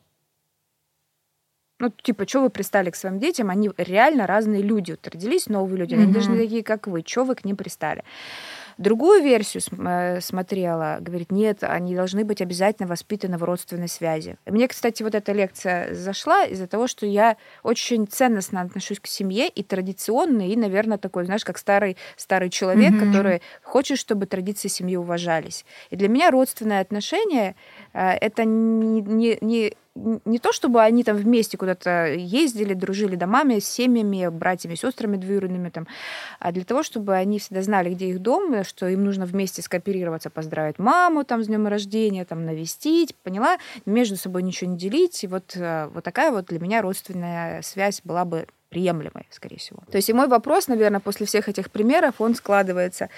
Ну, 1.80 1.90
типа, 1.90 2.28
что 2.28 2.42
вы 2.42 2.50
пристали 2.50 2.90
к 2.90 2.96
своим 2.96 3.20
детям? 3.20 3.50
Они 3.50 3.72
реально 3.78 4.28
разные 4.28 4.62
люди. 4.62 4.92
Вот 4.92 5.08
родились 5.08 5.48
новые 5.48 5.80
люди, 5.80 5.96
они 5.96 6.14
даже 6.14 6.30
не 6.30 6.38
такие, 6.38 6.64
как 6.64 6.88
вы. 6.88 7.04
Что 7.06 7.24
вы 7.24 7.36
к 7.36 7.46
ним 7.46 7.56
пристали? 7.56 8.04
Другую 8.80 9.22
версию 9.22 9.62
э, 9.78 10.22
смотрела, 10.22 11.00
говорит, 11.02 11.34
нет, 11.34 11.66
они 11.66 11.96
должны 11.96 12.24
быть 12.24 12.42
обязательно 12.42 12.88
воспитаны 12.88 13.38
в 13.38 13.44
родственной 13.44 13.90
связи. 13.90 14.38
Мне, 14.46 14.70
кстати, 14.70 15.04
вот 15.04 15.16
эта 15.16 15.34
лекция 15.34 15.94
зашла 15.94 16.46
из-за 16.46 16.66
того, 16.66 16.88
что 16.88 17.06
я 17.06 17.36
очень 17.62 18.08
ценностно 18.08 18.62
отношусь 18.62 19.02
к 19.02 19.08
семье 19.08 19.50
и 19.50 19.64
традиционно, 19.64 20.48
и, 20.48 20.56
наверное, 20.56 20.98
такой, 20.98 21.26
знаешь, 21.26 21.44
как 21.44 21.58
старый, 21.58 21.98
старый 22.16 22.50
человек, 22.50 22.94
mm-hmm. 22.94 23.06
который 23.06 23.42
хочет, 23.64 23.98
чтобы 23.98 24.28
традиции 24.28 24.70
семьи 24.70 24.96
уважались. 24.96 25.66
И 25.90 25.98
для 25.98 26.08
меня 26.08 26.32
родственное 26.32 26.80
отношение 26.80 27.58
э, 27.92 28.12
это 28.12 28.46
не, 28.46 29.02
не, 29.02 29.38
не 29.42 29.74
не 30.26 30.40
то, 30.40 30.52
чтобы 30.52 30.82
они 30.82 31.04
там 31.04 31.18
вместе 31.18 31.58
куда-то 31.58 32.14
ездили, 32.14 32.74
дружили 32.74 33.16
домами, 33.16 33.60
с 33.60 33.68
семьями, 33.68 34.28
братьями, 34.30 34.76
сестрами 34.76 35.18
двоюродными, 35.18 35.70
там, 35.70 35.88
а 36.40 36.52
для 36.52 36.64
того, 36.64 36.84
чтобы 36.84 37.16
они 37.16 37.40
всегда 37.40 37.62
знали, 37.62 37.94
где 37.94 38.10
их 38.10 38.20
дом, 38.20 38.64
что 38.64 38.88
им 38.88 39.04
нужно 39.04 39.26
вместе 39.26 39.62
скооперироваться, 39.62 40.30
поздравить 40.30 40.80
маму 40.80 41.24
там 41.24 41.44
с 41.44 41.48
днем 41.48 41.68
рождения, 41.68 42.26
там, 42.26 42.46
навестить, 42.46 43.16
поняла, 43.16 43.58
между 43.86 44.16
собой 44.16 44.44
ничего 44.44 44.72
не 44.72 44.78
делить. 44.78 45.24
И 45.24 45.28
вот, 45.28 45.56
э, 45.56 45.90
вот 45.94 46.04
такая 46.04 46.32
вот 46.32 46.46
для 46.46 46.60
меня 46.60 46.82
родственная 46.82 47.62
связь 47.62 48.02
была 48.04 48.26
бы 48.26 48.48
приемлемой, 48.70 49.28
скорее 49.32 49.58
всего. 49.58 49.80
То 49.92 49.98
есть 49.98 50.10
и 50.10 50.14
мой 50.14 50.28
вопрос, 50.28 50.68
наверное, 50.68 51.00
после 51.00 51.26
всех 51.26 51.50
этих 51.50 51.72
примеров, 51.72 52.16
он 52.20 52.36
складывается. 52.36 53.10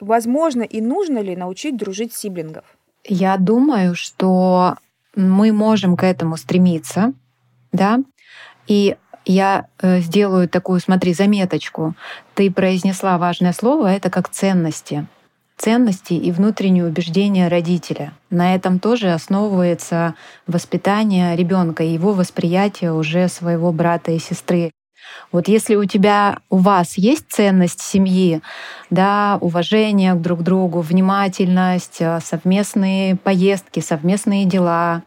Возможно 0.00 0.62
и 0.62 0.80
нужно 0.80 1.18
ли 1.18 1.36
научить 1.36 1.76
дружить 1.76 2.12
сиблингов? 2.12 2.64
Я 3.04 3.36
думаю, 3.36 3.94
что 3.94 4.76
мы 5.14 5.52
можем 5.52 5.96
к 5.96 6.04
этому 6.04 6.36
стремиться, 6.36 7.12
да, 7.72 8.00
и 8.66 8.96
я 9.24 9.66
э, 9.80 10.00
сделаю 10.00 10.48
такую, 10.48 10.80
смотри, 10.80 11.14
заметочку. 11.14 11.94
Ты 12.34 12.50
произнесла 12.50 13.18
важное 13.18 13.52
слово, 13.52 13.88
это 13.92 14.10
как 14.10 14.28
ценности. 14.28 15.06
Ценности 15.56 16.14
и 16.14 16.32
внутренние 16.32 16.84
убеждения 16.84 17.48
родителя. 17.48 18.14
На 18.30 18.54
этом 18.54 18.80
тоже 18.80 19.12
основывается 19.12 20.14
воспитание 20.46 21.36
ребенка 21.36 21.84
и 21.84 21.92
его 21.92 22.14
восприятие 22.14 22.92
уже 22.92 23.28
своего 23.28 23.72
брата 23.72 24.10
и 24.10 24.18
сестры. 24.18 24.72
Вот 25.30 25.48
если 25.48 25.74
у 25.76 25.84
тебя, 25.84 26.38
у 26.50 26.58
вас 26.58 26.98
есть 26.98 27.26
ценность 27.28 27.80
семьи, 27.80 28.42
да, 28.90 29.38
уважение 29.40 30.14
друг 30.14 30.40
к 30.40 30.42
другу, 30.42 30.80
внимательность, 30.80 32.00
э, 32.00 32.20
совместные 32.22 33.16
поездки, 33.16 33.80
совместные 33.80 34.44
дела, 34.44 35.02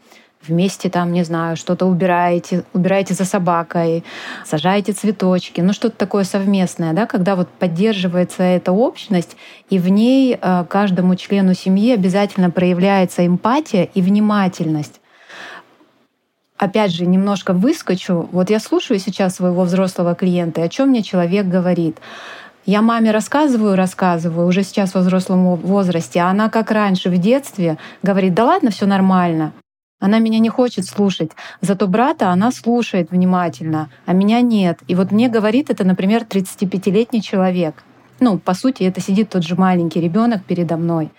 вместе 0.47 0.89
там, 0.89 1.11
не 1.11 1.23
знаю, 1.23 1.57
что-то 1.57 1.85
убираете, 1.85 2.63
убираете 2.73 3.13
за 3.13 3.25
собакой, 3.25 4.03
сажаете 4.45 4.93
цветочки, 4.93 5.61
ну 5.61 5.73
что-то 5.73 5.97
такое 5.97 6.23
совместное, 6.23 6.93
да, 6.93 7.05
когда 7.05 7.35
вот 7.35 7.49
поддерживается 7.49 8.43
эта 8.43 8.71
общность, 8.71 9.37
и 9.69 9.79
в 9.79 9.89
ней 9.89 10.37
э, 10.39 10.65
каждому 10.69 11.15
члену 11.15 11.53
семьи 11.53 11.93
обязательно 11.93 12.49
проявляется 12.49 13.25
эмпатия 13.25 13.83
и 13.83 14.01
внимательность 14.01 15.01
опять 16.57 16.91
же, 16.91 17.05
немножко 17.05 17.53
выскочу. 17.53 18.29
Вот 18.31 18.49
я 18.49 18.59
слушаю 18.59 18.99
сейчас 18.99 19.35
своего 19.35 19.63
взрослого 19.63 20.15
клиента, 20.15 20.63
о 20.63 20.69
чем 20.69 20.89
мне 20.89 21.03
человек 21.03 21.47
говорит. 21.47 21.97
Я 22.65 22.81
маме 22.81 23.11
рассказываю, 23.11 23.75
рассказываю, 23.75 24.47
уже 24.47 24.63
сейчас 24.63 24.93
в 24.93 24.99
взрослом 24.99 25.55
возрасте, 25.55 26.19
а 26.21 26.29
она, 26.29 26.49
как 26.49 26.71
раньше, 26.71 27.09
в 27.09 27.17
детстве, 27.17 27.77
говорит, 28.01 28.33
да 28.33 28.45
ладно, 28.45 28.71
все 28.71 28.87
нормально. 28.87 29.53
Она 29.99 30.19
меня 30.19 30.39
не 30.39 30.49
хочет 30.49 30.85
слушать. 30.85 31.31
Зато 31.61 31.87
брата 31.87 32.29
она 32.29 32.51
слушает 32.51 33.11
внимательно, 33.11 33.89
а 34.05 34.13
меня 34.13 34.41
нет. 34.41 34.79
И 34.87 34.95
вот 34.95 35.11
мне 35.11 35.29
говорит 35.29 35.69
это, 35.69 35.83
например, 35.83 36.23
35-летний 36.23 37.21
человек. 37.21 37.83
Ну, 38.19 38.39
по 38.39 38.53
сути, 38.53 38.83
это 38.83 38.99
сидит 38.99 39.29
тот 39.29 39.43
же 39.43 39.55
маленький 39.55 40.01
ребенок 40.01 40.43
передо 40.43 40.77
мной. 40.77 41.11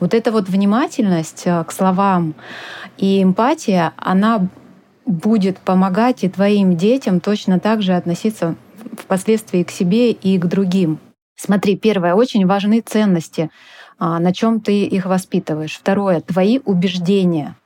Вот 0.00 0.14
эта 0.14 0.32
вот 0.32 0.48
внимательность 0.48 1.42
э, 1.46 1.64
к 1.64 1.72
словам 1.72 2.34
и 2.96 3.22
эмпатия, 3.22 3.92
она 3.96 4.48
будет 5.08 5.58
помогать 5.58 6.22
и 6.22 6.28
твоим 6.28 6.76
детям 6.76 7.20
точно 7.20 7.58
так 7.58 7.82
же 7.82 7.94
относиться 7.94 8.54
впоследствии 8.96 9.62
к 9.62 9.70
себе 9.70 10.12
и 10.12 10.38
к 10.38 10.46
другим. 10.46 10.98
Смотри, 11.36 11.76
первое, 11.76 12.14
очень 12.14 12.46
важны 12.46 12.80
ценности, 12.80 13.50
а, 13.98 14.18
на 14.18 14.32
чем 14.32 14.60
ты 14.60 14.84
их 14.84 15.06
воспитываешь. 15.06 15.76
Второе, 15.76 16.20
твои 16.20 16.60
убеждения. 16.64 17.56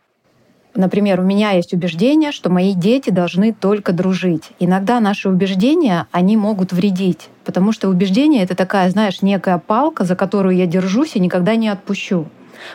Например, 0.75 1.21
у 1.21 1.23
меня 1.23 1.51
есть 1.51 1.75
убеждение, 1.75 2.33
что 2.33 2.49
мои 2.49 2.73
дети 2.75 3.11
должны 3.11 3.53
только 3.53 3.93
дружить. 3.93 4.53
Иногда 4.59 5.01
наши 5.01 5.29
убеждения, 5.29 6.07
они 6.13 6.37
могут 6.37 6.73
вредить, 6.73 7.29
потому 7.45 7.73
что 7.73 7.89
убеждение— 7.89 8.43
это 8.45 8.55
такая, 8.55 8.89
знаешь, 8.89 9.21
некая 9.21 9.59
палка, 9.59 10.05
за 10.05 10.17
которую 10.17 10.57
я 10.57 10.67
держусь 10.67 11.17
и 11.17 11.21
никогда 11.21 11.57
не 11.57 11.69
отпущу. 11.69 12.27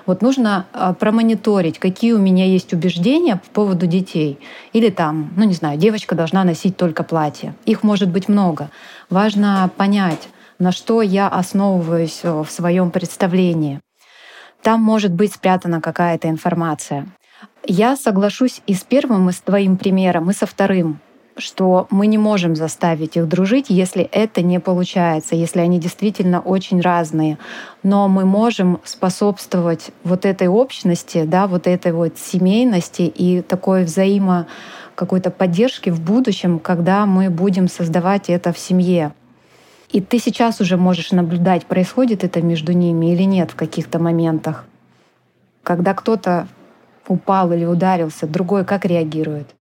Вот 0.06 0.22
нужно 0.22 0.66
а, 0.74 0.94
промониторить, 0.94 1.80
какие 1.80 2.14
у 2.14 2.20
меня 2.20 2.46
есть 2.46 2.74
убеждения 2.74 3.38
по 3.38 3.62
поводу 3.62 3.88
детей. 3.88 4.40
Или 4.74 4.90
там, 4.90 5.32
ну 5.36 5.44
не 5.44 5.54
знаю, 5.54 5.78
девочка 5.78 6.16
должна 6.16 6.44
носить 6.44 6.78
только 6.78 7.04
платье. 7.04 7.56
Их 7.66 7.84
может 7.84 8.10
быть 8.10 8.30
много. 8.30 8.70
Важно 9.10 9.70
понять, 9.78 10.30
на 10.60 10.72
что 10.72 11.02
я 11.02 11.28
основываюсь 11.28 12.22
э, 12.24 12.32
в 12.32 12.50
своем 12.50 12.92
представлении. 12.92 13.80
Там 14.62 14.82
может 14.82 15.14
быть 15.14 15.34
спрятана 15.34 15.82
какая-то 15.82 16.30
информация. 16.30 17.08
Я 17.66 17.96
соглашусь 17.96 18.62
и 18.66 18.74
с 18.74 18.84
первым, 18.84 19.30
и 19.30 19.34
с 19.34 19.40
твоим 19.40 19.78
примером, 19.78 20.30
и 20.30 20.34
со 20.34 20.46
вторым 20.46 21.00
что 21.38 21.88
мы 21.90 22.08
не 22.08 22.18
можем 22.18 22.56
заставить 22.56 23.16
их 23.16 23.28
дружить, 23.28 23.66
если 23.70 24.04
это 24.04 24.42
не 24.42 24.60
получается, 24.60 25.36
если 25.36 25.60
они 25.60 25.80
действительно 25.80 26.40
очень 26.40 26.82
разные. 26.82 27.38
Но 27.84 28.08
мы 28.08 28.26
можем 28.26 28.80
способствовать 28.84 29.92
вот 30.04 30.26
этой 30.26 30.48
общности, 30.48 31.24
да, 31.26 31.48
вот 31.48 31.68
этой 31.68 31.92
вот 31.92 32.18
семейности 32.18 33.04
и 33.04 33.42
такой 33.42 33.84
взаимо 33.84 34.48
какой-то 34.96 35.30
поддержки 35.30 35.90
в 35.90 36.02
будущем, 36.02 36.60
когда 36.60 37.06
мы 37.06 37.30
будем 37.30 37.68
создавать 37.68 38.30
это 38.30 38.52
в 38.52 38.58
семье. 38.58 39.14
И 39.92 40.02
ты 40.02 40.20
сейчас 40.20 40.60
уже 40.60 40.76
можешь 40.76 41.12
наблюдать, 41.12 41.66
происходит 41.66 42.24
это 42.24 42.42
между 42.42 42.74
ними 42.74 43.14
или 43.14 43.24
нет 43.24 43.52
в 43.52 43.56
каких-то 43.56 44.00
моментах. 44.00 44.66
Когда 45.64 45.94
кто-то 45.94 46.48
упал 47.08 47.52
или 47.54 47.66
ударился, 47.66 48.28
другой 48.28 48.66
как 48.66 48.86
реагирует? 48.86 49.57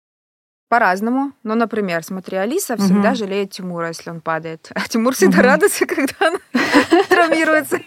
По-разному. 0.69 1.33
Ну, 1.45 1.55
например, 1.55 2.03
смотри, 2.03 2.39
Алиса 2.39 2.77
всегда 2.77 3.11
угу. 3.11 3.17
жалеет 3.17 3.51
Тимура, 3.53 3.89
если 3.89 4.11
он 4.11 4.21
падает. 4.21 4.71
А 4.75 4.89
Тимур 4.89 5.15
всегда 5.15 5.39
угу. 5.39 5.47
радуется, 5.47 5.87
когда 5.87 6.15
он 6.21 6.39
травмируется. 7.09 7.81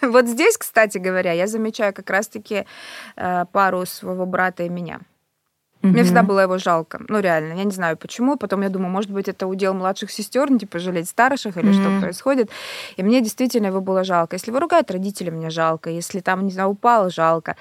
Вот 0.00 0.26
здесь, 0.26 0.56
кстати 0.56 0.96
говоря, 0.96 1.32
я 1.32 1.46
замечаю 1.46 1.92
как 1.92 2.08
раз-таки 2.08 2.64
э, 3.16 3.44
пару 3.52 3.84
своего 3.84 4.24
брата 4.24 4.62
и 4.62 4.70
меня. 4.70 5.00
Мне 5.82 6.02
всегда 6.04 6.22
было 6.22 6.40
его 6.40 6.58
жалко. 6.58 7.00
Ну, 7.08 7.20
реально. 7.20 7.54
Я 7.54 7.64
не 7.64 7.70
знаю 7.70 7.96
почему. 7.96 8.36
Потом 8.36 8.62
я 8.62 8.68
думаю, 8.68 8.90
может 8.90 9.10
быть, 9.10 9.28
это 9.28 9.46
удел 9.46 9.74
младших 9.74 10.10
сестер, 10.10 10.50
ну, 10.50 10.58
типа, 10.58 10.78
жалеть 10.78 11.08
старших 11.08 11.56
или 11.56 11.72
что 11.72 12.00
происходит. 12.00 12.50
И 12.96 13.02
мне 13.02 13.20
действительно 13.20 13.66
его 13.66 13.80
было 13.80 14.04
жалко. 14.04 14.36
Если 14.36 14.50
его 14.50 14.60
ругают 14.60 14.90
родители, 14.90 15.30
мне 15.30 15.50
жалко. 15.50 15.90
Если 15.90 16.20
там, 16.20 16.44
не 16.44 16.50
знаю, 16.50 16.70
упал, 16.70 17.10
жалко. 17.10 17.56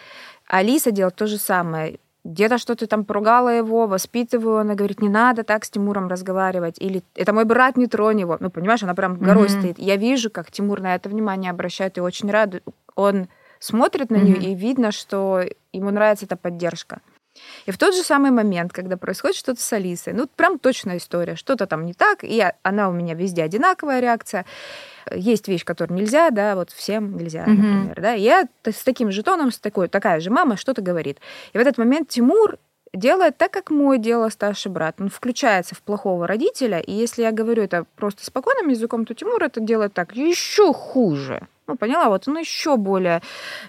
Алиса 0.48 0.92
делает 0.92 1.16
то 1.16 1.28
же 1.28 1.38
самое 1.38 2.00
где-то 2.26 2.58
что-то 2.58 2.88
там 2.88 3.06
поругала 3.06 3.50
его, 3.50 3.86
воспитываю, 3.86 4.58
она 4.58 4.74
говорит, 4.74 5.02
не 5.02 5.10
надо 5.10 5.44
так 5.44 5.64
с 5.64 5.70
Тимуром 5.70 6.08
разговаривать, 6.08 6.76
или 6.80 7.04
это 7.16 7.32
мой 7.32 7.46
брат, 7.46 7.78
не 7.78 7.88
тронь 7.88 8.20
его. 8.20 8.36
Ну, 8.40 8.50
понимаешь, 8.50 8.82
она 8.84 8.96
прям 8.96 9.18
горой 9.18 9.48
mm-hmm. 9.48 9.60
стоит. 9.60 9.80
Я 9.80 9.96
вижу, 9.96 10.32
как 10.32 10.52
Тимур 10.52 10.82
на 10.82 10.96
это 10.96 11.08
внимание 11.08 11.52
обращает, 11.52 11.98
и 11.98 12.02
очень 12.02 12.32
рад. 12.32 12.64
Он 12.96 13.28
смотрит 13.60 14.10
на 14.10 14.16
mm-hmm. 14.16 14.40
нее, 14.40 14.52
и 14.52 14.56
видно, 14.56 14.92
что 14.92 15.44
ему 15.72 15.92
нравится 15.92 16.26
эта 16.26 16.36
поддержка. 16.36 17.00
И 17.68 17.72
в 17.72 17.78
тот 17.78 17.94
же 17.94 18.02
самый 18.02 18.32
момент, 18.32 18.74
когда 18.74 18.98
происходит 18.98 19.36
что-то 19.36 19.62
с 19.62 19.74
Алисой, 19.74 20.14
ну, 20.14 20.28
прям 20.28 20.58
точная 20.58 20.98
история, 20.98 21.36
что-то 21.36 21.68
там 21.68 21.86
не 21.86 21.94
так, 21.94 22.24
и 22.24 22.44
она 22.64 22.90
у 22.90 22.94
меня 22.94 23.14
везде 23.14 23.44
одинаковая 23.44 24.00
реакция, 24.00 24.46
есть 25.14 25.48
вещь, 25.48 25.64
которую 25.64 26.00
нельзя, 26.00 26.30
да, 26.30 26.56
вот 26.56 26.72
всем 26.72 27.18
нельзя, 27.18 27.46
mm-hmm. 27.46 27.50
например, 27.50 28.02
да. 28.02 28.14
я 28.14 28.48
с 28.64 28.84
таким 28.84 29.12
жетоном, 29.12 29.52
с 29.52 29.60
такой, 29.60 29.88
такая 29.88 30.20
же 30.20 30.30
мама 30.30 30.58
что-то 30.58 30.82
говорит. 30.82 31.20
И 31.54 31.58
в 31.58 31.62
этот 31.62 31.78
момент 31.78 32.10
Тимур 32.10 32.58
делает 32.94 33.38
так, 33.38 33.52
как 33.52 33.70
мой 33.70 34.00
делал 34.00 34.30
старший 34.32 34.72
брат. 34.72 34.96
Он 35.00 35.10
включается 35.10 35.76
в 35.76 35.82
плохого 35.82 36.28
родителя, 36.28 36.80
и 36.80 36.92
если 36.92 37.24
я 37.24 37.32
говорю 37.32 37.64
это 37.64 37.86
просто 37.96 38.26
спокойным 38.26 38.70
языком, 38.70 39.06
то 39.06 39.14
Тимур 39.14 39.42
это 39.44 39.60
делает 39.60 39.94
так 39.94 40.16
еще 40.16 40.74
хуже. 40.74 41.48
Ну, 41.68 41.76
поняла, 41.78 42.10
вот 42.10 42.28
он 42.28 42.38
еще 42.38 42.78
более... 42.78 43.22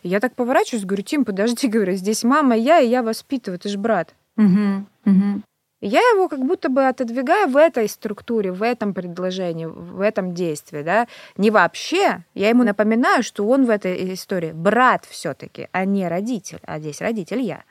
Я 0.03 0.21
так 0.21 0.35
поворачиваюсь, 0.35 0.85
говорю, 0.85 1.03
Тим, 1.03 1.25
подожди, 1.25 1.67
говорю, 1.69 1.95
здесь 1.95 2.25
мама, 2.25 2.57
я, 2.57 2.81
и 2.81 2.89
я 2.89 3.03
воспитываю, 3.03 3.59
ты 3.59 3.69
же 3.69 3.79
брат. 3.79 4.15
Угу, 4.37 4.87
угу. 5.07 5.43
Я 5.83 6.01
его 6.01 6.29
как 6.29 6.41
будто 6.41 6.71
бы 6.71 6.87
отодвигаю 6.87 7.49
в 7.49 7.57
этой 7.57 7.87
структуре, 7.89 8.51
в 8.51 8.63
этом 8.63 8.95
предложении, 8.95 9.67
в 9.67 10.01
этом 10.01 10.33
действии, 10.33 10.83
да, 10.83 11.07
не 11.37 11.51
вообще. 11.51 12.25
Я 12.35 12.49
ему 12.49 12.65
напоминаю, 12.65 13.23
что 13.23 13.47
он 13.47 13.67
в 13.67 13.71
этой 13.71 14.15
истории 14.15 14.53
брат 14.53 15.05
все-таки, 15.05 15.69
а 15.73 15.85
не 15.85 16.09
родитель, 16.09 16.61
а 16.63 16.79
здесь 16.79 17.03
родитель 17.03 17.41
я. 17.43 17.65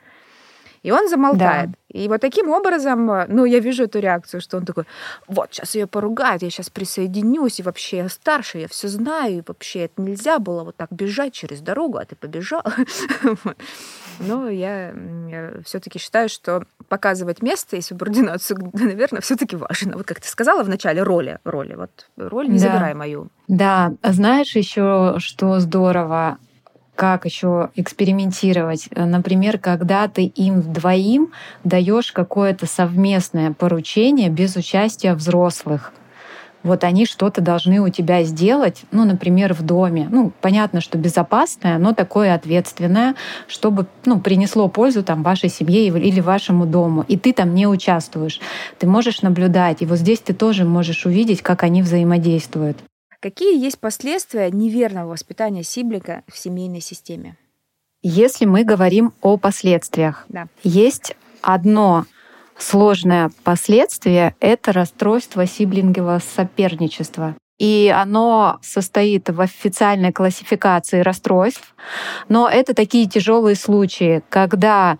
И 0.82 0.90
он 0.90 1.08
замолкает. 1.08 1.70
Да. 1.70 1.76
И 1.88 2.08
вот 2.08 2.20
таким 2.20 2.50
образом, 2.50 3.06
ну, 3.28 3.44
я 3.44 3.58
вижу 3.58 3.84
эту 3.84 4.00
реакцию, 4.00 4.40
что 4.40 4.58
он 4.58 4.66
такой, 4.66 4.84
вот, 5.28 5.48
сейчас 5.52 5.74
ее 5.74 5.86
поругают, 5.86 6.42
я 6.42 6.50
сейчас 6.50 6.68
присоединюсь, 6.68 7.60
и 7.60 7.62
вообще 7.62 7.98
я 7.98 8.08
старше, 8.08 8.58
я 8.58 8.68
все 8.68 8.88
знаю, 8.88 9.38
и 9.38 9.42
вообще 9.46 9.84
это 9.84 10.02
нельзя 10.02 10.38
было 10.38 10.64
вот 10.64 10.76
так 10.76 10.92
бежать 10.92 11.32
через 11.32 11.60
дорогу, 11.60 11.98
а 11.98 12.04
ты 12.04 12.14
побежал. 12.14 12.62
Но 14.18 14.48
я, 14.48 14.92
все-таки 15.64 15.98
считаю, 15.98 16.28
что 16.28 16.64
показывать 16.88 17.42
место 17.42 17.76
и 17.76 17.80
субординацию, 17.80 18.70
наверное, 18.72 19.20
все-таки 19.20 19.56
важно. 19.56 19.96
Вот 19.96 20.06
как 20.06 20.20
ты 20.20 20.28
сказала 20.28 20.62
в 20.62 20.68
начале, 20.68 21.02
роли, 21.02 21.38
роли. 21.44 21.74
Вот 21.74 22.08
роль 22.16 22.48
не 22.48 22.58
да. 22.58 22.66
забирай 22.66 22.94
мою. 22.94 23.28
Да, 23.48 23.92
знаешь 24.02 24.54
еще, 24.56 25.16
что 25.18 25.60
здорово, 25.60 26.38
как 26.96 27.24
еще 27.24 27.70
экспериментировать. 27.76 28.88
Например, 28.90 29.58
когда 29.58 30.08
ты 30.08 30.24
им 30.24 30.62
двоим 30.62 31.32
даешь 31.62 32.10
какое-то 32.10 32.66
совместное 32.66 33.52
поручение 33.52 34.30
без 34.30 34.56
участия 34.56 35.14
взрослых 35.14 35.92
вот 36.66 36.84
они 36.84 37.06
что-то 37.06 37.40
должны 37.40 37.80
у 37.80 37.88
тебя 37.88 38.24
сделать, 38.24 38.82
ну, 38.90 39.04
например, 39.04 39.54
в 39.54 39.62
доме. 39.62 40.08
Ну, 40.10 40.32
понятно, 40.40 40.80
что 40.80 40.98
безопасное, 40.98 41.78
но 41.78 41.94
такое 41.94 42.34
ответственное, 42.34 43.14
чтобы, 43.46 43.86
ну, 44.04 44.20
принесло 44.20 44.68
пользу 44.68 45.02
там 45.02 45.22
вашей 45.22 45.48
семье 45.48 45.86
или 45.86 46.20
вашему 46.20 46.66
дому. 46.66 47.04
И 47.08 47.16
ты 47.16 47.32
там 47.32 47.54
не 47.54 47.66
участвуешь. 47.66 48.40
Ты 48.78 48.86
можешь 48.86 49.22
наблюдать. 49.22 49.82
И 49.82 49.86
вот 49.86 49.98
здесь 49.98 50.20
ты 50.20 50.34
тоже 50.34 50.64
можешь 50.64 51.06
увидеть, 51.06 51.40
как 51.40 51.62
они 51.62 51.82
взаимодействуют. 51.82 52.76
Какие 53.20 53.62
есть 53.62 53.78
последствия 53.78 54.50
неверного 54.50 55.10
воспитания 55.10 55.62
сиблика 55.62 56.22
в 56.28 56.36
семейной 56.36 56.80
системе? 56.80 57.36
Если 58.02 58.44
мы 58.44 58.64
говорим 58.64 59.12
о 59.20 59.36
последствиях, 59.36 60.26
да. 60.28 60.48
есть 60.62 61.16
одно 61.42 62.04
сложное 62.58 63.30
последствие— 63.42 64.34
это 64.40 64.72
расстройство 64.72 65.46
сиблингового 65.46 66.20
соперничества. 66.20 67.34
И 67.58 67.92
оно 67.94 68.58
состоит 68.62 69.30
в 69.30 69.40
официальной 69.40 70.12
классификации 70.12 71.00
расстройств, 71.00 71.74
но 72.28 72.48
это 72.48 72.74
такие 72.74 73.08
тяжелые 73.08 73.56
случаи, 73.56 74.22
когда 74.28 74.98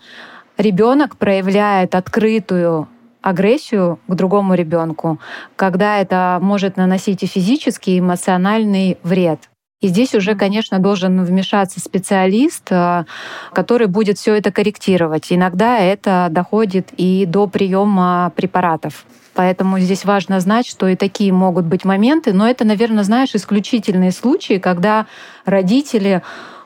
ребенок 0.57 1.16
проявляет 1.18 1.94
открытую 1.94 2.88
агрессию 3.27 3.99
к 4.07 4.15
другому 4.15 4.55
ребенку, 4.55 5.19
когда 5.57 5.99
это 5.99 6.39
может 6.41 6.77
наносить 6.77 7.25
и 7.25 7.27
физический, 7.27 7.97
и 7.97 7.99
эмоциональный 7.99 8.99
вред. 9.03 9.41
И 9.81 9.89
здесь 9.89 10.15
уже, 10.15 10.37
конечно, 10.37 10.79
должен 10.79 11.23
вмешаться 11.25 11.81
специалист, 11.81 12.67
э, 12.71 13.05
который 13.53 13.89
будет 13.89 14.17
все 14.17 14.35
это 14.35 14.53
корректировать. 14.53 15.27
Иногда 15.31 15.79
это 15.79 16.29
доходит 16.31 16.91
и 16.97 17.27
до 17.27 17.47
приема 17.49 18.33
препаратов. 18.37 19.05
Поэтому 19.35 19.81
здесь 19.81 20.05
важно 20.05 20.41
знать, 20.41 20.67
что 20.67 20.87
и 20.87 20.97
такие 20.97 21.33
могут 21.33 21.67
быть 21.67 21.85
моменты, 21.85 22.33
но 22.33 22.49
это, 22.49 22.65
наверное, 22.65 23.05
знаешь, 23.05 23.35
исключительные 23.35 24.12
случаи, 24.12 24.59
когда 24.59 25.07
родители 25.45 26.23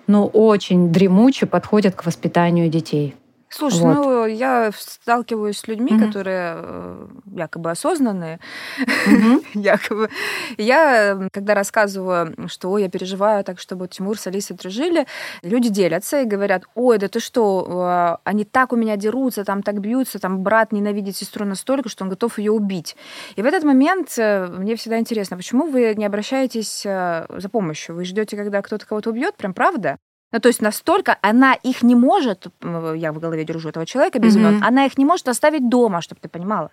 ну, 0.07 0.27
очень 0.27 0.93
дремуче 0.93 1.47
подходят 1.47 1.95
к 1.97 2.05
воспитанию 2.05 2.69
детей. 2.69 3.15
Слушай, 3.53 3.81
вот. 3.81 3.95
ну 3.95 4.27
я 4.27 4.71
сталкиваюсь 4.73 5.59
с 5.59 5.67
людьми, 5.67 5.91
mm-hmm. 5.91 6.07
которые 6.07 6.55
э, 6.57 7.07
якобы 7.37 7.73
осознанные, 7.73 8.39
mm-hmm. 8.79 9.45
якобы. 9.55 10.09
Я, 10.57 11.29
когда 11.33 11.55
рассказываю, 11.55 12.49
что 12.49 12.79
я 12.79 12.89
переживаю 12.89 13.43
так, 13.43 13.59
чтобы 13.59 13.89
Тимур 13.89 14.17
с 14.17 14.29
Алисой 14.29 14.57
дружили, 14.57 15.07
люди 15.43 15.69
делятся 15.69 16.21
и 16.21 16.27
говорят, 16.27 16.63
ой, 16.77 16.99
да 16.99 17.09
ты 17.09 17.19
что, 17.19 18.19
э, 18.23 18.23
они 18.23 18.45
так 18.45 18.73
у 18.73 18.77
меня 18.77 18.97
дерутся, 18.97 19.45
там 19.45 19.65
так 19.65 19.81
бьются, 19.81 20.21
там 20.21 20.45
брат 20.45 20.71
ненавидит 20.71 21.17
сестру 21.17 21.45
настолько, 21.45 21.89
что 21.89 22.05
он 22.05 22.11
готов 22.11 22.39
ее 22.39 22.53
убить. 22.53 22.97
И 23.35 23.43
в 23.43 23.47
этот 23.47 23.65
момент 23.65 24.15
э, 24.17 24.47
мне 24.47 24.77
всегда 24.77 25.01
интересно, 25.01 25.37
почему 25.37 25.67
вы 25.67 25.95
не 25.97 26.07
обращаетесь 26.07 26.83
за 26.83 27.49
помощью? 27.51 27.97
Вы 27.97 28.05
ждете, 28.05 28.37
когда 28.37 28.63
кто-то 28.63 28.87
кого-то 28.87 29.11
убьет, 29.11 29.37
прям 29.37 29.55
правда? 29.55 29.99
Ну, 30.33 30.41
то 30.41 30.49
есть 30.49 30.63
настолько 30.63 31.19
она 31.23 31.55
их 31.55 31.83
не 31.83 31.95
может, 31.95 32.47
я 32.63 33.13
в 33.13 33.19
голове 33.19 33.45
держу 33.45 33.69
этого 33.69 33.87
человека 33.87 34.19
без 34.19 34.37
mm-hmm. 34.37 34.61
она 34.63 34.87
их 34.87 34.97
не 34.97 35.05
может 35.05 35.29
оставить 35.29 35.69
дома, 35.69 36.01
чтобы 36.01 36.21
ты 36.21 36.29
понимала. 36.29 36.71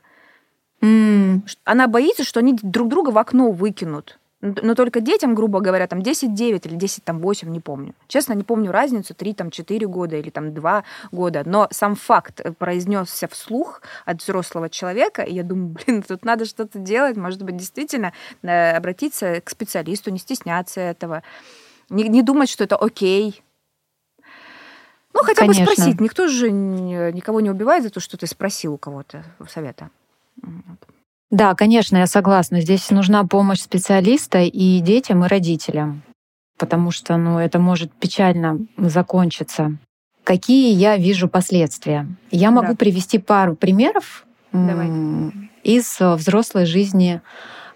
Mm. 0.81 1.41
Она 1.63 1.87
боится, 1.87 2.23
что 2.23 2.39
они 2.39 2.53
друг 2.61 2.87
друга 2.87 3.09
в 3.09 3.17
окно 3.17 3.51
выкинут. 3.51 4.19
Но 4.39 4.75
только 4.75 5.01
детям, 5.01 5.33
грубо 5.33 5.61
говоря, 5.61 5.87
там 5.87 5.99
10-9 5.99 6.67
или 6.67 6.75
10 6.75 7.03
там 7.03 7.19
8, 7.19 7.49
не 7.49 7.59
помню. 7.59 7.95
Честно, 8.07 8.33
не 8.33 8.43
помню 8.43 8.71
разницу, 8.71 9.15
3 9.15 9.33
там 9.33 9.49
4 9.49 9.87
года 9.87 10.15
или 10.15 10.29
там 10.29 10.53
2 10.53 10.83
года. 11.11 11.41
Но 11.43 11.67
сам 11.71 11.95
факт 11.95 12.41
произнесся 12.59 13.27
вслух 13.27 13.81
от 14.05 14.21
взрослого 14.21 14.69
человека, 14.69 15.23
и 15.23 15.33
я 15.33 15.43
думаю, 15.43 15.69
блин, 15.85 16.03
тут 16.03 16.23
надо 16.23 16.45
что-то 16.45 16.77
делать, 16.77 17.17
может 17.17 17.41
быть, 17.41 17.57
действительно 17.57 18.13
э, 18.43 18.77
обратиться 18.77 19.41
к 19.41 19.49
специалисту, 19.49 20.11
не 20.11 20.19
стесняться 20.19 20.81
этого. 20.81 21.23
Не, 21.89 22.07
не 22.07 22.21
думать, 22.21 22.49
что 22.49 22.63
это 22.63 22.75
окей, 22.75 23.41
ну, 25.17 25.23
хотя 25.23 25.41
Конечно. 25.41 25.65
бы 25.65 25.71
спросить. 25.71 26.01
Никто 26.01 26.27
же 26.27 26.51
никого 26.51 27.41
не 27.41 27.49
убивает 27.49 27.83
за 27.83 27.89
то, 27.89 27.99
что 27.99 28.17
ты 28.17 28.27
спросил 28.27 28.73
у 28.73 28.77
кого-то 28.77 29.23
совета. 29.49 29.89
Да, 31.31 31.55
конечно, 31.55 31.97
я 31.97 32.07
согласна. 32.07 32.61
Здесь 32.61 32.89
нужна 32.91 33.25
помощь 33.25 33.59
специалиста 33.59 34.39
и 34.39 34.79
детям, 34.79 35.25
и 35.25 35.27
родителям, 35.27 36.03
потому 36.57 36.91
что 36.91 37.17
ну, 37.17 37.39
это 37.39 37.59
может 37.59 37.91
печально 37.91 38.59
закончиться. 38.77 39.77
Какие 40.23 40.73
я 40.73 40.97
вижу 40.97 41.27
последствия? 41.27 42.07
Я 42.31 42.51
могу 42.51 42.73
да. 42.73 42.75
привести 42.75 43.17
пару 43.17 43.55
примеров 43.55 44.25
Давай. 44.51 44.89
из 45.63 45.99
взрослой 45.99 46.65
жизни 46.65 47.21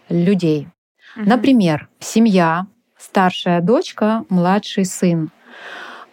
людей. 0.09 0.67
Угу. 1.15 1.25
Например, 1.27 1.89
семья, 1.99 2.67
старшая 2.97 3.61
дочка, 3.61 4.25
младший 4.29 4.85
сын. 4.85 5.31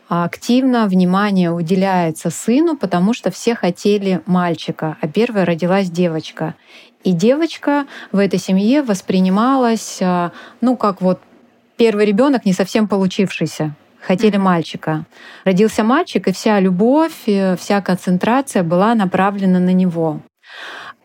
А 0.08 0.24
активно 0.24 0.86
внимание 0.86 1.50
уделяется 1.50 2.30
сыну, 2.30 2.76
потому 2.76 3.12
что 3.12 3.30
все 3.30 3.54
хотели 3.54 4.22
мальчика, 4.24 4.96
а 5.00 5.08
первая 5.08 5.44
родилась 5.44 5.90
девочка. 5.90 6.54
И 7.04 7.12
девочка 7.12 7.86
в 8.10 8.18
этой 8.18 8.38
семье 8.38 8.82
воспринималась, 8.82 9.98
а, 10.00 10.32
ну, 10.62 10.76
как 10.76 11.02
вот 11.02 11.20
первый 11.76 12.06
ребенок 12.06 12.46
не 12.46 12.54
совсем 12.54 12.88
получившийся. 12.88 13.74
Хотели 14.00 14.36
мальчика. 14.36 15.04
Родился 15.44 15.84
мальчик, 15.84 16.28
и 16.28 16.32
вся 16.32 16.58
любовь, 16.60 17.24
вся 17.58 17.82
концентрация 17.82 18.62
была 18.62 18.94
направлена 18.94 19.58
на 19.58 19.72
него. 19.72 20.20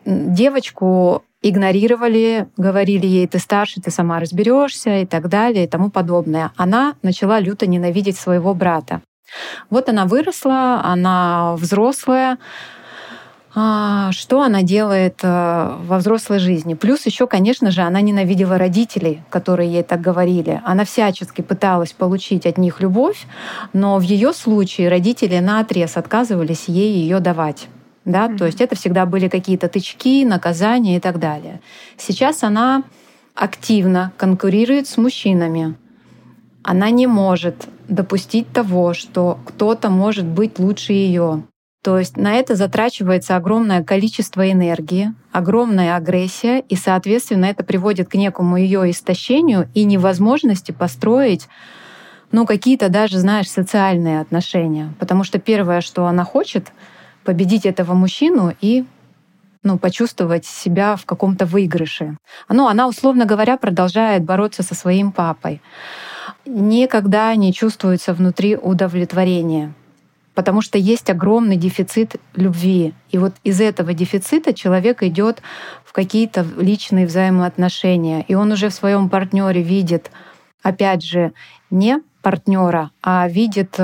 Девочку 0.06 1.24
игнорировали, 1.44 2.48
говорили 2.56 3.06
ей, 3.06 3.26
ты 3.26 3.38
старше, 3.38 3.80
ты 3.80 3.90
сама 3.90 4.18
разберешься 4.18 5.00
и 5.00 5.06
так 5.06 5.28
далее 5.28 5.64
и 5.64 5.68
тому 5.68 5.90
подобное. 5.90 6.52
Она 6.56 6.94
начала 7.02 7.38
люто 7.38 7.66
ненавидеть 7.66 8.16
своего 8.16 8.54
брата. 8.54 9.02
Вот 9.68 9.88
она 9.88 10.06
выросла, 10.06 10.80
она 10.84 11.54
взрослая, 11.56 12.38
а, 13.54 14.10
что 14.12 14.42
она 14.42 14.62
делает 14.62 15.20
э, 15.22 15.76
во 15.86 15.98
взрослой 15.98 16.40
жизни. 16.40 16.74
Плюс 16.74 17.06
еще, 17.06 17.26
конечно 17.26 17.70
же, 17.70 17.82
она 17.82 18.00
ненавидела 18.00 18.58
родителей, 18.58 19.22
которые 19.30 19.72
ей 19.72 19.82
так 19.84 20.00
говорили. 20.00 20.60
Она 20.64 20.84
всячески 20.84 21.40
пыталась 21.40 21.92
получить 21.92 22.46
от 22.46 22.58
них 22.58 22.80
любовь, 22.80 23.26
но 23.72 23.98
в 23.98 24.02
ее 24.02 24.32
случае 24.32 24.88
родители 24.88 25.38
на 25.38 25.60
отрез 25.60 25.96
отказывались 25.96 26.64
ей 26.66 26.94
ее 26.94 27.20
давать 27.20 27.68
да, 28.04 28.26
mm-hmm. 28.26 28.36
то 28.36 28.46
есть 28.46 28.60
это 28.60 28.76
всегда 28.76 29.06
были 29.06 29.28
какие-то 29.28 29.68
тычки, 29.68 30.24
наказания 30.24 30.96
и 30.96 31.00
так 31.00 31.18
далее. 31.18 31.60
Сейчас 31.96 32.42
она 32.42 32.82
активно 33.34 34.12
конкурирует 34.16 34.86
с 34.86 34.96
мужчинами. 34.96 35.74
Она 36.62 36.90
не 36.90 37.06
может 37.06 37.68
допустить 37.88 38.50
того, 38.52 38.94
что 38.94 39.38
кто-то 39.44 39.90
может 39.90 40.24
быть 40.24 40.58
лучше 40.58 40.92
ее. 40.92 41.44
То 41.82 41.98
есть 41.98 42.16
на 42.16 42.34
это 42.34 42.54
затрачивается 42.54 43.36
огромное 43.36 43.84
количество 43.84 44.50
энергии, 44.50 45.12
огромная 45.32 45.96
агрессия, 45.96 46.60
и, 46.60 46.76
соответственно, 46.76 47.46
это 47.46 47.62
приводит 47.62 48.08
к 48.08 48.14
некому 48.14 48.56
ее 48.56 48.90
истощению 48.90 49.68
и 49.74 49.84
невозможности 49.84 50.72
построить 50.72 51.48
ну, 52.32 52.46
какие-то 52.46 52.88
даже, 52.88 53.18
знаешь, 53.18 53.50
социальные 53.50 54.20
отношения. 54.20 54.92
Потому 54.98 55.24
что 55.24 55.38
первое, 55.38 55.82
что 55.82 56.06
она 56.06 56.24
хочет— 56.24 56.72
победить 57.24 57.66
этого 57.66 57.94
мужчину 57.94 58.54
и 58.60 58.84
ну, 59.64 59.78
почувствовать 59.78 60.44
себя 60.44 60.94
в 60.94 61.06
каком-то 61.06 61.46
выигрыше. 61.46 62.16
Ну, 62.48 62.68
она, 62.68 62.86
условно 62.86 63.24
говоря, 63.24 63.56
продолжает 63.56 64.22
бороться 64.22 64.62
со 64.62 64.74
своим 64.74 65.10
папой. 65.10 65.60
Никогда 66.44 67.34
не 67.34 67.52
чувствуется 67.52 68.12
внутри 68.12 68.56
удовлетворения, 68.56 69.72
потому 70.34 70.60
что 70.60 70.76
есть 70.76 71.08
огромный 71.08 71.56
дефицит 71.56 72.16
любви. 72.34 72.92
И 73.10 73.16
вот 73.16 73.32
из 73.42 73.60
этого 73.60 73.94
дефицита 73.94 74.52
человек 74.52 75.02
идет 75.02 75.40
в 75.84 75.92
какие-то 75.92 76.46
личные 76.58 77.06
взаимоотношения. 77.06 78.22
И 78.28 78.34
он 78.34 78.52
уже 78.52 78.68
в 78.68 78.74
своем 78.74 79.08
партнере 79.08 79.62
видит, 79.62 80.10
опять 80.62 81.02
же, 81.02 81.32
не 81.70 82.02
партнера, 82.20 82.90
а 83.02 83.26
видит 83.28 83.78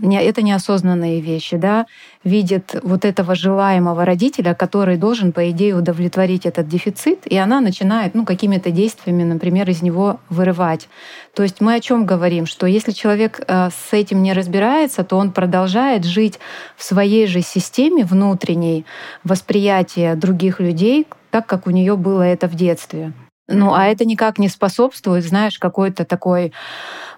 это 0.00 0.42
неосознанные 0.42 1.20
вещи, 1.20 1.56
да, 1.56 1.86
видит 2.22 2.76
вот 2.82 3.04
этого 3.04 3.34
желаемого 3.34 4.04
родителя, 4.04 4.54
который 4.54 4.96
должен, 4.96 5.32
по 5.32 5.50
идее, 5.50 5.74
удовлетворить 5.74 6.46
этот 6.46 6.68
дефицит, 6.68 7.26
и 7.26 7.36
она 7.36 7.60
начинает, 7.60 8.14
ну, 8.14 8.24
какими-то 8.24 8.70
действиями, 8.70 9.24
например, 9.24 9.68
из 9.68 9.82
него 9.82 10.20
вырывать. 10.28 10.88
То 11.34 11.42
есть 11.42 11.60
мы 11.60 11.74
о 11.74 11.80
чем 11.80 12.06
говорим? 12.06 12.46
Что 12.46 12.66
если 12.66 12.92
человек 12.92 13.40
э, 13.46 13.70
с 13.70 13.92
этим 13.92 14.22
не 14.22 14.32
разбирается, 14.32 15.02
то 15.02 15.16
он 15.16 15.32
продолжает 15.32 16.04
жить 16.04 16.38
в 16.76 16.84
своей 16.84 17.26
же 17.26 17.40
системе 17.40 18.04
внутренней 18.04 18.84
восприятия 19.24 20.14
других 20.14 20.60
людей, 20.60 21.06
так 21.30 21.46
как 21.46 21.66
у 21.66 21.70
нее 21.70 21.96
было 21.96 22.22
это 22.22 22.46
в 22.46 22.54
детстве. 22.54 23.12
Ну, 23.48 23.74
а 23.74 23.86
это 23.86 24.04
никак 24.04 24.38
не 24.38 24.48
способствует, 24.48 25.24
знаешь, 25.24 25.58
какой-то 25.58 26.04
такой, 26.04 26.52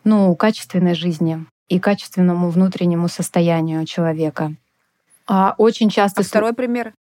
ну, 0.05 0.35
качественной 0.37 0.95
жизни 0.95 1.45
и 1.71 1.79
качественному 1.79 2.51
внутреннему 2.51 3.09
состоянию 3.09 3.87
человека. 3.87 4.53
А 5.27 5.55
очень 5.57 5.89
часто... 5.89 6.21
А 6.21 6.25
второй 6.25 6.53
пример? 6.53 6.93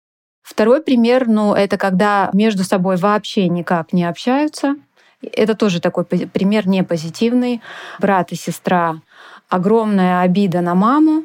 Второй 0.43 0.83
пример, 0.83 1.27
ну, 1.27 1.55
это 1.55 1.77
когда 1.77 2.31
между 2.33 2.63
собой 2.63 2.97
вообще 2.97 3.49
никак 3.49 3.93
не 3.93 4.05
общаются. 4.05 4.77
Это 5.21 5.55
тоже 5.55 5.81
такой 5.81 6.05
пример 6.05 6.69
не 6.69 6.85
позитивный. 6.85 7.61
Брат 7.99 8.31
и 8.31 8.37
сестра, 8.37 9.01
огромная 9.49 10.21
обида 10.21 10.61
на 10.61 10.75
маму, 10.75 11.25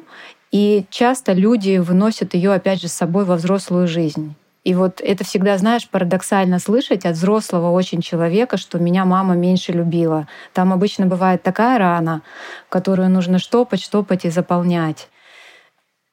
и 0.50 0.86
часто 0.90 1.32
люди 1.32 1.78
выносят 1.78 2.34
ее 2.34 2.52
опять 2.52 2.80
же 2.80 2.88
с 2.88 2.94
собой 2.94 3.24
во 3.24 3.36
взрослую 3.36 3.86
жизнь. 3.86 4.34
И 4.64 4.74
вот 4.74 5.02
это 5.02 5.24
всегда, 5.24 5.58
знаешь, 5.58 5.88
парадоксально 5.88 6.58
слышать 6.58 7.04
от 7.04 7.16
взрослого 7.16 7.70
очень 7.70 8.00
человека, 8.00 8.56
что 8.56 8.78
меня 8.78 9.04
мама 9.04 9.34
меньше 9.34 9.72
любила. 9.72 10.26
Там 10.54 10.72
обычно 10.72 11.06
бывает 11.06 11.42
такая 11.42 11.78
рана, 11.78 12.22
которую 12.70 13.10
нужно 13.10 13.38
штопать, 13.38 13.82
штопать 13.82 14.24
и 14.24 14.30
заполнять. 14.30 15.08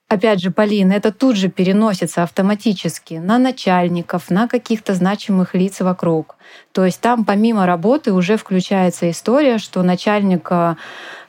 Опять 0.09 0.41
же, 0.41 0.51
Полина, 0.51 0.91
это 0.91 1.13
тут 1.13 1.37
же 1.37 1.47
переносится 1.47 2.23
автоматически 2.23 3.13
на 3.13 3.37
начальников, 3.37 4.29
на 4.29 4.49
каких-то 4.49 4.93
значимых 4.93 5.55
лиц 5.55 5.79
вокруг. 5.79 6.35
То 6.73 6.83
есть 6.83 6.99
там 6.99 7.23
помимо 7.23 7.65
работы 7.65 8.11
уже 8.11 8.35
включается 8.35 9.09
история, 9.09 9.57
что 9.57 9.81
начальник 9.83 10.49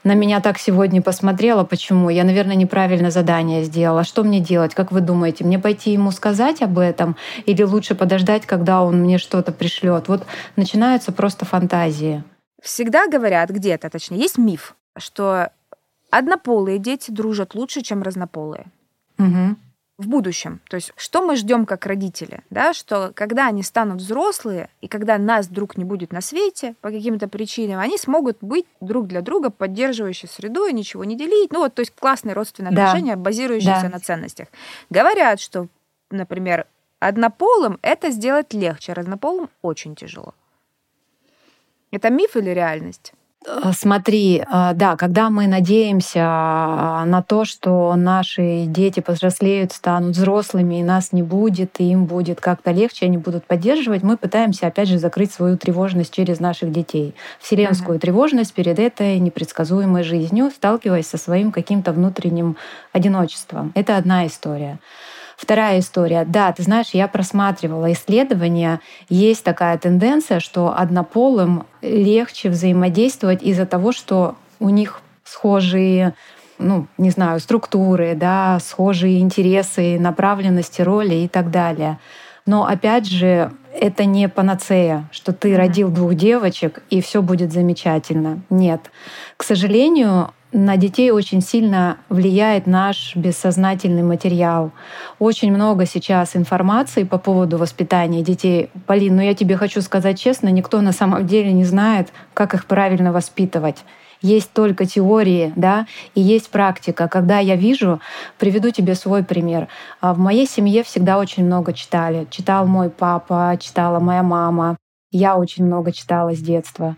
на 0.04 0.14
меня 0.14 0.40
так 0.40 0.58
сегодня 0.58 1.00
посмотрела, 1.00 1.64
почему? 1.64 2.10
Я, 2.10 2.24
наверное, 2.24 2.56
неправильно 2.56 3.10
задание 3.10 3.62
сделала. 3.64 4.04
Что 4.04 4.24
мне 4.24 4.40
делать? 4.40 4.74
Как 4.74 4.90
вы 4.90 5.00
думаете, 5.00 5.44
мне 5.44 5.58
пойти 5.58 5.92
ему 5.92 6.10
сказать 6.10 6.60
об 6.62 6.78
этом 6.78 7.16
или 7.46 7.62
лучше 7.62 7.94
подождать, 7.94 8.46
когда 8.46 8.82
он 8.82 9.00
мне 9.00 9.18
что-то 9.18 9.52
пришлет? 9.52 10.08
Вот 10.08 10.26
начинаются 10.56 11.12
просто 11.12 11.44
фантазии. 11.44 12.24
Всегда 12.60 13.06
говорят 13.06 13.50
где-то, 13.50 13.90
точнее, 13.90 14.18
есть 14.18 14.38
миф, 14.38 14.74
что 14.96 15.50
однополые 16.10 16.78
дети 16.78 17.10
дружат 17.10 17.54
лучше, 17.54 17.82
чем 17.82 18.02
разнополые. 18.02 18.66
Угу. 19.18 19.56
В 19.98 20.08
будущем. 20.08 20.60
То 20.68 20.76
есть, 20.76 20.92
что 20.96 21.22
мы 21.22 21.36
ждем 21.36 21.66
как 21.66 21.84
родители? 21.86 22.40
Да, 22.48 22.72
что 22.72 23.12
когда 23.14 23.48
они 23.48 23.62
станут 23.62 23.98
взрослые, 23.98 24.70
и 24.80 24.88
когда 24.88 25.18
нас 25.18 25.46
вдруг 25.46 25.76
не 25.76 25.84
будет 25.84 26.12
на 26.12 26.22
свете 26.22 26.74
по 26.80 26.90
каким-то 26.90 27.28
причинам, 27.28 27.78
они 27.78 27.98
смогут 27.98 28.38
быть 28.40 28.66
друг 28.80 29.06
для 29.06 29.20
друга 29.20 29.50
поддерживающей 29.50 30.28
средой, 30.28 30.72
ничего 30.72 31.04
не 31.04 31.16
делить. 31.16 31.52
Ну 31.52 31.60
вот, 31.60 31.74
то 31.74 31.80
есть 31.80 31.94
классные 31.94 32.34
родственные 32.34 32.72
да. 32.72 32.84
отношения, 32.84 33.16
базирующиеся 33.16 33.82
да. 33.82 33.90
на 33.90 34.00
ценностях. 34.00 34.48
Говорят, 34.88 35.40
что, 35.40 35.68
например, 36.10 36.66
однополым 36.98 37.78
это 37.82 38.10
сделать 38.10 38.54
легче, 38.54 38.94
разнополым 38.94 39.50
очень 39.60 39.94
тяжело. 39.94 40.34
Это 41.90 42.08
миф 42.08 42.36
или 42.36 42.50
реальность? 42.50 43.12
Э, 43.46 43.72
смотри, 43.72 44.38
э, 44.38 44.72
да, 44.74 44.96
когда 44.96 45.30
мы 45.30 45.46
надеемся 45.46 46.20
э, 46.20 47.04
на 47.04 47.22
то, 47.26 47.44
что 47.44 47.94
наши 47.96 48.64
дети 48.66 49.00
повзрослеют, 49.00 49.72
станут 49.72 50.16
взрослыми, 50.16 50.80
и 50.80 50.82
нас 50.82 51.12
не 51.12 51.22
будет, 51.22 51.80
и 51.80 51.90
им 51.90 52.06
будет 52.06 52.40
как-то 52.40 52.70
легче, 52.70 53.06
они 53.06 53.18
будут 53.18 53.44
поддерживать, 53.44 54.02
мы 54.02 54.16
пытаемся, 54.16 54.66
опять 54.66 54.88
же, 54.88 54.98
закрыть 54.98 55.32
свою 55.32 55.56
тревожность 55.56 56.12
через 56.12 56.40
наших 56.40 56.72
детей. 56.72 57.14
Вселенскую 57.40 57.98
uh-huh. 57.98 58.00
тревожность 58.00 58.54
перед 58.54 58.78
этой 58.78 59.18
непредсказуемой 59.18 60.04
жизнью, 60.04 60.50
сталкиваясь 60.54 61.06
со 61.06 61.18
своим 61.18 61.52
каким-то 61.52 61.92
внутренним 61.92 62.56
одиночеством. 62.92 63.72
Это 63.74 63.96
одна 63.96 64.26
история. 64.26 64.78
Вторая 65.42 65.80
история. 65.80 66.24
Да, 66.24 66.52
ты 66.52 66.62
знаешь, 66.62 66.90
я 66.92 67.08
просматривала 67.08 67.92
исследования. 67.92 68.78
Есть 69.08 69.42
такая 69.42 69.76
тенденция, 69.76 70.38
что 70.38 70.72
однополым 70.72 71.66
легче 71.80 72.48
взаимодействовать 72.48 73.42
из-за 73.42 73.66
того, 73.66 73.90
что 73.90 74.36
у 74.60 74.68
них 74.68 75.00
схожие 75.24 76.14
ну, 76.58 76.86
не 76.96 77.10
знаю, 77.10 77.40
структуры, 77.40 78.14
да, 78.14 78.60
схожие 78.60 79.18
интересы, 79.18 79.98
направленности, 79.98 80.80
роли 80.80 81.16
и 81.16 81.28
так 81.28 81.50
далее. 81.50 81.98
Но 82.46 82.64
опять 82.64 83.08
же, 83.08 83.50
это 83.74 84.04
не 84.04 84.28
панацея, 84.28 85.08
что 85.10 85.32
ты 85.32 85.56
родил 85.56 85.90
двух 85.90 86.14
девочек 86.14 86.84
и 86.88 87.02
все 87.02 87.20
будет 87.20 87.52
замечательно. 87.52 88.42
Нет. 88.48 88.92
К 89.36 89.42
сожалению, 89.42 90.30
на 90.52 90.76
детей 90.76 91.10
очень 91.10 91.40
сильно 91.40 91.98
влияет 92.08 92.66
наш 92.66 93.16
бессознательный 93.16 94.02
материал. 94.02 94.72
Очень 95.18 95.52
много 95.52 95.86
сейчас 95.86 96.36
информации 96.36 97.04
по 97.04 97.18
поводу 97.18 97.56
воспитания 97.56 98.22
детей. 98.22 98.70
Полин, 98.86 99.16
ну 99.16 99.22
я 99.22 99.34
тебе 99.34 99.56
хочу 99.56 99.80
сказать 99.80 100.20
честно, 100.20 100.48
никто 100.48 100.80
на 100.80 100.92
самом 100.92 101.26
деле 101.26 101.52
не 101.52 101.64
знает, 101.64 102.12
как 102.34 102.54
их 102.54 102.66
правильно 102.66 103.12
воспитывать 103.12 103.84
есть 104.22 104.52
только 104.52 104.86
теории, 104.86 105.52
да, 105.56 105.86
и 106.14 106.20
есть 106.20 106.50
практика. 106.50 107.08
Когда 107.08 107.40
я 107.40 107.56
вижу, 107.56 108.00
приведу 108.38 108.70
тебе 108.70 108.94
свой 108.94 109.24
пример. 109.24 109.66
А 110.00 110.14
в 110.14 110.18
моей 110.18 110.46
семье 110.46 110.84
всегда 110.84 111.18
очень 111.18 111.44
много 111.44 111.72
читали. 111.72 112.28
Читал 112.30 112.66
мой 112.66 112.88
папа, 112.88 113.58
читала 113.60 113.98
моя 113.98 114.22
мама. 114.22 114.76
Я 115.12 115.36
очень 115.36 115.66
много 115.66 115.92
читала 115.92 116.34
с 116.34 116.40
детства. 116.40 116.96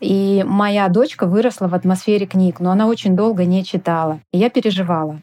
И 0.00 0.42
моя 0.46 0.88
дочка 0.88 1.26
выросла 1.26 1.68
в 1.68 1.74
атмосфере 1.74 2.26
книг, 2.26 2.60
но 2.60 2.70
она 2.70 2.86
очень 2.86 3.14
долго 3.14 3.44
не 3.44 3.62
читала. 3.62 4.20
И 4.32 4.38
я 4.38 4.48
переживала. 4.48 5.20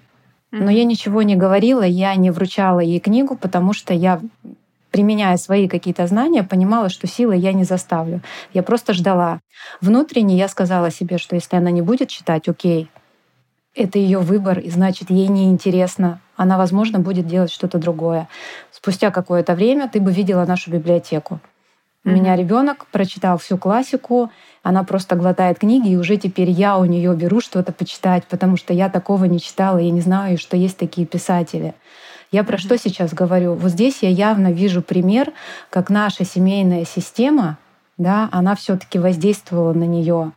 Но 0.52 0.72
я 0.72 0.84
ничего 0.84 1.24
не 1.24 1.36
говорила, 1.36 1.84
я 1.84 2.16
не 2.16 2.32
вручала 2.32 2.80
ей 2.80 3.00
книгу, 3.00 3.36
потому 3.36 3.74
что 3.74 3.94
я, 3.94 4.20
применяя 4.92 5.38
свои 5.38 5.68
какие-то 5.68 6.06
знания, 6.08 6.44
понимала, 6.44 6.90
что 6.90 7.08
силы 7.08 7.36
я 7.36 7.52
не 7.54 7.64
заставлю. 7.64 8.22
Я 8.54 8.64
просто 8.64 8.94
ждала. 8.94 9.42
Внутренне 9.82 10.38
я 10.38 10.48
сказала 10.48 10.92
себе, 10.92 11.18
что 11.18 11.36
если 11.36 11.56
она 11.56 11.72
не 11.72 11.82
будет 11.82 12.10
читать, 12.10 12.48
окей, 12.48 12.90
это 13.76 14.00
ее 14.00 14.20
выбор, 14.20 14.60
и 14.60 14.70
значит, 14.70 15.10
ей 15.10 15.28
не 15.28 15.50
интересно. 15.50 16.20
Она, 16.36 16.58
возможно, 16.58 17.00
будет 17.00 17.28
делать 17.28 17.52
что-то 17.52 17.78
другое. 17.78 18.28
Спустя 18.72 19.12
какое-то 19.12 19.56
время 19.56 19.88
ты 19.88 20.00
бы 20.00 20.12
видела 20.12 20.46
нашу 20.46 20.72
библиотеку. 20.72 21.40
У 22.06 22.10
меня 22.10 22.38
ребенок 22.38 22.86
прочитал 22.88 23.38
всю 23.38 23.58
классику, 23.58 24.32
она 24.64 24.84
просто 24.84 25.16
глотает 25.16 25.60
книги, 25.60 25.90
и 25.90 25.98
уже 25.98 26.16
теперь 26.16 26.50
я 26.50 26.78
у 26.78 26.86
нее 26.86 27.14
беру 27.14 27.42
что-то 27.42 27.74
почитать, 27.74 28.26
потому 28.26 28.56
что 28.56 28.74
я 28.74 28.90
такого 28.90 29.26
не 29.26 29.40
читала, 29.40 29.80
я 29.80 29.92
не 29.92 30.00
знаю, 30.00 30.38
что 30.38 30.56
есть 30.56 30.78
такие 30.78 31.06
писатели. 31.06 31.74
Я 32.32 32.46
про 32.46 32.58
что 32.58 32.78
сейчас 32.78 33.14
говорю? 33.14 33.56
Вот 33.56 33.72
здесь 33.72 33.98
я 34.02 34.10
явно 34.10 34.52
вижу 34.52 34.82
пример, 34.82 35.34
как 35.70 35.90
наша 35.90 36.24
семейная 36.24 36.86
система, 36.86 37.58
да, 37.98 38.30
она 38.32 38.56
все-таки 38.56 38.98
воздействовала 38.98 39.74
на 39.74 39.86
нее, 39.86 40.32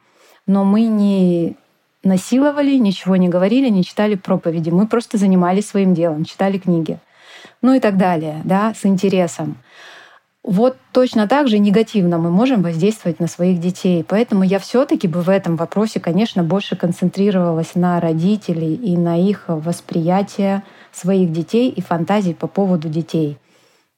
но 0.49 0.65
мы 0.65 0.87
не 0.87 1.57
насиловали, 2.03 2.77
ничего 2.77 3.15
не 3.15 3.29
говорили, 3.29 3.69
не 3.69 3.85
читали 3.85 4.17
проповеди, 4.17 4.71
мы 4.71 4.89
просто 4.89 5.17
занимались 5.17 5.69
своим 5.69 5.95
делом, 5.95 6.25
читали 6.25 6.59
книги, 6.59 6.99
ну 7.61 7.73
и 7.73 7.79
так 7.79 7.97
далее, 7.97 8.41
да, 8.45 8.75
с 8.75 8.85
интересом. 8.85 9.59
Вот 10.45 10.77
точно 10.91 11.29
так 11.29 11.47
же 11.47 11.59
негативно 11.59 12.19
мы 12.19 12.31
можем 12.31 12.63
воздействовать 12.63 13.21
на 13.21 13.29
своих 13.29 13.61
детей. 13.61 14.05
Поэтому 14.07 14.43
я 14.43 14.59
все-таки 14.59 15.07
бы 15.07 15.21
в 15.21 15.29
этом 15.29 15.55
вопросе, 15.57 16.01
конечно, 16.01 16.43
больше 16.43 16.75
концентрировалась 16.75 17.77
на 17.77 18.01
родителей 18.01 18.75
и 18.75 18.97
на 18.97 19.17
их 19.17 19.45
восприятие 19.47 20.65
своих 20.91 21.31
детей 21.31 21.71
и 21.71 21.81
фантазий 21.81 22.35
по 22.35 22.49
поводу 22.49 22.89
детей. 22.89 23.39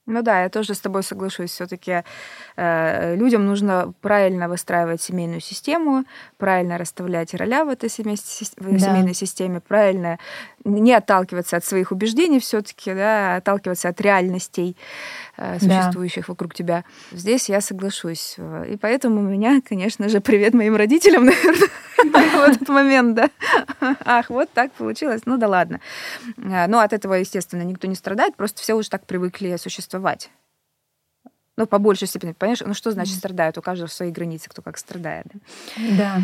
Ну 0.06 0.22
да, 0.22 0.42
я 0.42 0.48
тоже 0.50 0.74
с 0.74 0.80
тобой 0.80 1.02
соглашусь. 1.02 1.50
Все-таки 1.50 2.02
э, 2.56 3.16
людям 3.16 3.46
нужно 3.46 3.94
правильно 4.02 4.48
выстраивать 4.48 5.00
семейную 5.00 5.40
систему, 5.40 6.04
правильно 6.36 6.76
расставлять 6.76 7.34
роля 7.34 7.64
в 7.64 7.70
этой 7.70 7.88
семей, 7.88 8.16
в 8.56 8.72
да. 8.72 8.78
семейной 8.78 9.14
системе, 9.14 9.60
правильно 9.60 10.18
не 10.64 10.92
отталкиваться 10.92 11.56
от 11.56 11.64
своих 11.64 11.90
убеждений 11.90 12.38
все-таки, 12.38 12.92
да, 12.92 13.34
а 13.34 13.36
отталкиваться 13.36 13.88
от 13.88 14.00
реальностей 14.00 14.76
э, 15.38 15.58
существующих 15.58 16.26
да. 16.26 16.32
вокруг 16.32 16.54
тебя. 16.54 16.84
Здесь 17.12 17.48
я 17.48 17.62
соглашусь. 17.62 18.36
И 18.68 18.76
поэтому 18.76 19.20
у 19.20 19.24
меня, 19.24 19.62
конечно 19.66 20.08
же, 20.10 20.20
привет 20.20 20.52
моим 20.52 20.76
родителям, 20.76 21.24
наверное, 21.26 21.68
в 22.12 22.42
этот 22.42 22.68
момент, 22.68 23.14
да. 23.14 23.30
Ах, 24.04 24.30
вот 24.30 24.50
так 24.50 24.72
получилось. 24.72 25.22
Ну 25.26 25.36
да 25.36 25.48
ладно. 25.48 25.80
Э, 26.36 26.66
но 26.66 26.80
от 26.80 26.92
этого, 26.92 27.14
естественно, 27.14 27.62
никто 27.62 27.86
не 27.86 27.94
страдает, 27.94 28.36
просто 28.36 28.60
все 28.60 28.74
уже 28.74 28.90
так 28.90 29.06
привыкли 29.06 29.56
существовать. 29.56 30.30
Ну, 31.56 31.66
по 31.66 31.78
большей 31.78 32.08
степени, 32.08 32.32
понимаешь? 32.32 32.62
Ну, 32.66 32.74
что 32.74 32.90
значит 32.90 33.16
страдают? 33.16 33.56
У 33.58 33.62
каждого 33.62 33.88
свои 33.88 34.10
границы, 34.10 34.50
кто 34.50 34.60
как 34.60 34.76
страдает. 34.76 35.26
Да. 35.96 36.22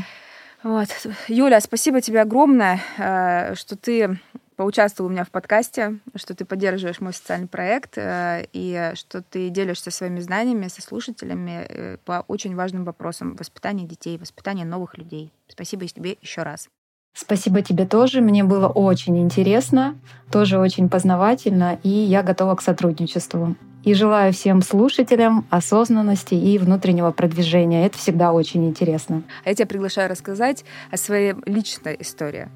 Вот. 0.63 0.89
Юля, 1.29 1.61
спасибо 1.61 2.01
тебе 2.01 2.21
огромное, 2.21 2.81
э, 2.99 3.55
что 3.55 3.77
ты 3.77 4.19
поучаствовал 4.61 5.09
у 5.09 5.11
меня 5.11 5.25
в 5.25 5.31
подкасте, 5.31 6.01
что 6.15 6.35
ты 6.35 6.45
поддерживаешь 6.45 7.01
мой 7.01 7.15
социальный 7.15 7.49
проект 7.49 7.97
э, 7.97 8.45
и 8.53 8.93
что 8.93 9.23
ты 9.23 9.49
делишься 9.49 9.91
своими 9.91 10.21
знаниями 10.21 10.69
со 10.69 10.83
слушателями 10.83 11.65
э, 11.67 11.97
по 12.05 12.27
очень 12.29 12.55
важным 12.55 12.85
вопросам 12.85 13.37
воспитания 13.37 13.87
детей, 13.87 14.19
воспитания 14.19 14.67
новых 14.67 14.99
людей. 14.99 15.33
Спасибо 15.49 15.87
тебе 15.87 16.19
еще 16.21 16.43
раз. 16.43 16.69
Спасибо 17.15 17.63
тебе 17.63 17.87
тоже. 17.87 18.21
Мне 18.21 18.45
было 18.45 18.69
очень 18.69 19.19
интересно, 19.23 19.97
тоже 20.31 20.59
очень 20.59 20.91
познавательно, 20.91 21.79
и 21.83 21.89
я 21.89 22.23
готова 22.23 22.55
к 22.55 22.61
сотрудничеству. 22.61 23.57
И 23.83 23.95
желаю 23.95 24.35
всем 24.35 24.61
слушателям 24.61 25.47
осознанности 25.49 26.35
и 26.35 26.59
внутреннего 26.59 27.13
продвижения. 27.13 27.87
Это 27.87 27.97
всегда 27.97 28.35
очень 28.35 28.69
интересно. 28.69 29.23
А 29.43 29.49
я 29.49 29.55
тебя 29.55 29.67
приглашаю 29.67 30.11
рассказать 30.11 30.67
о 30.91 30.99
своей 30.99 31.35
личной 31.47 31.97
истории 31.99 32.51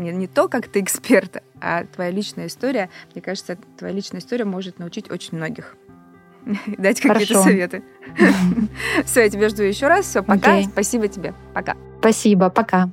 не, 0.00 0.10
не 0.12 0.26
то, 0.26 0.48
как 0.48 0.68
ты 0.68 0.80
эксперт, 0.80 1.42
а 1.60 1.84
твоя 1.84 2.10
личная 2.10 2.46
история. 2.46 2.90
Мне 3.14 3.22
кажется, 3.22 3.58
твоя 3.78 3.94
личная 3.94 4.20
история 4.20 4.44
может 4.44 4.78
научить 4.78 5.10
очень 5.10 5.36
многих. 5.36 5.76
Дать 6.66 7.00
какие-то 7.00 7.42
советы. 7.42 7.82
Все, 9.04 9.22
я 9.22 9.30
тебя 9.30 9.48
жду 9.48 9.62
еще 9.62 9.88
раз. 9.88 10.06
Все, 10.06 10.22
пока. 10.22 10.62
Спасибо 10.62 11.08
тебе. 11.08 11.34
Пока. 11.54 11.76
Спасибо. 12.00 12.50
Пока. 12.50 12.90